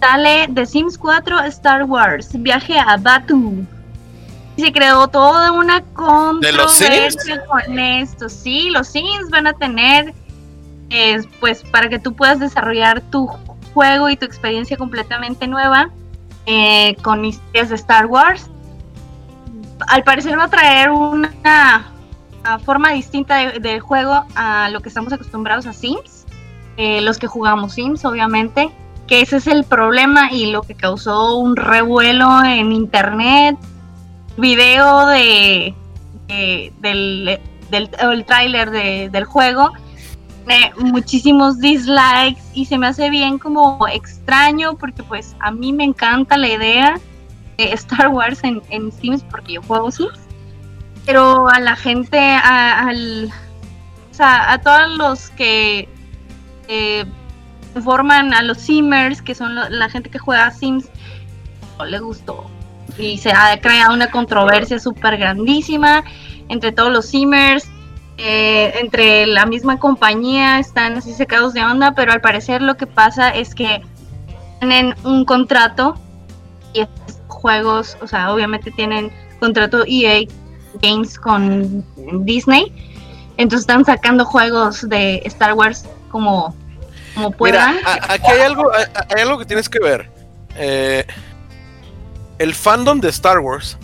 sale 0.02 0.50
The 0.54 0.66
Sims 0.66 0.98
4 0.98 1.40
Star 1.46 1.84
Wars, 1.84 2.30
viaje 2.34 2.78
a 2.78 2.98
Batu. 2.98 3.66
Y 4.58 4.64
se 4.64 4.74
creó 4.74 5.08
toda 5.08 5.52
una 5.52 5.82
controversia 5.94 7.46
con 7.46 7.80
esto. 7.80 8.28
Sí, 8.28 8.70
los 8.72 8.88
Sims 8.88 9.30
van 9.30 9.48
a 9.48 9.54
tener, 9.54 10.14
eh, 10.90 11.22
pues, 11.40 11.64
para 11.64 11.88
que 11.88 12.00
tú 12.00 12.14
puedas 12.14 12.40
desarrollar 12.40 13.02
tu 13.12 13.28
juego 13.74 14.10
y 14.10 14.18
tu 14.18 14.26
experiencia 14.26 14.76
completamente 14.76 15.48
nueva 15.48 15.90
eh, 16.46 16.96
con 17.02 17.24
historias 17.24 17.70
de 17.70 17.76
Star 17.76 18.08
Wars. 18.08 18.50
Al 19.88 20.04
parecer 20.04 20.38
va 20.38 20.46
a 20.46 20.50
traer 20.50 20.90
una, 20.92 21.92
forma 22.66 22.92
distinta 22.92 23.38
de, 23.38 23.60
de 23.60 23.80
juego 23.80 24.26
a 24.36 24.70
lo 24.70 24.80
que 24.82 24.90
estamos 24.90 25.14
acostumbrados 25.14 25.66
a 25.68 25.74
Sims. 25.74 26.26
Eh, 26.78 27.02
los 27.02 27.18
que 27.20 27.28
jugamos 27.28 27.74
Sims, 27.74 28.06
obviamente 28.06 28.72
que 29.08 29.20
ese 29.22 29.38
es 29.38 29.48
el 29.48 29.66
problema 29.66 30.32
y 30.32 30.52
lo 30.52 30.62
que 30.62 30.74
causó 30.74 31.36
un 31.38 31.58
revuelo 31.58 32.44
en 32.46 32.72
internet. 32.72 33.58
Video 34.38 35.06
de, 35.08 35.76
de- 36.28 36.72
del, 36.80 37.40
del 37.70 37.90
el 38.00 38.26
tráiler 38.26 38.72
de- 38.72 39.10
del 39.12 39.26
juego. 39.26 39.72
tiene 40.48 40.72
muchísimos 40.78 41.60
dislikes 41.60 42.42
y 42.54 42.66
se 42.66 42.78
me 42.78 42.88
hace 42.88 43.10
bien 43.10 43.38
como 43.38 43.86
extraño 43.88 44.76
porque 44.78 45.04
pues 45.04 45.36
a 45.42 45.52
mí 45.52 45.74
me 45.74 45.84
encanta 45.84 46.38
la 46.38 46.48
idea 46.48 47.00
Star 47.74 48.10
Wars 48.10 48.42
en, 48.44 48.92
Sims 48.92 49.24
porque 49.30 49.54
yo 49.54 49.62
juego 49.62 49.92
Sims. 49.92 50.20
Pero 51.06 51.50
a 51.50 51.60
la 51.60 51.76
gente, 51.76 52.20
a, 52.20 52.92
todos 54.64 54.98
los 54.98 55.30
que 55.32 55.90
eh, 56.68 57.06
forman 57.84 58.34
a 58.34 58.44
los 58.44 58.60
Simmers, 58.60 59.22
que 59.22 59.34
son 59.34 59.56
la 59.56 59.90
gente 59.90 60.10
que 60.10 60.20
juega 60.20 60.52
Sims, 60.52 60.90
no 61.78 61.86
le 61.86 62.00
gustó. 62.00 62.50
Y 62.98 63.18
se 63.18 63.32
ha 63.32 63.60
creado 63.62 63.94
una 63.94 64.12
controversia 64.12 64.80
súper 64.80 65.18
grandísima 65.18 66.04
entre 66.50 66.72
todos 66.72 66.92
los 66.92 67.06
Simmers, 67.06 67.68
eh, 68.18 68.74
entre 68.80 69.26
la 69.26 69.46
misma 69.46 69.80
compañía, 69.80 70.60
están 70.60 70.98
así 70.98 71.14
secados 71.14 71.54
de 71.54 71.64
onda, 71.64 71.94
pero 71.96 72.12
al 72.12 72.22
parecer 72.22 72.62
lo 72.62 72.78
que 72.78 72.86
pasa 72.86 73.30
es 73.30 73.56
que 73.56 73.82
tienen 74.60 74.94
un 75.04 75.26
contrato 75.26 75.96
juegos, 77.42 77.98
o 78.02 78.08
sea, 78.08 78.32
obviamente 78.34 78.72
tienen 78.72 79.12
contrato 79.40 79.84
EA 79.88 80.26
Games 80.82 81.18
con 81.20 81.84
Disney, 82.26 82.72
entonces 83.38 83.62
están 83.62 83.84
sacando 83.84 84.24
juegos 84.26 84.88
de 84.88 85.22
Star 85.26 85.54
Wars 85.54 85.86
como, 86.10 86.56
como 87.16 87.30
Mira, 87.30 87.38
puedan. 87.38 87.78
a- 87.86 88.14
aquí 88.14 88.32
hay 88.32 88.42
algo, 88.42 88.72
hay, 88.74 89.22
algo 89.22 89.38
que 89.40 89.46
tienes 89.46 89.68
que 89.68 89.80
ver. 89.80 90.10
Eh, 90.56 91.06
el 92.38 92.54
fandom 92.54 93.00
de 93.02 93.10
Star 93.10 93.40
Wars 93.40 93.78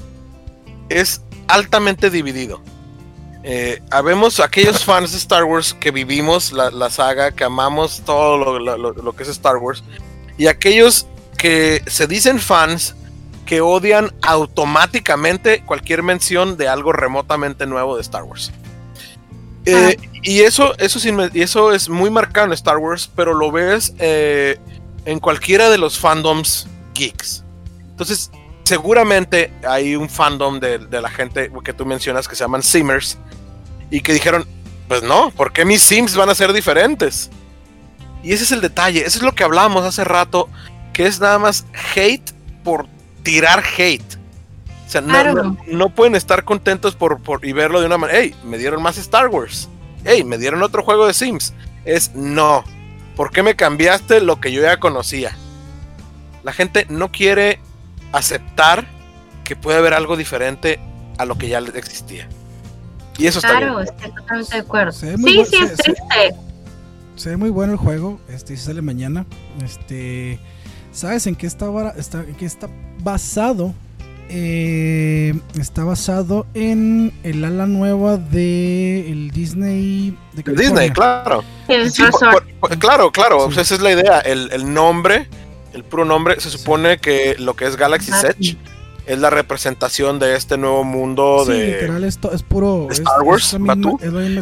es 0.89 1.21
altamente 1.47 2.09
dividido. 2.09 2.61
Eh, 3.43 3.81
habemos 3.91 4.39
aquellos 4.39 4.83
fans 4.83 5.11
de 5.11 5.17
Star 5.17 5.45
Wars 5.45 5.73
que 5.73 5.91
vivimos 5.91 6.51
la, 6.51 6.69
la 6.71 6.89
saga, 6.89 7.31
que 7.31 7.43
amamos 7.45 8.01
todo 8.05 8.59
lo- 8.59 8.77
lo 8.93 9.13
que 9.15 9.23
es 9.23 9.29
Star 9.29 9.57
Wars, 9.57 9.83
y 10.37 10.47
aquellos 10.47 11.07
que 11.37 11.81
se 11.87 12.07
dicen 12.07 12.39
fans 12.39 12.95
que 13.47 13.61
odian 13.61 14.13
automáticamente 14.21 15.63
cualquier 15.63 16.03
mención 16.03 16.57
de 16.57 16.67
algo 16.67 16.91
remotamente 16.91 17.65
nuevo 17.65 17.95
de 17.95 18.01
Star 18.01 18.23
Wars. 18.23 18.51
Eh, 19.65 19.97
y 20.21 20.41
eso, 20.41 20.77
eso, 20.77 20.99
y 21.33 21.41
eso 21.41 21.73
es 21.73 21.89
muy 21.89 22.09
marcado 22.09 22.47
en 22.47 22.53
Star 22.53 22.77
Wars, 22.77 23.09
pero 23.15 23.33
lo 23.33 23.51
ves 23.51 23.93
eh, 23.99 24.59
en 25.05 25.19
cualquiera 25.19 25.69
de 25.69 25.77
los 25.77 25.97
fandoms 25.97 26.67
geeks. 26.93 27.43
Entonces, 27.89 28.31
seguramente 28.63 29.53
hay 29.65 29.95
un 29.95 30.09
fandom 30.09 30.59
de, 30.59 30.77
de 30.79 31.01
la 31.01 31.09
gente 31.09 31.49
que 31.63 31.73
tú 31.73 31.85
mencionas 31.85 32.27
que 32.27 32.35
se 32.35 32.43
llaman 32.43 32.63
Simmers 32.63 33.17
y 33.89 34.01
que 34.01 34.13
dijeron, 34.13 34.45
pues 34.89 35.03
no, 35.03 35.31
¿por 35.31 35.53
qué 35.53 35.63
mis 35.63 35.81
Sims 35.81 36.15
van 36.15 36.29
a 36.29 36.35
ser 36.35 36.51
diferentes? 36.51 37.29
Y 38.23 38.33
ese 38.33 38.43
es 38.43 38.51
el 38.51 38.59
detalle, 38.59 39.05
eso 39.05 39.19
es 39.19 39.23
lo 39.23 39.33
que 39.33 39.45
hablamos 39.45 39.85
hace 39.85 40.03
rato, 40.03 40.49
que 40.91 41.07
es 41.07 41.21
nada 41.21 41.39
más 41.39 41.65
hate 41.95 42.31
por 42.63 42.96
tirar 43.27 43.63
hate. 43.77 44.15
O 44.85 44.89
sea, 44.89 45.01
no, 45.01 45.33
no- 45.33 45.57
no 45.67 45.89
pueden 45.89 46.15
estar 46.15 46.45
contentos 46.45 46.95
por, 46.95 47.21
por- 47.21 47.45
y 47.45 47.51
verlo 47.51 47.81
de 47.81 47.87
una 47.87 47.97
manera, 47.97 48.19
hey, 48.21 48.33
me 48.45 48.57
dieron 48.57 48.81
más 48.81 48.97
Star 48.97 49.27
Wars, 49.27 49.67
hey, 50.05 50.23
me 50.23 50.37
dieron 50.37 50.63
otro 50.63 50.81
juego 50.83 51.05
de 51.07 51.13
Sims. 51.13 51.53
Es 51.83 52.15
no, 52.15 52.63
¿por 53.15 53.31
qué 53.31 53.43
me 53.43 53.55
cambiaste 53.55 54.21
lo 54.21 54.39
que 54.39 54.51
yo 54.53 54.61
ya 54.61 54.79
conocía? 54.79 55.35
La 56.43 56.53
gente 56.53 56.85
no 56.89 57.11
quiere 57.11 57.59
aceptar 58.13 58.87
que 59.43 59.55
puede 59.57 59.77
haber 59.77 59.93
algo 59.93 60.15
diferente 60.15 60.79
a 61.17 61.25
lo 61.25 61.37
que 61.37 61.49
ya 61.49 61.57
existía. 61.59 62.29
Y 63.17 63.27
eso 63.27 63.39
está 63.39 63.57
Claro, 63.57 63.77
bien. 63.79 63.87
estoy 63.89 64.11
totalmente 64.13 64.55
de 64.55 64.61
acuerdo. 64.61 64.91
Se 64.93 65.17
Sí, 65.17 65.23
sí, 65.23 65.45
se- 65.45 65.63
es 65.65 65.69
se- 65.71 65.75
triste. 65.83 66.35
Se 67.17 67.29
ve 67.31 67.37
muy 67.37 67.49
bueno 67.49 67.73
el 67.73 67.79
juego. 67.79 68.21
Este 68.29 68.55
si 68.55 68.63
sale 68.63 68.81
mañana. 68.81 69.25
Este. 69.63 70.39
¿Sabes 70.97 71.27
en 71.27 71.35
qué 71.35 71.45
está, 71.45 71.67
está, 71.97 72.21
en 72.21 72.33
qué 72.35 72.45
está 72.45 72.67
basado? 73.03 73.73
Eh, 74.29 75.33
está 75.59 75.83
basado 75.83 76.45
en 76.53 77.13
el 77.23 77.45
ala 77.45 77.65
nueva 77.67 78.17
de 78.17 79.09
el 79.11 79.29
Disney 79.31 80.17
de 80.33 80.43
California. 80.43 80.69
Disney, 80.71 80.89
claro. 80.89 81.43
El 81.67 81.91
Sí, 81.91 82.01
por- 82.01 82.11
resort. 82.11 82.33
por- 82.33 82.69
por- 82.69 82.79
claro, 82.79 83.11
claro. 83.11 83.39
Sí. 83.41 83.45
o 83.47 83.51
sea, 83.51 83.61
esa 83.63 83.75
es 83.75 83.81
la 83.81 83.91
idea. 83.91 84.19
El, 84.21 84.49
el 84.51 84.73
nombre, 84.73 85.27
el 85.73 85.83
puro 85.83 86.03
nombre, 86.03 86.39
se 86.41 86.49
supone 86.49 86.97
que 86.97 87.35
lo 87.37 87.55
que 87.55 87.65
es 87.67 87.77
Galaxy 87.77 88.11
Ah, 88.11 88.21
Edge 88.37 88.57
es 89.05 89.19
la 89.19 89.29
representación 89.29 90.19
de 90.19 90.35
este 90.35 90.57
nuevo 90.57 90.83
mundo 90.83 91.43
Sí, 91.45 91.51
de. 91.53 91.65
literal, 91.73 92.03
esto 92.03 92.31
es 92.33 92.41
puro. 92.43 92.87
es- 92.91 92.99
Star 92.99 93.21
Wars, 93.21 93.53
es 93.53 93.59
misma- 93.59 93.97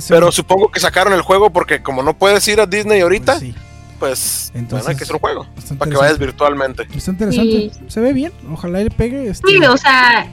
Pero 0.08 0.32
supongo 0.32 0.72
que 0.72 0.80
sacaron 0.80 1.14
el 1.14 1.22
juego 1.22 1.52
porque 1.52 1.84
como 1.84 2.02
no 2.02 2.18
puedes 2.18 2.48
ir 2.48 2.60
a 2.62 2.66
Disney 2.66 3.02
ahorita, 3.02 3.34
Pues 3.34 3.44
sí, 3.44 3.56
pues 4.00 4.52
Entonces, 4.54 4.86
bueno, 4.86 4.90
hay 4.90 4.96
que 4.98 5.04
hacer 5.04 5.16
un 5.16 5.20
juego 5.22 5.48
para 5.78 5.92
que 5.92 5.98
vayas 5.98 6.20
virtualmente. 6.20 6.84
Está 6.96 7.12
interesante. 7.12 7.52
Sí. 7.52 7.72
Se 7.88 8.02
ve 8.02 8.14
bien. 8.14 8.32
Ojalá 8.52 8.80
le 8.80 8.90
pegue. 8.92 9.30
Este, 9.30 9.48
Sí, 9.48 9.58
o 9.66 9.78
sea, 9.78 10.28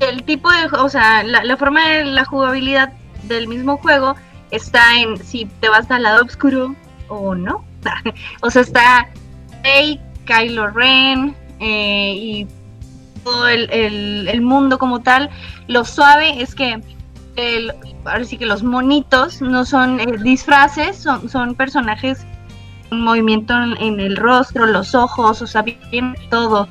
el 0.00 0.22
tipo 0.24 0.50
de, 0.50 0.66
o 0.78 0.88
sea, 0.88 1.22
la, 1.24 1.44
la 1.44 1.56
forma 1.56 1.86
de 1.88 2.04
la 2.04 2.24
jugabilidad 2.24 2.92
del 3.24 3.48
mismo 3.48 3.76
juego 3.78 4.14
está 4.50 4.96
en 5.00 5.22
si 5.22 5.44
te 5.60 5.68
vas 5.68 5.90
al 5.90 6.02
lado 6.04 6.24
oscuro 6.24 6.74
o 7.08 7.34
no. 7.34 7.64
o 8.42 8.50
sea, 8.50 8.62
está 8.62 9.08
Rey, 9.62 10.00
Kylo 10.24 10.68
Ren 10.68 11.34
eh, 11.60 12.12
y 12.16 12.46
todo 13.24 13.48
el, 13.48 13.70
el- 13.70 14.28
el 14.28 14.40
mundo 14.40 14.78
como 14.78 15.00
tal. 15.00 15.28
Lo 15.66 15.84
suave 15.84 16.40
es 16.40 16.54
que 16.54 16.80
el, 17.36 17.72
ahora 18.04 18.24
sí 18.24 18.38
que 18.38 18.46
los 18.46 18.62
monitos 18.62 19.42
no 19.42 19.64
son 19.64 20.00
eh, 20.00 20.06
disfraces, 20.22 20.96
son, 20.96 21.28
son 21.28 21.54
personajes 21.54 22.20
con 22.88 23.00
movimiento 23.02 23.54
en, 23.54 23.76
en 23.78 24.00
el 24.00 24.16
rostro, 24.16 24.66
los 24.66 24.94
ojos, 24.94 25.40
o 25.42 25.46
sea, 25.46 25.62
bien 25.62 26.14
todo. 26.30 26.68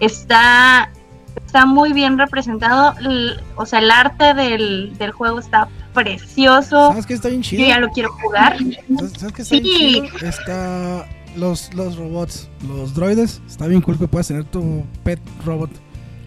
Está 0.00 0.90
está 1.44 1.66
muy 1.66 1.92
bien 1.92 2.18
representado. 2.18 2.94
l- 3.00 3.36
O 3.56 3.66
sea, 3.66 3.78
el 3.80 3.90
arte 3.90 4.34
del, 4.34 4.96
del 4.98 5.12
juego 5.12 5.38
está 5.38 5.68
precioso. 5.94 6.88
¿Sabes 6.88 7.06
qué 7.06 7.14
está 7.14 7.28
bien 7.28 7.42
Yo 7.42 7.50
chido? 7.50 7.66
ya 7.68 7.78
lo 7.80 7.88
quiero 7.90 8.12
jugar. 8.12 8.56
¿Sabes, 9.18 9.32
qué 9.34 9.42
está 9.42 9.56
bien 9.58 9.64
Sí. 9.64 10.02
chido? 10.02 10.28
Está 10.28 11.06
los, 11.36 11.72
los 11.74 11.96
robots, 11.96 12.48
los 12.66 12.94
droides. 12.94 13.40
Está 13.46 13.66
bien 13.66 13.80
cool 13.80 13.98
que 13.98 14.08
puedas 14.08 14.28
tener 14.28 14.44
tu 14.44 14.84
pet 15.04 15.20
robot. 15.44 15.70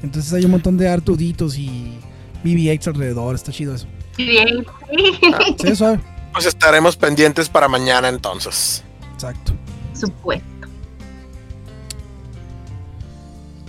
Entonces 0.04 0.32
hay 0.34 0.46
un 0.46 0.52
montón 0.52 0.78
de 0.78 0.88
Artuditos 0.90 1.58
y 1.58 1.98
BB-8 2.44 2.88
alrededor. 2.88 3.36
Está 3.36 3.52
chido 3.52 3.76
eso. 3.76 3.88
Bien, 4.18 4.66
sí, 4.92 5.20
Se 5.58 5.70
ve 5.70 5.76
suave. 5.76 6.00
Pues 6.34 6.46
estaremos 6.46 6.96
pendientes 6.96 7.50
para 7.50 7.68
mañana 7.68 8.08
entonces. 8.10 8.84
Exacto. 9.20 9.52
supuesto. 9.94 10.46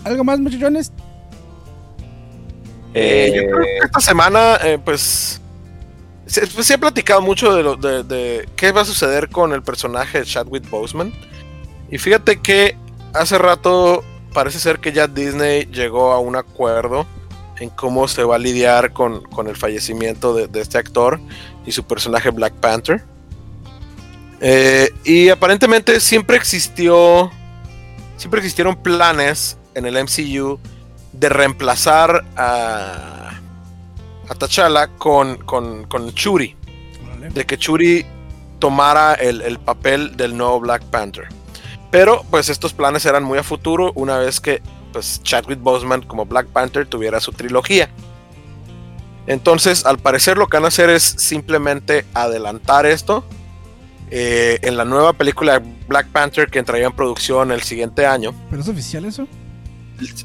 ¿Algo 0.04 0.22
más, 0.22 0.38
muchachones? 0.38 0.92
Eh, 2.94 3.32
yo 3.34 3.42
Eh, 3.42 3.46
creo 3.46 3.58
que 3.58 3.78
esta 3.84 4.00
semana, 4.00 4.56
eh, 4.62 4.78
pues, 4.82 5.40
se, 6.26 6.46
pues, 6.46 6.66
se 6.68 6.74
ha 6.74 6.78
platicado 6.78 7.20
mucho 7.20 7.52
de, 7.52 7.62
lo, 7.64 7.74
de, 7.76 8.04
de 8.04 8.48
qué 8.54 8.70
va 8.70 8.82
a 8.82 8.84
suceder 8.84 9.28
con 9.28 9.52
el 9.52 9.62
personaje 9.62 10.20
de 10.20 10.24
Chadwick 10.24 10.70
Boseman. 10.70 11.12
Y 11.90 11.98
fíjate 11.98 12.40
que 12.40 12.76
hace 13.12 13.36
rato 13.36 14.04
parece 14.32 14.60
ser 14.60 14.78
que 14.78 14.92
ya 14.92 15.08
Disney 15.08 15.66
llegó 15.66 16.12
a 16.12 16.20
un 16.20 16.36
acuerdo 16.36 17.06
en 17.58 17.70
cómo 17.70 18.06
se 18.06 18.22
va 18.22 18.36
a 18.36 18.38
lidiar 18.38 18.92
con, 18.92 19.22
con 19.22 19.48
el 19.48 19.56
fallecimiento 19.56 20.32
de, 20.32 20.46
de 20.46 20.60
este 20.60 20.78
actor 20.78 21.20
y 21.66 21.72
su 21.72 21.82
personaje 21.84 22.30
Black 22.30 22.54
Panther. 22.54 23.02
Eh, 24.40 24.90
y 25.04 25.28
aparentemente 25.28 26.00
siempre 26.00 26.36
existió, 26.36 27.30
siempre 28.16 28.40
existieron 28.40 28.76
planes 28.76 29.58
en 29.74 29.86
el 29.86 30.02
MCU 30.02 30.58
de 31.12 31.28
reemplazar 31.28 32.24
a, 32.36 33.32
a 34.28 34.34
T'Challa 34.34 34.88
con, 34.96 35.36
con, 35.38 35.84
con 35.84 36.12
Churi, 36.14 36.56
de 37.34 37.44
que 37.44 37.58
Churi 37.58 38.06
tomara 38.58 39.14
el, 39.14 39.42
el 39.42 39.58
papel 39.58 40.16
del 40.16 40.36
nuevo 40.36 40.60
Black 40.60 40.84
Panther. 40.84 41.28
Pero 41.90 42.24
pues 42.30 42.48
estos 42.48 42.72
planes 42.72 43.04
eran 43.04 43.24
muy 43.24 43.38
a 43.38 43.42
futuro 43.42 43.92
una 43.94 44.18
vez 44.18 44.40
que 44.40 44.62
pues 44.92 45.22
Chadwick 45.22 45.60
Boseman 45.60 46.02
como 46.02 46.24
Black 46.24 46.46
Panther 46.46 46.86
tuviera 46.86 47.20
su 47.20 47.32
trilogía. 47.32 47.90
Entonces, 49.26 49.86
al 49.86 49.98
parecer 49.98 50.38
lo 50.38 50.48
que 50.48 50.56
van 50.56 50.64
a 50.64 50.68
hacer 50.68 50.90
es 50.90 51.02
simplemente 51.02 52.04
adelantar 52.14 52.86
esto. 52.86 53.24
Eh, 54.10 54.58
en 54.62 54.76
la 54.76 54.84
nueva 54.84 55.12
película 55.12 55.58
de 55.58 55.74
Black 55.88 56.08
Panther 56.08 56.50
que 56.50 56.58
entraría 56.58 56.86
en 56.86 56.92
producción 56.92 57.52
el 57.52 57.62
siguiente 57.62 58.06
año, 58.06 58.34
¿Pero 58.50 58.62
es 58.62 58.68
oficial 58.68 59.04
eso? 59.04 59.26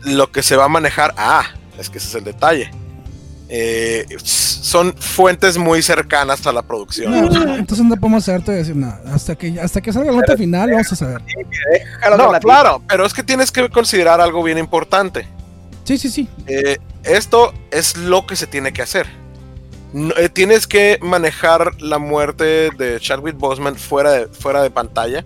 lo 0.06 0.32
que 0.32 0.42
se 0.42 0.56
va 0.56 0.66
a 0.66 0.70
manejar, 0.70 1.14
ah, 1.18 1.44
es 1.78 1.90
que 1.90 1.98
ese 1.98 2.08
es 2.08 2.16
el 2.16 2.24
detalle. 2.24 2.72
Eh, 3.48 4.06
son 4.24 4.96
fuentes 4.98 5.58
muy 5.58 5.82
cercanas 5.84 6.48
a 6.48 6.52
la 6.52 6.64
producción. 6.64 7.12
No, 7.12 7.56
entonces 7.56 7.86
no 7.86 7.96
podemos 7.96 8.26
saber 8.26 8.42
todavía 8.42 8.64
decir 8.64 8.76
nada. 8.76 9.02
Hasta 9.14 9.36
que, 9.36 9.60
hasta 9.60 9.82
que 9.82 9.94
salga 9.94 10.12
la 10.12 10.18
nota 10.18 10.36
final, 10.36 10.72
vamos 10.72 10.92
a 10.92 10.96
saber. 10.96 11.22
No, 12.18 12.32
claro, 12.40 12.82
pero 12.88 13.06
es 13.06 13.14
que 13.14 13.24
tienes 13.24 13.52
que 13.52 13.70
considerar 13.70 14.20
algo 14.20 14.42
bien 14.42 14.58
importante. 14.58 15.28
Sí, 15.84 16.00
sí, 16.00 16.10
sí. 16.10 16.28
Eh, 16.48 16.78
esto 17.04 17.54
es 17.70 17.96
lo 17.98 18.26
que 18.26 18.36
se 18.36 18.48
tiene 18.48 18.74
que 18.74 18.82
hacer. 18.82 19.08
No, 19.96 20.14
eh, 20.18 20.28
tienes 20.28 20.68
que 20.68 21.00
manejar 21.02 21.82
la 21.82 22.00
muerte 22.00 22.70
de 22.78 23.00
Chadwick 23.00 23.38
Boseman 23.38 23.78
fuera 23.78 24.12
de, 24.12 24.28
fuera 24.28 24.62
de 24.62 24.70
pantalla 24.70 25.24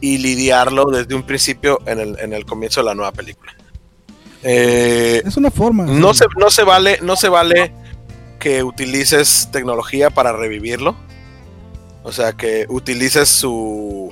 y 0.00 0.16
lidiarlo 0.16 0.86
desde 0.86 1.14
un 1.14 1.24
principio 1.24 1.78
en 1.84 2.00
el, 2.00 2.18
en 2.18 2.32
el 2.32 2.46
comienzo 2.46 2.80
de 2.80 2.86
la 2.86 2.94
nueva 2.94 3.12
película. 3.12 3.52
Eh, 4.42 5.20
Es 5.26 5.36
una 5.36 5.50
forma. 5.50 5.84
no, 5.84 6.14
sí. 6.14 6.20
se, 6.20 6.26
no 6.40 6.48
se 6.48 6.62
vale, 6.62 6.98
no 7.02 7.16
se 7.16 7.28
vale 7.28 7.70
que 8.40 8.62
utilices 8.62 9.50
tecnología 9.52 10.08
para 10.08 10.32
revivirlo. 10.32 10.96
O 12.02 12.10
sea, 12.10 12.32
que 12.32 12.64
utilices 12.70 13.28
su 13.28 14.10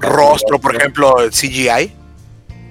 rostro, 0.00 0.58
por 0.58 0.74
ejemplo, 0.74 1.20
el 1.20 1.30
CGI. 1.30 1.92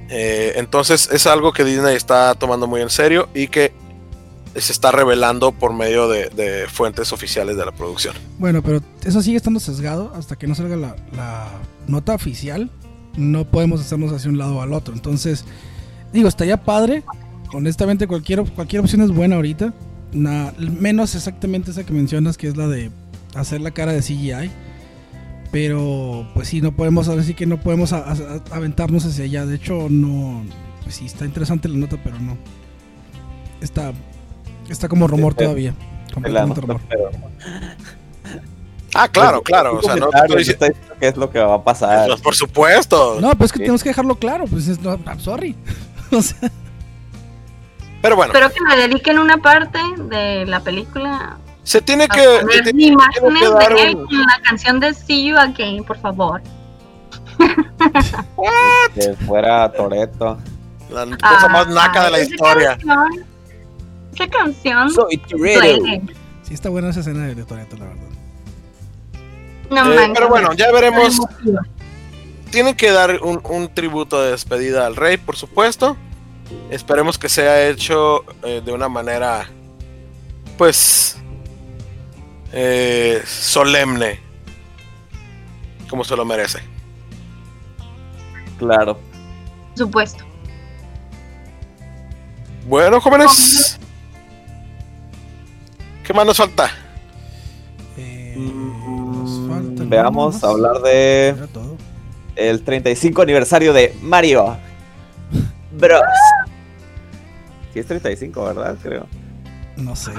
Eh, 0.09 0.53
entonces 0.57 1.07
es 1.09 1.25
algo 1.25 1.53
que 1.53 1.63
Disney 1.63 1.95
está 1.95 2.35
tomando 2.35 2.67
muy 2.67 2.81
en 2.81 2.89
serio 2.89 3.29
y 3.33 3.47
que 3.47 3.71
se 4.61 4.71
está 4.71 4.91
revelando 4.91 5.51
por 5.51 5.73
medio 5.73 6.07
de, 6.07 6.65
fuentes 6.71 7.11
oficiales 7.13 7.57
de 7.57 7.65
la 7.65 7.71
producción. 7.71 8.15
Bueno, 8.37 8.61
pero 8.61 8.81
eso 9.03 9.21
sigue 9.21 9.37
estando 9.37 9.59
sesgado 9.59 10.11
hasta 10.15 10.35
que 10.35 10.47
no 10.47 10.55
salga 10.55 10.75
la, 10.75 10.95
nota 11.87 12.13
oficial. 12.13 12.69
No 13.17 13.45
podemos 13.45 13.81
hacernos 13.81 14.11
hacia 14.13 14.29
un 14.29 14.37
lado 14.37 14.57
o 14.57 14.61
al 14.61 14.73
otro. 14.73 14.93
Entonces, 14.93 15.45
digo, 16.13 16.27
estaría 16.27 16.63
padre. 16.63 17.03
Honestamente, 17.53 18.07
cualquier, 18.07 18.43
cualquier 18.51 18.81
opción 18.81 19.01
es 19.01 19.11
buena 19.11 19.35
ahorita. 19.35 19.73
Menos 20.11 21.15
exactamente 21.15 21.71
esa 21.71 21.83
que 21.83 21.93
mencionas, 21.93 22.37
que 22.37 22.47
es 22.47 22.57
la 22.57 22.67
de 22.67 22.91
hacer 23.35 23.61
la 23.61 23.71
cara 23.71 23.93
de 23.93 24.01
CGI. 24.01 24.51
Pero, 25.51 26.29
pues 26.35 26.47
sí, 26.47 26.61
no 26.61 26.75
podemos, 26.75 27.07
ahora 27.07 27.23
que 27.23 27.45
no 27.47 27.59
podemos 27.59 27.91
aventarnos 27.91 29.05
hacia 29.05 29.25
allá. 29.25 29.45
De 29.45 29.55
hecho, 29.55 29.87
no. 29.89 30.43
Pues 30.83 30.95
sí, 30.95 31.05
está 31.05 31.25
interesante 31.25 31.67
la 31.67 31.77
nota, 31.77 31.97
pero 32.03 32.19
no. 32.19 32.37
Está, 33.61 33.93
está 34.73 34.87
como 34.87 35.07
rumor 35.07 35.33
Sí, 35.33 35.39
sí. 35.39 35.43
todavía. 35.45 35.73
Completamente 36.13 36.59
anoto, 36.61 36.61
rumor. 36.61 36.81
pero- 36.89 37.11
Ah, 38.95 39.07
claro, 39.07 39.41
claro. 39.43 39.77
O 39.77 39.81
sea, 39.83 39.95
no, 39.95 40.09
estoy 40.11 40.41
está 40.41 40.65
diciendo 40.67 40.95
qué 40.99 41.07
es 41.09 41.15
lo 41.17 41.29
que 41.29 41.39
va 41.39 41.55
a 41.55 41.63
pasar. 41.63 42.09
por 42.23 42.35
supuesto. 42.35 43.19
No, 43.21 43.29
pues 43.35 43.49
es 43.49 43.51
que 43.53 43.57
Sí. 43.59 43.63
tenemos 43.63 43.83
que 43.83 43.89
dejarlo 43.89 44.15
claro. 44.15 44.45
Pues 44.49 44.67
es, 44.67 44.79
no, 44.81 44.95
I'm 44.95 45.19
sorry. 45.19 45.55
O 46.11 46.21
sea, 46.23 46.49
Pero 48.01 48.15
bueno, 48.15 48.33
Espero 48.33 48.49
que 48.51 48.61
me 48.63 48.75
dediquen 48.77 49.19
una 49.19 49.37
parte 49.37 49.77
de 50.09 50.45
la 50.47 50.61
película 50.61 51.37
se 51.63 51.81
tiene 51.81 52.07
que. 52.07 52.19
se 52.51 52.61
tiene- 52.63 52.83
imágenes 52.93 53.43
que 53.43 53.49
dar 53.53 53.73
de 53.75 53.81
él 53.83 53.95
un- 53.95 54.05
con 54.07 54.17
la 54.21 54.39
canción 54.43 54.79
de 54.79 54.93
See 54.95 55.25
You 55.27 55.37
Again, 55.37 55.83
por 55.83 55.99
favor. 55.99 56.41
Que 58.95 59.13
fuera 59.25 59.71
Toreto. 59.71 60.37
la 60.89 61.05
cosa 61.05 61.47
más 61.49 61.67
naca 61.67 62.05
de 62.05 62.11
la 62.11 62.19
historia. 62.21 62.69
canción- 62.77 63.25
Esa 64.13 64.27
canción. 64.27 64.89
Soy 64.91 65.21
duele. 65.29 66.01
sí 66.43 66.53
está 66.53 66.69
buena 66.69 66.89
esa 66.89 67.01
escena 67.01 67.27
de 67.27 67.43
Toreto, 67.43 67.77
la 67.77 67.85
verdad. 67.85 68.03
No 69.69 69.77
Eh, 69.91 69.95
manches. 69.95 70.11
pero 70.15 70.29
bueno, 70.29 70.53
ya 70.53 70.71
veremos. 70.71 71.19
Tienen 72.51 72.75
que 72.75 72.91
dar 72.91 73.21
un, 73.21 73.39
un 73.43 73.73
tributo 73.73 74.19
de 74.21 74.31
despedida 74.31 74.87
al 74.87 74.95
rey, 74.95 75.17
por 75.17 75.35
supuesto. 75.35 75.95
Esperemos 76.71 77.19
que 77.19 77.29
sea 77.29 77.67
hecho 77.69 78.25
eh, 78.43 78.61
de 78.65 78.71
una 78.71 78.89
manera, 78.89 79.47
pues, 80.57 81.17
eh, 82.51 83.21
solemne, 83.27 84.19
como 85.87 86.03
se 86.03 86.15
lo 86.15 86.25
merece. 86.25 86.59
Claro. 88.57 88.95
Por 88.95 89.77
supuesto. 89.77 90.23
Bueno, 92.67 92.99
jóvenes, 92.99 93.78
¿qué 96.09 96.13
más 96.15 96.25
nos 96.25 96.37
falta? 96.37 96.71
Eh, 97.95 98.33
Mm, 98.35 99.13
nos 99.23 99.47
falta 99.47 99.83
Veamos 99.85 100.33
más. 100.33 100.43
hablar 100.43 100.81
de 100.81 101.27
Era 101.29 101.45
todo. 101.47 101.77
el 102.35 102.63
35 102.63 103.21
aniversario 103.21 103.73
de 103.73 103.95
Mario 104.01 104.57
Bros. 105.71 106.01
Sí 107.71 107.79
es 107.79 107.85
35, 107.85 108.43
¿verdad? 108.43 108.75
Creo. 108.81 109.05
No 109.77 109.95
sé. 109.95 110.11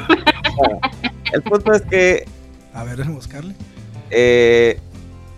Bueno, 0.57 0.78
el 1.32 1.43
punto 1.43 1.72
es 1.72 1.82
que 1.82 2.24
A 2.72 2.84
ver, 2.84 2.97
déjame 2.97 3.16
buscarle. 3.16 3.57
eh, 4.11 4.78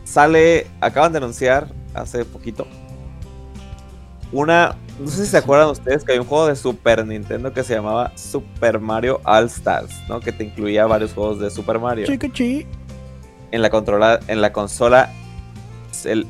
sale, 0.04 0.66
acaban 0.82 1.12
de 1.12 1.18
anunciar 1.18 1.68
hace 1.94 2.26
poquito 2.26 2.66
una, 4.32 4.74
no 5.02 5.08
sé 5.08 5.24
si 5.24 5.30
se 5.30 5.36
acuerdan 5.38 5.68
ustedes 5.70 6.04
que 6.04 6.12
hay 6.12 6.18
un 6.18 6.24
juego 6.26 6.46
de 6.46 6.56
Super 6.56 7.06
Nintendo 7.06 7.52
que 7.52 7.62
se 7.64 7.74
llamaba 7.74 8.12
Super 8.16 8.78
Mario 8.80 9.20
All 9.24 9.46
Stars, 9.46 9.90
¿no? 10.08 10.20
Que 10.20 10.32
te 10.32 10.44
incluía 10.44 10.86
varios 10.86 11.12
juegos 11.12 11.38
de 11.40 11.50
Super 11.50 11.78
Mario 11.78 12.06
Chica 12.06 12.28
chi. 12.32 12.66
en 13.50 13.62
la 13.62 13.70
controla, 13.70 14.20
en 14.28 14.40
la 14.40 14.52
consola 14.52 15.10
el 16.04 16.26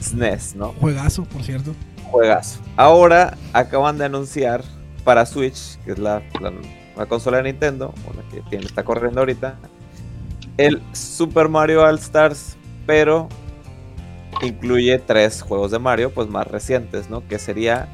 SNES, 0.00 0.56
¿no? 0.56 0.74
Juegazo, 0.80 1.24
por 1.24 1.42
cierto. 1.42 1.74
Juegazo. 2.10 2.60
Ahora 2.76 3.36
acaban 3.52 3.98
de 3.98 4.04
anunciar 4.04 4.62
para 5.04 5.24
Switch, 5.26 5.78
que 5.84 5.92
es 5.92 5.98
la, 5.98 6.22
la- 6.40 6.52
la 6.96 7.06
consola 7.06 7.38
de 7.38 7.44
Nintendo, 7.44 7.94
la 8.14 8.22
que 8.30 8.42
tiene, 8.50 8.66
está 8.66 8.82
corriendo 8.84 9.20
ahorita, 9.20 9.54
el 10.58 10.82
Super 10.92 11.48
Mario 11.48 11.82
All 11.82 11.98
Stars, 11.98 12.56
pero 12.86 13.28
incluye 14.42 14.98
tres 14.98 15.40
juegos 15.42 15.70
de 15.70 15.78
Mario, 15.78 16.10
pues 16.12 16.28
más 16.28 16.46
recientes, 16.46 17.08
¿no? 17.08 17.26
Que 17.26 17.38
sería 17.38 17.88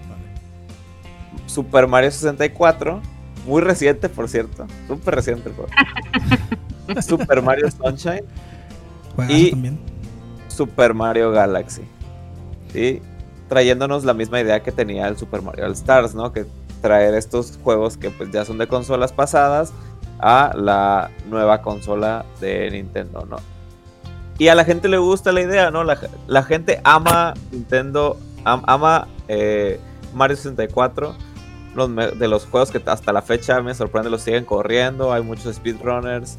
Super 1.57 1.87
Mario 1.87 2.11
64, 2.11 3.01
muy 3.47 3.63
reciente, 3.63 4.11
por 4.11 4.29
cierto, 4.29 4.67
súper 4.87 5.15
reciente 5.15 5.49
el 5.49 5.55
juego. 5.57 5.71
Super 7.01 7.41
Mario 7.41 7.71
Sunshine 7.71 8.25
Y- 9.29 9.51
también. 9.53 9.79
Super 10.49 10.93
Mario 10.93 11.31
Galaxy. 11.33 11.83
¿sí? 12.73 13.01
Trayéndonos 13.49 14.05
la 14.05 14.13
misma 14.13 14.39
idea 14.41 14.63
que 14.63 14.71
tenía 14.71 15.09
el 15.09 15.17
Super 15.17 15.41
Mario 15.41 15.65
All 15.65 15.73
Stars, 15.73 16.15
¿no? 16.15 16.31
Que 16.33 16.45
traer 16.83 17.15
estos 17.15 17.59
juegos 17.63 17.97
que 17.97 18.11
pues 18.11 18.31
ya 18.31 18.45
son 18.45 18.59
de 18.59 18.67
consolas 18.67 19.13
pasadas 19.13 19.73
a 20.19 20.53
la 20.55 21.11
nueva 21.31 21.63
consola 21.63 22.25
de 22.41 22.71
Nintendo, 22.71 23.25
¿no? 23.25 23.37
Y 24.39 24.49
a 24.49 24.55
la 24.55 24.65
gente 24.67 24.89
le 24.89 24.99
gusta 24.99 25.33
la 25.33 25.41
idea, 25.41 25.71
¿no? 25.71 25.85
La, 25.85 25.99
la 26.27 26.43
gente 26.43 26.81
ama 26.85 27.33
Nintendo, 27.51 28.19
am- 28.45 28.63
ama 28.67 29.09
eh, 29.29 29.81
Mario 30.15 30.37
64. 30.37 31.15
Los 31.77 31.95
de 31.95 32.29
los 32.29 32.47
juegos 32.47 32.71
que 32.71 32.81
hasta 32.87 33.13
la 33.13 33.23
fecha 33.23 33.61
me 33.61 33.75
sorprende 33.75 34.11
los 34.11 34.23
siguen 34.23 34.45
corriendo. 34.45 35.13
Hay 35.13 35.23
muchos 35.23 35.55
speedrunners 35.55 36.39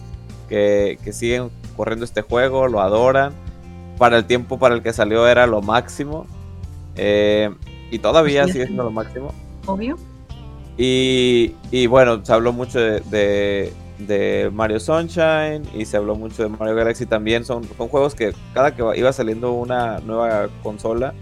que, 0.49 0.97
que 1.03 1.13
siguen 1.13 1.49
corriendo 1.75 2.03
este 2.03 2.21
juego, 2.23 2.67
lo 2.67 2.81
adoran. 2.81 3.33
Para 3.97 4.17
el 4.17 4.25
tiempo 4.25 4.57
para 4.59 4.75
el 4.75 4.81
que 4.83 4.93
salió 4.93 5.27
era 5.27 5.47
lo 5.47 5.61
máximo. 5.61 6.25
Eh, 6.95 7.49
y 7.91 7.99
todavía 7.99 8.47
sigue 8.47 8.65
siendo 8.65 8.83
lo 8.83 8.91
máximo. 8.91 9.33
Obvio. 9.65 9.95
Y, 10.77 11.55
y 11.71 11.87
bueno, 11.87 12.23
se 12.23 12.33
habló 12.33 12.51
mucho 12.53 12.79
de, 12.79 12.99
de- 13.01 13.73
de 13.97 14.51
Mario 14.53 14.79
Sunshine 14.79 15.63
y 15.73 15.85
se 15.85 15.97
habló 15.97 16.15
mucho 16.15 16.43
de 16.43 16.49
Mario 16.49 16.75
Galaxy 16.75 17.07
también. 17.07 17.43
Son, 17.45 17.63
son 17.77 17.87
juegos 17.87 18.13
que 18.13 18.31
cada 18.53 18.75
que 18.75 18.83
iba 18.95 19.11
saliendo 19.11 19.53
una 19.53 19.99
nueva 20.01 20.49
consola, 20.61 21.15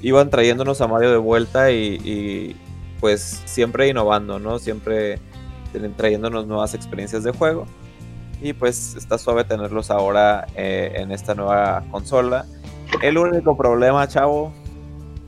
iban 0.00 0.30
trayéndonos 0.30 0.80
a 0.80 0.86
Mario 0.86 1.10
de 1.10 1.16
vuelta 1.16 1.72
y, 1.72 1.94
y, 2.04 2.56
pues 3.00 3.42
siempre 3.44 3.88
innovando, 3.88 4.38
¿no? 4.38 4.58
Siempre 4.58 5.18
trayéndonos 5.96 6.46
nuevas 6.46 6.74
experiencias 6.74 7.22
de 7.22 7.32
juego. 7.32 7.66
Y 8.40 8.52
pues 8.52 8.94
está 8.96 9.18
suave 9.18 9.44
tenerlos 9.44 9.90
ahora 9.90 10.46
eh, 10.54 10.92
en 10.96 11.10
esta 11.10 11.34
nueva 11.34 11.82
consola. 11.90 12.46
El 13.02 13.18
único 13.18 13.56
problema, 13.56 14.06
chavo, 14.08 14.52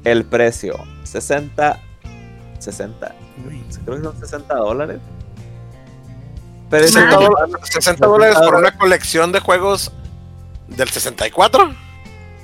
el 0.04 0.24
precio. 0.24 0.74
60 1.04 1.80
60, 2.58 3.14
Uy. 3.46 3.64
creo 3.84 3.96
que 3.96 4.02
son 4.02 4.18
60 4.18 4.54
dólares. 4.54 5.00
Pero 6.70 6.84
es 6.84 6.92
60 6.92 7.14
Madre. 7.14 7.26
dólares, 7.26 7.68
60 7.70 8.06
dólares 8.06 8.36
por 8.38 8.54
una 8.56 8.76
colección 8.76 9.32
de 9.32 9.40
juegos 9.40 9.92
del 10.68 10.88
64. 10.88 11.74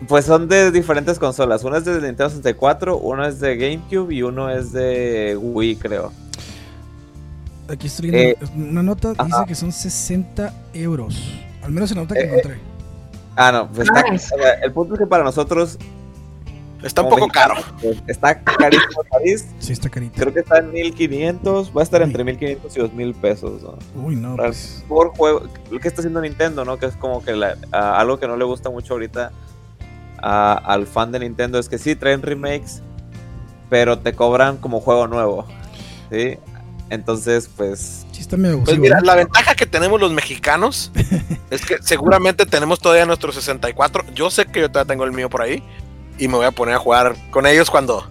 Pues 0.09 0.25
son 0.27 0.49
de 0.49 0.71
diferentes 0.71 1.19
consolas. 1.19 1.65
Una 1.65 1.79
es 1.79 1.85
de 1.85 1.93
Nintendo 1.93 2.29
64, 2.29 2.99
uno 2.99 3.25
es 3.27 3.41
de 3.41 3.57
GameCube 3.57 4.13
y 4.15 4.23
uno 4.23 4.51
es 4.51 4.73
de 4.73 5.37
Wii, 5.41 5.77
creo. 5.77 6.13
Aquí 7.69 7.87
estoy 7.87 8.11
leyendo 8.11 8.47
una 8.57 8.83
nota 8.83 9.11
dice 9.11 9.23
ajá. 9.23 9.47
que 9.47 9.55
son 9.55 9.73
60 9.73 10.53
euros. 10.75 11.17
Al 11.63 11.71
menos 11.73 11.91
en 11.93 11.97
la 11.97 12.03
nota 12.03 12.15
que 12.15 12.21
Eh, 12.21 12.29
encontré. 12.29 12.59
Ah, 13.37 13.51
no, 13.51 13.69
pues 13.71 13.89
está, 13.89 14.03
Nice. 14.11 14.35
o 14.35 14.39
sea, 14.39 14.53
el 14.63 14.73
punto 14.73 14.95
es 14.95 15.01
que 15.01 15.07
para 15.07 15.25
nosotros 15.25 15.79
Está 16.83 17.01
un 17.01 17.09
poco 17.09 17.27
caro. 17.29 17.55
pues, 17.81 17.97
está 18.07 18.39
carísimo 18.43 19.03
el 19.03 19.09
país. 19.09 19.47
Sí, 19.59 19.73
está 19.73 19.89
carito. 19.89 20.21
Creo 20.21 20.35
que 20.35 20.41
está 20.41 20.59
en 20.59 20.71
1500, 20.73 21.75
va 21.75 21.81
a 21.81 21.85
estar 21.85 22.03
Uy. 22.03 22.07
entre 22.09 22.25
1500 22.25 22.77
y 22.77 22.81
2000 22.81 23.15
pesos. 23.15 23.63
¿no? 23.63 23.79
Uy, 24.03 24.17
no. 24.17 24.37
Para- 24.37 24.49
Pues, 24.51 24.85
por 24.87 25.17
juego, 25.17 25.45
lo 25.71 25.81
que 25.81 25.89
está 25.89 26.03
haciendo 26.03 26.21
Nintendo, 26.21 26.67
¿no? 26.67 26.77
Que 26.79 26.85
es 26.87 26.97
como 26.97 27.25
que 27.25 27.33
la- 27.35 27.57
a- 27.73 27.99
algo 27.99 28.19
que 28.19 28.27
no 28.29 28.37
le 28.37 28.45
gusta 28.45 28.69
mucho 28.69 28.93
ahorita 28.93 29.33
a- 30.23 30.55
al 30.55 30.87
fan 30.87 31.13
de 31.13 31.21
Nintendo 31.21 31.59
es 31.59 31.69
que 31.69 31.79
sí 31.79 31.95
traen 31.97 32.23
remakes, 32.23 32.83
pero 33.71 33.99
te 33.99 34.13
cobran 34.13 34.57
como 34.57 34.81
juego 34.81 35.07
nuevo, 35.07 35.47
¿sí? 36.11 36.39
Entonces, 36.91 37.51
pues, 37.57 38.07
sí 38.13 38.21
está 38.21 38.37
medio 38.37 38.63
Pues 38.63 38.79
mira, 38.79 39.01
la 39.01 39.15
ventaja 39.15 39.55
que 39.55 39.67
tenemos 39.67 40.01
los 40.01 40.13
mexicanos 40.13 40.93
es 41.51 41.65
que 41.65 41.79
seguramente 41.83 42.47
tenemos 42.47 42.79
todavía 42.79 43.07
nuestro 43.07 43.33
64. 43.33 44.05
Yo 44.15 44.31
sé 44.31 44.47
que 44.47 44.61
yo 44.61 44.69
todavía 44.71 44.93
tengo 44.93 45.05
el 45.05 45.13
mío 45.13 45.29
por 45.31 45.43
ahí 45.43 45.63
y 46.19 46.29
me 46.29 46.37
voy 46.37 46.45
a 46.47 46.51
poner 46.53 46.75
a 46.75 46.79
jugar 46.79 47.17
con 47.31 47.47
ellos 47.47 47.71
cuando 47.71 48.07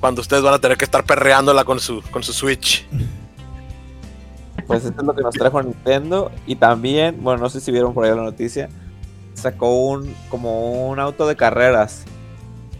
cuando 0.00 0.20
ustedes 0.20 0.42
van 0.42 0.54
a 0.54 0.58
tener 0.58 0.76
que 0.78 0.84
estar 0.84 1.02
perreándola 1.04 1.64
con 1.64 1.80
su 1.80 2.00
con 2.10 2.22
su 2.22 2.32
Switch. 2.32 2.86
pues 4.66 4.84
esto 4.84 5.00
es 5.00 5.06
lo 5.06 5.14
que 5.14 5.22
nos 5.22 5.34
trajo 5.34 5.62
Nintendo 5.62 6.30
y 6.46 6.56
también, 6.56 7.22
bueno, 7.22 7.42
no 7.42 7.50
sé 7.50 7.60
si 7.60 7.70
vieron 7.72 7.92
por 7.92 8.04
ahí 8.04 8.10
la 8.14 8.22
noticia, 8.22 8.68
sacó 9.34 9.86
un 9.88 10.14
como 10.28 10.88
un 10.88 10.98
auto 10.98 11.26
de 11.26 11.36
carreras 11.36 12.04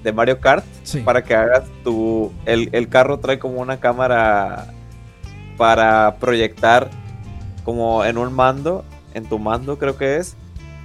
de 0.02 0.12
Mario 0.12 0.40
Kart 0.40 0.64
Sí. 0.82 1.00
para 1.00 1.22
que 1.24 1.34
hagas 1.34 1.64
tu. 1.82 2.32
El, 2.44 2.68
el 2.72 2.88
carro 2.88 3.18
trae 3.18 3.38
como 3.38 3.61
una 3.61 3.78
cámara 3.80 4.66
para 5.57 6.16
proyectar 6.20 6.90
como 7.64 8.05
en 8.05 8.18
un 8.18 8.32
mando, 8.32 8.84
en 9.14 9.24
tu 9.26 9.38
mando 9.38 9.78
creo 9.78 9.96
que 9.96 10.16
es, 10.16 10.36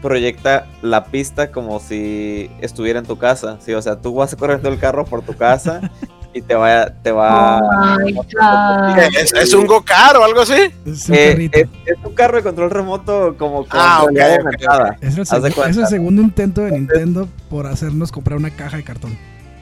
proyecta 0.01 0.67
la 0.81 1.05
pista 1.05 1.51
como 1.51 1.79
si 1.79 2.49
estuviera 2.61 2.99
en 2.99 3.05
tu 3.05 3.17
casa. 3.17 3.57
Sí, 3.59 3.73
o 3.73 3.81
sea, 3.81 3.99
tú 3.99 4.13
vas 4.15 4.35
corriendo 4.39 4.69
el 4.69 4.79
carro 4.79 5.03
por 5.05 5.21
tu 5.21 5.35
casa 5.35 5.91
y 6.33 6.41
te 6.41 6.55
va, 6.55 6.89
te 7.01 7.11
va. 7.11 7.59
Oh. 7.59 8.95
¿Es, 9.17 9.33
es 9.33 9.53
un 9.53 9.65
go-kart 9.65 10.15
o 10.17 10.23
algo 10.23 10.41
así? 10.41 10.73
Es 10.85 11.09
un 11.09 11.15
Eh, 11.15 11.49
es, 11.51 11.67
es 11.85 11.97
un 12.03 12.13
carro 12.13 12.37
de 12.37 12.43
control 12.43 12.69
remoto 12.69 13.35
como 13.37 13.65
con 13.65 13.79
Ah, 13.81 14.03
ok, 14.03 14.11
realidad 14.13 14.39
ok, 14.39 14.45
aumentada. 14.45 14.97
Es 15.01 15.77
el 15.77 15.87
segundo 15.87 16.21
intento 16.21 16.61
de 16.61 16.71
Nintendo 16.71 17.27
por 17.49 17.65
hacernos 17.65 18.11
comprar 18.11 18.37
una 18.37 18.51
caja 18.51 18.77
de 18.77 18.83
cartón. 18.83 19.17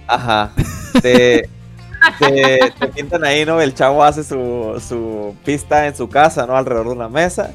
Ajá. 0.07 0.51
Te, 1.01 1.49
te, 2.19 2.73
te 2.79 2.87
pintan 2.89 3.23
ahí, 3.23 3.45
¿no? 3.45 3.59
El 3.61 3.73
chavo 3.73 4.03
hace 4.03 4.23
su, 4.23 4.81
su 4.87 5.35
pista 5.45 5.87
en 5.87 5.95
su 5.95 6.09
casa, 6.09 6.45
¿no? 6.45 6.55
Alrededor 6.55 6.87
de 6.87 6.93
una 6.93 7.09
mesa 7.09 7.51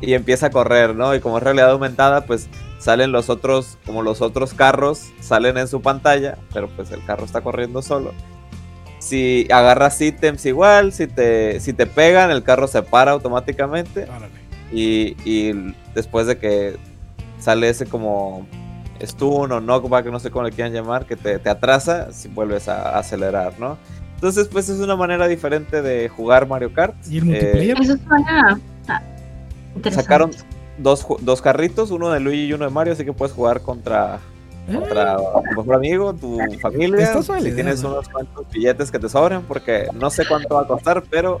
y 0.00 0.14
empieza 0.14 0.46
a 0.46 0.50
correr, 0.50 0.94
¿no? 0.94 1.14
Y 1.14 1.20
como 1.20 1.38
es 1.38 1.44
realidad 1.44 1.70
aumentada, 1.70 2.24
pues 2.26 2.48
salen 2.78 3.12
los 3.12 3.30
otros, 3.30 3.78
como 3.86 4.02
los 4.02 4.20
otros 4.20 4.52
carros, 4.52 5.12
salen 5.20 5.56
en 5.58 5.68
su 5.68 5.80
pantalla, 5.80 6.38
pero 6.52 6.68
pues 6.68 6.90
el 6.90 7.04
carro 7.04 7.24
está 7.24 7.40
corriendo 7.40 7.82
solo. 7.82 8.12
Si 9.02 9.48
agarras 9.50 10.00
ítems 10.00 10.46
igual, 10.46 10.92
si 10.92 11.08
te, 11.08 11.58
si 11.58 11.72
te 11.72 11.86
pegan, 11.86 12.30
el 12.30 12.44
carro 12.44 12.68
se 12.68 12.82
para 12.82 13.10
automáticamente. 13.10 14.06
Y, 14.72 15.16
y 15.24 15.74
después 15.92 16.28
de 16.28 16.38
que 16.38 16.76
sale 17.40 17.68
ese 17.68 17.86
como 17.86 18.46
stun 19.02 19.50
o 19.50 19.60
knockback, 19.60 20.06
no 20.06 20.20
sé 20.20 20.30
cómo 20.30 20.44
le 20.44 20.52
quieran 20.52 20.72
llamar, 20.72 21.04
que 21.06 21.16
te, 21.16 21.40
te 21.40 21.50
atrasa, 21.50 22.12
si 22.12 22.28
vuelves 22.28 22.68
a 22.68 22.96
acelerar, 22.96 23.58
¿no? 23.58 23.76
Entonces, 24.14 24.46
pues 24.46 24.68
es 24.68 24.78
una 24.78 24.94
manera 24.94 25.26
diferente 25.26 25.82
de 25.82 26.08
jugar 26.08 26.46
Mario 26.46 26.72
Kart. 26.72 26.94
¿Y 27.08 27.18
el 27.18 27.24
Eh, 27.24 27.26
multiplayer? 27.26 27.80
Eso 27.80 27.96
suena 28.06 28.62
ah, 28.86 29.02
interesante. 29.74 29.90
sacaron 29.90 30.30
dos, 30.78 31.04
dos 31.22 31.42
carritos, 31.42 31.90
uno 31.90 32.10
de 32.10 32.20
Luigi 32.20 32.46
y 32.46 32.52
uno 32.52 32.64
de 32.66 32.70
Mario, 32.70 32.92
así 32.92 33.04
que 33.04 33.12
puedes 33.12 33.34
jugar 33.34 33.62
contra, 33.62 34.20
contra 34.70 35.16
tu 35.16 35.42
mejor 35.60 35.74
amigo, 35.76 36.14
tu 36.14 36.38
familia. 36.60 37.12
Eh, 37.12 37.22
Si 37.42 37.52
tienes 37.52 37.82
¿no? 37.82 37.90
unos 37.90 38.08
cuantos 38.08 38.48
billetes 38.50 38.90
que 38.90 38.98
te 38.98 39.08
sobren, 39.08 39.42
porque 39.42 39.88
no 39.94 40.10
sé 40.10 40.24
cuánto 40.26 40.54
va 40.54 40.62
a 40.62 40.66
costar, 40.66 41.02
pero 41.10 41.40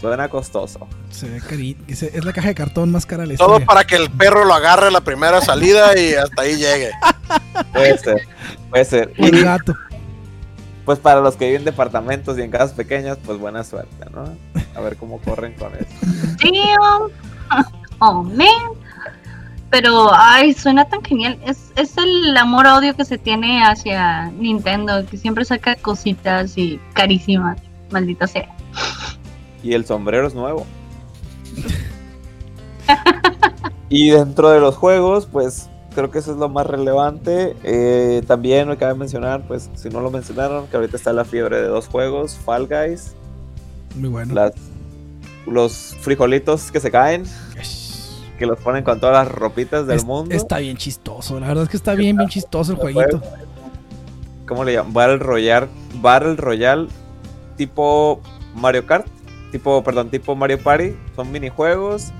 suena 0.00 0.28
costoso. 0.28 0.86
Se 1.10 1.28
ve 1.28 1.40
cari- 1.40 1.76
Es 1.88 2.02
es 2.02 2.24
la 2.24 2.32
caja 2.32 2.48
de 2.48 2.54
cartón 2.54 2.90
más 2.92 3.04
cara 3.06 3.22
de 3.24 3.30
la 3.30 3.36
Todo 3.36 3.48
historia. 3.58 3.66
para 3.66 3.84
que 3.84 3.96
el 3.96 4.10
perro 4.10 4.44
lo 4.44 4.54
agarre 4.54 4.90
la 4.90 5.00
primera 5.00 5.40
salida 5.40 5.98
y 5.98 6.14
hasta 6.14 6.42
ahí 6.42 6.56
llegue. 6.56 6.90
Puede 7.72 7.98
ser, 7.98 8.20
puede 8.70 8.84
ser. 8.84 9.12
El 9.16 9.34
Y 9.38 9.42
gato. 9.42 9.74
pues 10.84 10.98
para 10.98 11.20
los 11.20 11.36
que 11.36 11.46
viven 11.46 11.62
en 11.62 11.64
departamentos 11.66 12.38
y 12.38 12.42
en 12.42 12.50
casas 12.50 12.72
pequeñas, 12.72 13.18
pues 13.24 13.38
buena 13.38 13.64
suerte, 13.64 14.06
¿no? 14.14 14.24
A 14.76 14.80
ver 14.80 14.96
cómo 14.96 15.18
corren 15.20 15.54
con 15.54 15.72
eso. 15.74 15.86
Damn. 16.42 17.64
Oh, 18.00 18.22
man. 18.22 18.46
Pero, 19.70 20.08
ay, 20.14 20.54
suena 20.54 20.86
tan 20.88 21.02
genial. 21.04 21.38
Es, 21.44 21.72
es 21.76 21.96
el 21.98 22.36
amor-odio 22.36 22.96
que 22.96 23.04
se 23.04 23.18
tiene 23.18 23.62
hacia 23.62 24.30
Nintendo, 24.30 25.04
que 25.06 25.16
siempre 25.18 25.44
saca 25.44 25.76
cositas 25.76 26.56
y 26.56 26.80
carísimas. 26.94 27.58
Maldita 27.90 28.26
sea. 28.26 28.48
Y 29.62 29.74
el 29.74 29.84
sombrero 29.84 30.26
es 30.26 30.34
nuevo. 30.34 30.66
y 33.88 34.10
dentro 34.10 34.50
de 34.50 34.60
los 34.60 34.76
juegos, 34.76 35.26
pues 35.26 35.68
creo 35.94 36.10
que 36.10 36.18
eso 36.20 36.32
es 36.32 36.38
lo 36.38 36.48
más 36.48 36.66
relevante. 36.66 37.56
Eh, 37.64 38.22
también 38.26 38.68
me 38.68 38.76
cabe 38.76 38.94
mencionar, 38.94 39.46
pues 39.46 39.70
si 39.74 39.88
no 39.88 40.00
lo 40.00 40.10
mencionaron, 40.10 40.66
que 40.68 40.76
ahorita 40.76 40.96
está 40.96 41.12
la 41.12 41.24
fiebre 41.24 41.56
de 41.60 41.68
dos 41.68 41.88
juegos, 41.88 42.38
Fall 42.44 42.66
Guys, 42.68 43.14
Muy 43.96 44.08
bueno. 44.08 44.34
las, 44.34 44.52
los 45.46 45.96
frijolitos 46.00 46.70
que 46.70 46.80
se 46.80 46.90
caen, 46.90 47.24
Yes. 47.56 47.77
Que 48.38 48.46
los 48.46 48.58
ponen 48.60 48.84
con 48.84 49.00
todas 49.00 49.26
las 49.26 49.34
ropitas 49.34 49.86
del 49.86 49.96
Es- 49.98 50.04
mundo. 50.04 50.34
Está 50.34 50.58
bien 50.58 50.76
chistoso. 50.76 51.38
La 51.40 51.48
verdad 51.48 51.64
es 51.64 51.70
que 51.70 51.76
está 51.76 51.94
bien, 51.94 52.16
bien 52.16 52.28
chistoso 52.28 52.72
el 52.72 52.78
jueguito. 52.78 53.20
¿Cómo 54.46 54.64
le 54.64 54.72
llaman? 54.74 54.92
Battle 54.94 55.18
Royale, 55.18 55.68
Battle 56.00 56.36
Royale 56.36 56.88
tipo 57.56 58.20
Mario 58.54 58.86
Kart, 58.86 59.06
tipo, 59.52 59.82
perdón, 59.82 60.08
tipo 60.10 60.34
Mario 60.34 60.58
Party. 60.62 60.94
Son 61.16 61.30
minijuegos 61.30 62.12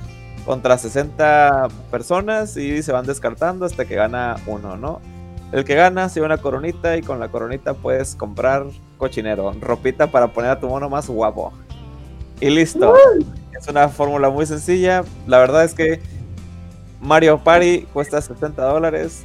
contra 0.45 0.77
60 0.77 1.69
personas 1.91 2.57
y 2.57 2.83
se 2.83 2.93
van 2.93 3.07
descartando 3.07 3.65
hasta 3.65 3.85
que 3.87 3.95
gana 3.95 4.37
uno, 4.47 4.77
¿no? 4.77 5.01
El 5.53 5.65
que 5.65 5.75
gana 5.75 6.09
se 6.09 6.17
lleva 6.17 6.27
una 6.27 6.39
coronita 6.39 6.97
y 6.97 7.03
con 7.03 7.19
la 7.21 7.29
coronita 7.29 7.73
puedes 7.75 8.15
comprar 8.15 8.67
cochinero, 8.99 9.55
ropita 9.61 10.11
para 10.11 10.29
poner 10.29 10.51
a 10.51 10.61
tu 10.61 10.69
mono 10.69 10.91
más 10.91 11.09
guapo. 11.09 11.53
Y 12.41 12.51
listo. 12.51 12.95
Es 13.59 13.69
una 13.69 13.89
fórmula 13.89 14.31
muy 14.31 14.47
sencilla. 14.47 15.05
La 15.27 15.39
verdad 15.39 15.65
es 15.65 15.75
que 15.75 16.01
Mario 17.01 17.39
Party 17.43 17.87
cuesta 17.93 18.21
60 18.21 18.63
dólares. 18.63 19.25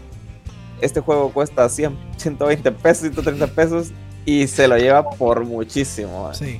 Este 0.82 1.00
juego 1.00 1.32
cuesta 1.32 1.70
100, 1.70 1.96
120 2.18 2.72
pesos, 2.72 3.02
130 3.04 3.48
pesos. 3.48 3.92
Y 4.26 4.48
se 4.48 4.68
lo 4.68 4.78
lleva 4.78 5.10
por 5.10 5.46
muchísimo. 5.46 6.34
Sí. 6.34 6.60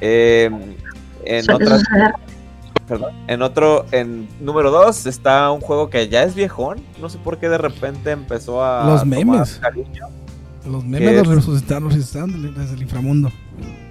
Eh, 0.00 0.50
en 1.24 1.50
otras. 1.50 1.82
Perdón. 2.86 3.12
En 3.26 3.42
otro, 3.42 3.84
en 3.90 4.28
número 4.40 4.70
2 4.70 5.06
está 5.06 5.50
un 5.50 5.60
juego 5.60 5.90
que 5.90 6.08
ya 6.08 6.22
es 6.22 6.34
viejón. 6.34 6.80
No 7.00 7.08
sé 7.08 7.18
por 7.18 7.38
qué 7.38 7.48
de 7.48 7.58
repente 7.58 8.12
empezó 8.12 8.64
a. 8.64 8.86
Los 8.86 9.00
tomar 9.00 9.18
memes. 9.24 9.58
cariño. 9.60 10.06
Los 10.64 10.82
¿Qué 10.82 10.88
memes 10.88 11.10
es? 11.10 11.26
los 11.26 11.36
resucitan, 11.36 11.82
los 11.84 11.94
desde 11.94 12.74
el 12.74 12.82
inframundo. 12.82 13.30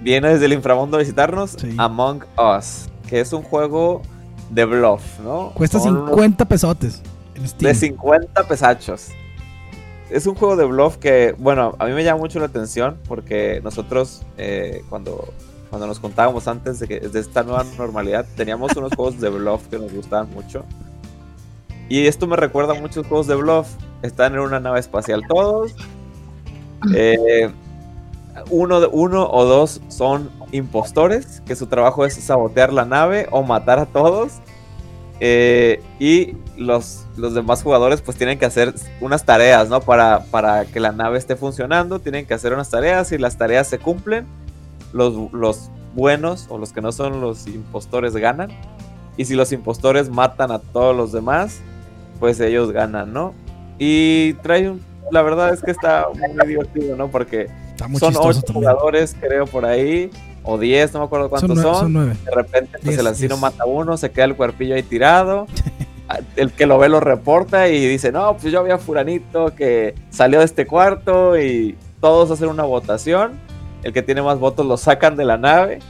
Viene 0.06 0.28
desde 0.28 0.44
el 0.44 0.52
inframundo 0.52 0.98
a 0.98 1.00
visitarnos. 1.00 1.56
Sí. 1.58 1.74
Among 1.78 2.22
Us. 2.38 2.88
Que 3.08 3.18
es 3.18 3.32
un 3.32 3.42
juego 3.42 4.02
de 4.50 4.64
bluff, 4.64 5.02
¿no? 5.18 5.50
Cuesta 5.52 5.80
Son 5.80 5.96
unos 5.96 6.10
50 6.10 6.44
pesotes 6.44 7.02
en 7.34 7.48
Steam. 7.48 7.72
De 7.72 7.74
50 7.74 8.46
pesachos. 8.46 9.08
Es 10.08 10.28
un 10.28 10.36
juego 10.36 10.54
de 10.54 10.64
bluff 10.64 10.98
que, 10.98 11.34
bueno, 11.38 11.74
a 11.80 11.86
mí 11.86 11.92
me 11.92 12.04
llama 12.04 12.20
mucho 12.20 12.38
la 12.38 12.46
atención 12.46 12.98
porque 13.08 13.60
nosotros 13.64 14.22
eh, 14.38 14.84
cuando, 14.88 15.34
cuando 15.70 15.88
nos 15.88 15.98
contábamos 15.98 16.46
antes 16.46 16.78
de, 16.78 16.86
que, 16.86 17.00
de 17.00 17.18
esta 17.18 17.42
nueva 17.42 17.64
normalidad 17.76 18.26
teníamos 18.36 18.76
unos 18.76 18.92
juegos 18.96 19.20
de 19.20 19.28
bluff 19.28 19.66
que 19.66 19.76
nos 19.76 19.92
gustaban 19.92 20.30
mucho. 20.30 20.64
Y 21.88 22.06
esto 22.06 22.28
me 22.28 22.36
recuerda 22.36 22.78
a 22.78 22.80
muchos 22.80 23.08
juegos 23.08 23.26
de 23.26 23.34
bluff. 23.34 23.66
Están 24.02 24.34
en 24.34 24.38
una 24.38 24.60
nave 24.60 24.78
espacial 24.78 25.22
todos. 25.28 25.74
Eh, 26.94 27.50
uno, 28.50 28.88
uno 28.90 29.28
o 29.30 29.44
dos 29.44 29.80
son 29.88 30.30
impostores, 30.52 31.42
que 31.46 31.56
su 31.56 31.66
trabajo 31.66 32.04
es 32.04 32.14
sabotear 32.14 32.72
la 32.72 32.84
nave 32.84 33.26
o 33.30 33.42
matar 33.42 33.78
a 33.78 33.86
todos. 33.86 34.34
Eh, 35.18 35.82
y 35.98 36.34
los, 36.58 37.06
los 37.16 37.34
demás 37.34 37.62
jugadores 37.62 38.02
pues 38.02 38.18
tienen 38.18 38.38
que 38.38 38.44
hacer 38.44 38.74
unas 39.00 39.24
tareas, 39.24 39.68
¿no? 39.68 39.80
Para, 39.80 40.24
para 40.30 40.66
que 40.66 40.78
la 40.78 40.92
nave 40.92 41.18
esté 41.18 41.36
funcionando, 41.36 42.00
tienen 42.00 42.26
que 42.26 42.34
hacer 42.34 42.52
unas 42.52 42.68
tareas 42.68 43.12
y 43.12 43.18
las 43.18 43.38
tareas 43.38 43.66
se 43.66 43.78
cumplen. 43.78 44.26
Los, 44.92 45.32
los 45.32 45.70
buenos 45.94 46.46
o 46.48 46.58
los 46.58 46.72
que 46.72 46.80
no 46.80 46.92
son 46.92 47.20
los 47.20 47.46
impostores 47.46 48.14
ganan. 48.14 48.50
Y 49.16 49.24
si 49.24 49.34
los 49.34 49.52
impostores 49.52 50.10
matan 50.10 50.50
a 50.50 50.58
todos 50.58 50.94
los 50.94 51.12
demás, 51.12 51.60
pues 52.20 52.38
ellos 52.40 52.70
ganan, 52.72 53.12
¿no? 53.12 53.34
Y 53.78 54.34
trae 54.34 54.70
un... 54.70 54.84
La 55.10 55.22
verdad 55.22 55.54
es 55.54 55.62
que 55.62 55.70
está 55.70 56.06
muy 56.12 56.46
divertido, 56.46 56.96
¿no? 56.96 57.08
Porque 57.08 57.48
Está 57.76 57.88
muy 57.88 58.00
son 58.00 58.14
ocho 58.16 58.40
también. 58.42 58.54
jugadores, 58.54 59.14
creo, 59.20 59.46
por 59.46 59.66
ahí. 59.66 60.10
O 60.42 60.56
10, 60.58 60.94
no 60.94 61.00
me 61.00 61.06
acuerdo 61.06 61.28
Son, 61.28 61.48
cuántos 61.48 61.60
son. 61.60 61.92
De 62.24 62.30
repente, 62.34 62.70
pues 62.72 62.84
Diez, 62.84 62.98
el 62.98 63.06
asesino 63.08 63.34
diez. 63.34 63.40
mata 63.40 63.64
a 63.64 63.66
uno, 63.66 63.96
se 63.96 64.10
queda 64.12 64.24
el 64.26 64.36
cuerpillo 64.36 64.74
ahí 64.74 64.82
tirado. 64.82 65.46
Ah, 66.08 66.20
El 66.36 66.52
que 66.52 66.66
lo 66.66 66.78
ve 66.78 66.88
lo 66.88 67.00
reporta 67.00 67.66
y 67.68 67.84
dice, 67.84 68.12
no, 68.12 68.36
pues 68.36 68.52
yo 68.52 68.60
había 68.60 68.78
furanito 68.78 69.56
que 69.56 69.96
salió 70.10 70.38
de 70.38 70.44
este 70.44 70.64
cuarto 70.64 71.36
y 71.36 71.76
todos 72.00 72.30
hacen 72.30 72.48
una 72.48 72.62
votación. 72.62 73.32
El 73.82 73.92
que 73.92 74.02
tiene 74.02 74.22
más 74.22 74.38
votos 74.38 74.64
lo 74.66 74.76
sacan 74.76 75.16
de 75.16 75.24
la 75.24 75.36
nave 75.36 75.80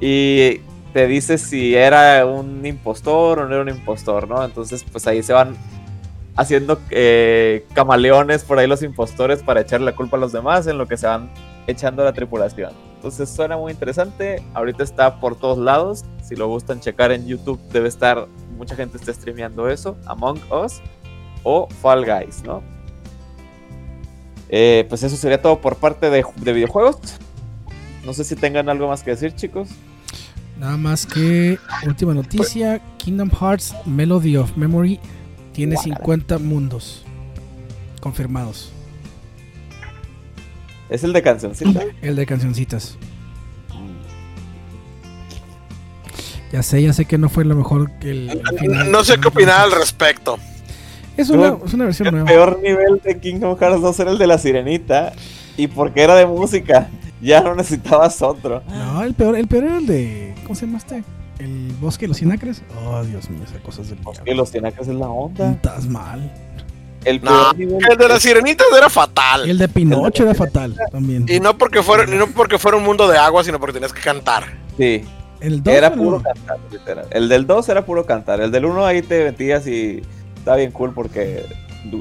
y 0.00 0.62
te 0.92 1.06
dice 1.06 1.38
si 1.38 1.76
era 1.76 2.26
un 2.26 2.66
impostor 2.66 3.38
o 3.38 3.44
no 3.46 3.52
era 3.54 3.62
un 3.62 3.68
impostor, 3.68 4.26
¿no? 4.26 4.44
Entonces, 4.44 4.82
pues 4.90 5.06
ahí 5.06 5.22
se 5.22 5.32
van 5.32 5.54
haciendo 6.36 6.80
eh, 6.90 7.66
camaleones 7.74 8.44
por 8.44 8.58
ahí 8.58 8.66
los 8.66 8.82
impostores 8.82 9.42
para 9.42 9.60
echarle 9.60 9.86
la 9.86 9.96
culpa 9.96 10.16
a 10.16 10.20
los 10.20 10.32
demás 10.32 10.66
en 10.66 10.78
lo 10.78 10.86
que 10.86 10.96
se 10.96 11.06
van 11.06 11.30
echando 11.66 12.04
la 12.04 12.12
tripulación. 12.12 12.72
Entonces 12.96 13.28
suena 13.28 13.56
muy 13.56 13.72
interesante. 13.72 14.42
Ahorita 14.54 14.82
está 14.84 15.20
por 15.20 15.36
todos 15.36 15.58
lados. 15.58 16.04
Si 16.22 16.36
lo 16.36 16.48
gustan 16.48 16.80
checar 16.80 17.12
en 17.12 17.26
YouTube, 17.26 17.60
debe 17.72 17.88
estar. 17.88 18.28
Mucha 18.56 18.76
gente 18.76 18.96
está 18.96 19.12
streameando 19.12 19.68
eso. 19.68 19.96
Among 20.06 20.40
Us 20.52 20.80
o 21.42 21.68
Fall 21.80 22.04
Guys, 22.04 22.42
¿no? 22.44 22.62
Eh, 24.48 24.86
pues 24.88 25.02
eso 25.02 25.16
sería 25.16 25.40
todo 25.40 25.60
por 25.60 25.76
parte 25.76 26.10
de 26.10 26.52
videojuegos. 26.52 27.18
No 28.04 28.12
sé 28.12 28.24
si 28.24 28.36
tengan 28.36 28.68
algo 28.68 28.88
más 28.88 29.02
que 29.02 29.10
decir, 29.10 29.34
chicos. 29.34 29.68
Nada 30.58 30.76
más 30.76 31.06
que 31.06 31.58
última 31.86 32.14
noticia, 32.14 32.80
Kingdom 32.98 33.30
Hearts 33.30 33.74
Melody 33.84 34.36
of 34.36 34.56
Memory 34.56 35.00
tiene 35.52 35.74
Guara. 35.76 35.96
50 35.96 36.38
mundos 36.38 37.04
confirmados. 38.00 38.72
Es 40.90 41.04
el 41.04 41.12
de 41.12 41.22
cancioncita. 41.22 41.80
El 42.02 42.16
de 42.16 42.26
cancioncitas. 42.26 42.96
Ya 46.52 46.62
sé, 46.62 46.82
ya 46.82 46.92
sé 46.92 47.06
que 47.06 47.16
no 47.16 47.28
fue 47.30 47.44
lo 47.46 47.54
mejor 47.54 47.90
que 47.98 48.10
el, 48.10 48.30
el 48.30 48.58
final. 48.58 48.90
No 48.90 49.02
sé 49.04 49.18
qué 49.18 49.28
opinar 49.28 49.62
al 49.62 49.72
respecto. 49.72 50.38
Es 51.16 51.30
una, 51.30 51.50
No, 51.52 51.60
es 51.64 51.72
una 51.72 51.84
versión 51.86 52.08
El 52.08 52.12
nueva. 52.14 52.26
peor 52.28 52.60
nivel 52.62 53.00
de 53.02 53.18
Kingdom 53.18 53.56
Hearts 53.58 53.80
2 53.80 54.00
era 54.00 54.10
el 54.10 54.18
de 54.18 54.26
la 54.26 54.36
sirenita. 54.38 55.12
Y 55.56 55.66
porque 55.68 56.02
era 56.02 56.14
de 56.14 56.26
música, 56.26 56.88
ya 57.22 57.40
no 57.42 57.54
necesitabas 57.54 58.20
otro. 58.22 58.62
No, 58.68 59.02
el 59.02 59.14
peor, 59.14 59.36
el 59.36 59.46
peor 59.48 59.64
era 59.64 59.78
el 59.78 59.86
de. 59.86 60.34
¿Cómo 60.42 60.54
se 60.54 60.66
llama 60.66 60.78
este? 60.78 61.04
El 61.38 61.72
bosque 61.80 62.04
de 62.04 62.08
los 62.08 62.18
sinacres. 62.18 62.62
Oh, 62.84 63.02
Dios 63.04 63.28
mío, 63.30 63.40
esas 63.46 63.60
cosas 63.62 63.88
del 63.88 63.98
Que 63.98 64.12
diablo. 64.12 64.34
los 64.34 64.50
tinacas 64.52 64.86
es 64.88 64.94
la 64.94 65.08
onda. 65.08 65.52
Estás 65.52 65.86
mal. 65.86 66.32
El 67.04 67.20
nivel 67.56 67.78
el 67.90 67.98
de 67.98 68.08
las 68.08 68.22
sirenitas 68.22 68.66
era 68.76 68.88
fatal. 68.88 69.44
Y 69.46 69.50
el 69.50 69.58
de 69.58 69.66
Pinocho 69.68 70.22
era 70.22 70.34
fatal 70.34 70.76
también. 70.92 71.26
Y 71.28 71.40
no 71.40 71.58
porque 71.58 71.82
fuera, 71.82 72.04
y 72.12 72.16
no 72.16 72.28
porque 72.28 72.58
fuera 72.58 72.76
un 72.76 72.84
mundo 72.84 73.08
de 73.08 73.18
agua, 73.18 73.42
sino 73.42 73.58
porque 73.58 73.72
tenías 73.72 73.92
que 73.92 74.00
cantar. 74.00 74.44
Sí, 74.78 75.02
El 75.40 75.62
dos 75.64 75.74
era 75.74 75.92
puro 75.92 76.22
cantar, 76.22 76.58
literal. 76.70 77.06
El 77.10 77.28
del 77.28 77.44
2 77.46 77.68
era 77.70 77.84
puro 77.84 78.06
cantar. 78.06 78.40
El 78.40 78.52
del 78.52 78.64
1 78.66 78.86
ahí 78.86 79.02
te 79.02 79.24
metías 79.24 79.66
y 79.66 80.00
estaba 80.36 80.58
bien 80.58 80.70
cool 80.70 80.94
porque 80.94 81.44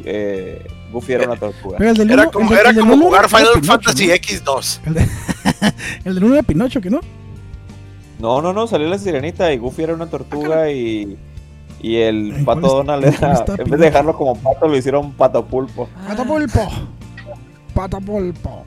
eh, 0.06 0.64
Goofy 0.92 1.14
era 1.14 1.26
una 1.26 1.36
tortuga. 1.36 1.78
Pero 1.80 1.90
el 1.90 1.98
del 1.98 2.12
Era 2.12 2.22
uno- 2.24 2.32
como, 2.32 2.50
el 2.52 2.56
de- 2.56 2.62
era 2.62 2.70
el 2.70 2.76
del 2.76 2.84
como 2.84 2.94
uno 2.94 3.06
jugar 3.06 3.22
era 3.22 3.28
Final 3.30 3.48
Pinocho, 3.56 3.68
Fantasy 3.72 4.08
¿no? 4.08 4.14
X2. 4.14 4.80
El, 4.86 4.94
de- 4.94 5.10
el 6.06 6.14
del 6.16 6.24
uno 6.26 6.34
era 6.36 6.44
Pinocho, 6.44 6.80
¿que 6.80 6.92
no? 6.92 7.00
No, 8.22 8.42
no, 8.42 8.54
no, 8.54 8.68
salió 8.68 8.88
la 8.88 8.98
sirenita 9.00 9.52
y 9.52 9.58
Goofy 9.58 9.84
era 9.84 9.94
una 9.96 10.08
tortuga 10.08 10.70
y, 10.70 11.18
y 11.82 11.96
el 11.98 12.36
¿En 12.36 12.46
pato 12.46 12.68
Donald 12.68 13.04
era, 13.06 13.34
está 13.34 13.54
en 13.58 13.70
vez 13.70 13.80
de 13.80 13.86
dejarlo 13.88 14.16
como 14.16 14.36
pato 14.36 14.68
lo 14.68 14.78
hicieron 14.78 15.12
pato 15.14 15.44
pulpo. 15.46 15.90
Patapulpo. 16.08 16.68
Patapulpo. 17.74 18.66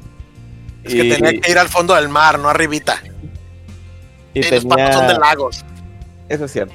Es 0.83 0.93
que 0.95 1.05
tenía 1.15 1.41
que 1.41 1.51
ir 1.51 1.59
al 1.59 1.69
fondo 1.69 1.95
del 1.95 2.09
mar, 2.09 2.39
no 2.39 2.49
arribita. 2.49 2.97
Y, 4.35 4.41
Y, 4.41 4.51
los 4.51 4.65
patos 4.65 4.95
son 4.95 5.07
de 5.09 5.15
lagos. 5.15 5.65
eso 6.29 6.45
es 6.47 6.53
cierto. 6.53 6.75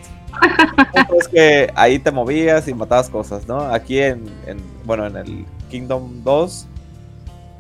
es 1.20 1.28
que 1.28 1.72
ahí 1.76 2.00
te 2.00 2.12
movías 2.12 2.68
y 2.68 2.74
matabas 2.74 3.10
cosas, 3.10 3.48
¿no? 3.48 3.60
Aquí 3.62 4.00
en, 4.00 4.24
en- 4.48 4.64
bueno, 4.86 5.06
en 5.06 5.18
el 5.18 5.46
Kingdom 5.70 6.24
2, 6.24 6.68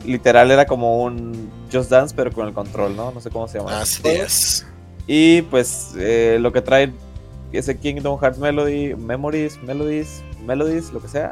literal 0.06 0.50
era 0.52 0.66
como 0.66 1.04
un 1.04 1.50
Just 1.72 1.90
Dance, 1.92 2.16
pero 2.16 2.32
con 2.32 2.48
el 2.48 2.54
control, 2.54 2.96
¿no? 2.96 3.12
No 3.12 3.20
sé 3.20 3.30
cómo 3.30 3.48
se 3.48 3.58
llama. 3.60 3.82
Así 3.82 4.02
es. 4.06 4.66
Y 5.12 5.42
pues 5.42 5.96
eh, 5.98 6.38
lo 6.40 6.54
que 6.54 6.62
trae 6.62 6.94
ese 7.52 7.76
Kingdom 7.80 8.20
Hearts 8.20 8.38
Melody, 8.38 8.94
Memories, 8.94 9.60
Melodies, 9.64 10.22
Melodies, 10.46 10.94
lo 10.94 11.02
que 11.02 11.08
sea, 11.08 11.32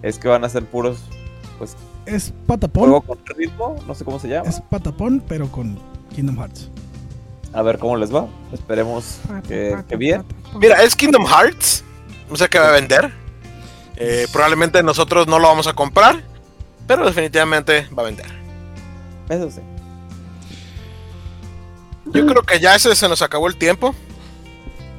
es 0.00 0.18
que 0.18 0.26
van 0.26 0.42
a 0.42 0.48
ser 0.48 0.64
puros 0.64 1.02
Es 2.06 2.32
patapón. 2.46 2.84
juego 2.88 3.02
con 3.02 3.18
ritmo, 3.36 3.76
no 3.86 3.94
sé 3.94 4.06
cómo 4.06 4.18
se 4.18 4.28
llama. 4.28 4.48
Es 4.48 4.62
patapón, 4.62 5.22
pero 5.28 5.52
con 5.52 5.78
Kingdom 6.16 6.38
Hearts. 6.38 6.70
A 7.52 7.60
ver 7.60 7.78
cómo 7.78 7.94
les 7.98 8.14
va. 8.14 8.26
Esperemos 8.54 9.20
que, 9.46 9.76
que 9.86 9.96
bien. 9.96 10.24
Mira, 10.58 10.82
es 10.82 10.96
Kingdom 10.96 11.26
Hearts. 11.26 11.84
No 12.30 12.36
sé 12.36 12.48
qué 12.48 12.58
va 12.58 12.68
a 12.68 12.72
vender. 12.72 13.12
Eh, 13.96 14.28
probablemente 14.32 14.82
nosotros 14.82 15.26
no 15.26 15.38
lo 15.38 15.46
vamos 15.48 15.66
a 15.66 15.74
comprar. 15.74 16.22
Pero 16.86 17.04
definitivamente 17.04 17.86
va 17.96 18.02
a 18.02 18.06
vender. 18.06 18.26
Eso 19.28 19.50
sí. 19.50 19.60
Yo 22.12 22.26
creo 22.26 22.42
que 22.42 22.58
ya 22.58 22.74
ese 22.74 22.94
se 22.94 23.08
nos 23.08 23.22
acabó 23.22 23.46
el 23.46 23.56
tiempo 23.56 23.94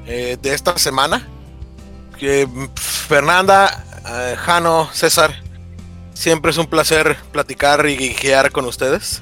eh, 0.05 0.37
de 0.41 0.53
esta 0.53 0.77
semana. 0.77 1.27
Mm, 2.21 2.65
Fernanda, 2.75 3.85
eh, 4.07 4.35
Jano, 4.37 4.89
César, 4.93 5.41
siempre 6.13 6.51
es 6.51 6.57
un 6.57 6.67
placer 6.67 7.17
platicar 7.31 7.85
y 7.87 8.13
guiar 8.13 8.51
con 8.51 8.65
ustedes. 8.65 9.21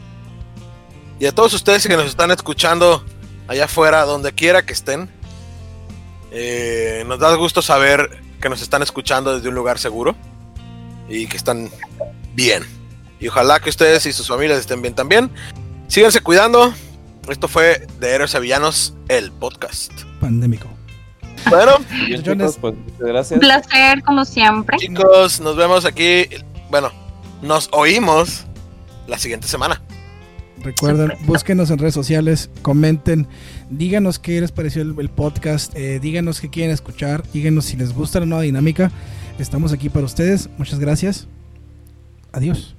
Y 1.19 1.25
a 1.25 1.31
todos 1.33 1.53
ustedes 1.53 1.87
que 1.87 1.97
nos 1.97 2.05
están 2.05 2.31
escuchando 2.31 3.03
allá 3.47 3.65
afuera, 3.65 4.03
donde 4.03 4.31
quiera 4.33 4.65
que 4.65 4.73
estén, 4.73 5.09
eh, 6.31 7.03
nos 7.07 7.19
da 7.19 7.33
gusto 7.35 7.61
saber 7.61 8.21
que 8.39 8.49
nos 8.49 8.61
están 8.61 8.83
escuchando 8.83 9.35
desde 9.35 9.49
un 9.49 9.55
lugar 9.55 9.79
seguro 9.79 10.15
y 11.09 11.27
que 11.27 11.37
están 11.37 11.69
bien. 12.35 12.63
Y 13.19 13.27
ojalá 13.27 13.59
que 13.59 13.69
ustedes 13.69 14.05
y 14.05 14.13
sus 14.13 14.27
familias 14.27 14.59
estén 14.59 14.81
bien 14.81 14.93
también. 14.93 15.29
Síganse 15.87 16.21
cuidando. 16.21 16.73
Esto 17.29 17.47
fue 17.47 17.85
de 17.99 18.09
Héroes 18.09 18.33
a 18.35 18.39
Villanos, 18.39 18.95
el 19.07 19.31
podcast. 19.31 19.91
Pandémico. 20.19 20.67
Bueno, 21.49 21.73
Bien, 22.07 22.23
chicos, 22.23 22.57
pues 22.59 22.75
muchas 22.75 23.07
gracias. 23.07 23.31
Un 23.33 23.39
placer, 23.39 24.03
como 24.03 24.25
siempre. 24.25 24.77
chicos, 24.77 25.39
nos 25.39 25.55
vemos 25.55 25.85
aquí. 25.85 26.25
Bueno, 26.69 26.91
nos 27.41 27.69
oímos 27.71 28.45
la 29.07 29.17
siguiente 29.17 29.47
semana. 29.47 29.81
Recuerden, 30.61 31.13
búsquenos 31.21 31.71
en 31.71 31.77
redes 31.77 31.93
sociales, 31.93 32.49
comenten, 32.61 33.27
díganos 33.69 34.19
qué 34.19 34.41
les 34.41 34.51
pareció 34.51 34.81
el, 34.81 34.93
el 34.99 35.07
podcast, 35.07 35.73
eh, 35.75 36.01
díganos 36.01 36.41
qué 36.41 36.49
quieren 36.49 36.73
escuchar, 36.73 37.23
díganos 37.31 37.63
si 37.65 37.77
les 37.77 37.93
gusta 37.93 38.19
la 38.19 38.25
nueva 38.25 38.43
dinámica. 38.43 38.91
Estamos 39.37 39.71
aquí 39.71 39.87
para 39.87 40.05
ustedes. 40.05 40.49
Muchas 40.57 40.79
gracias. 40.79 41.27
Adiós. 42.33 42.75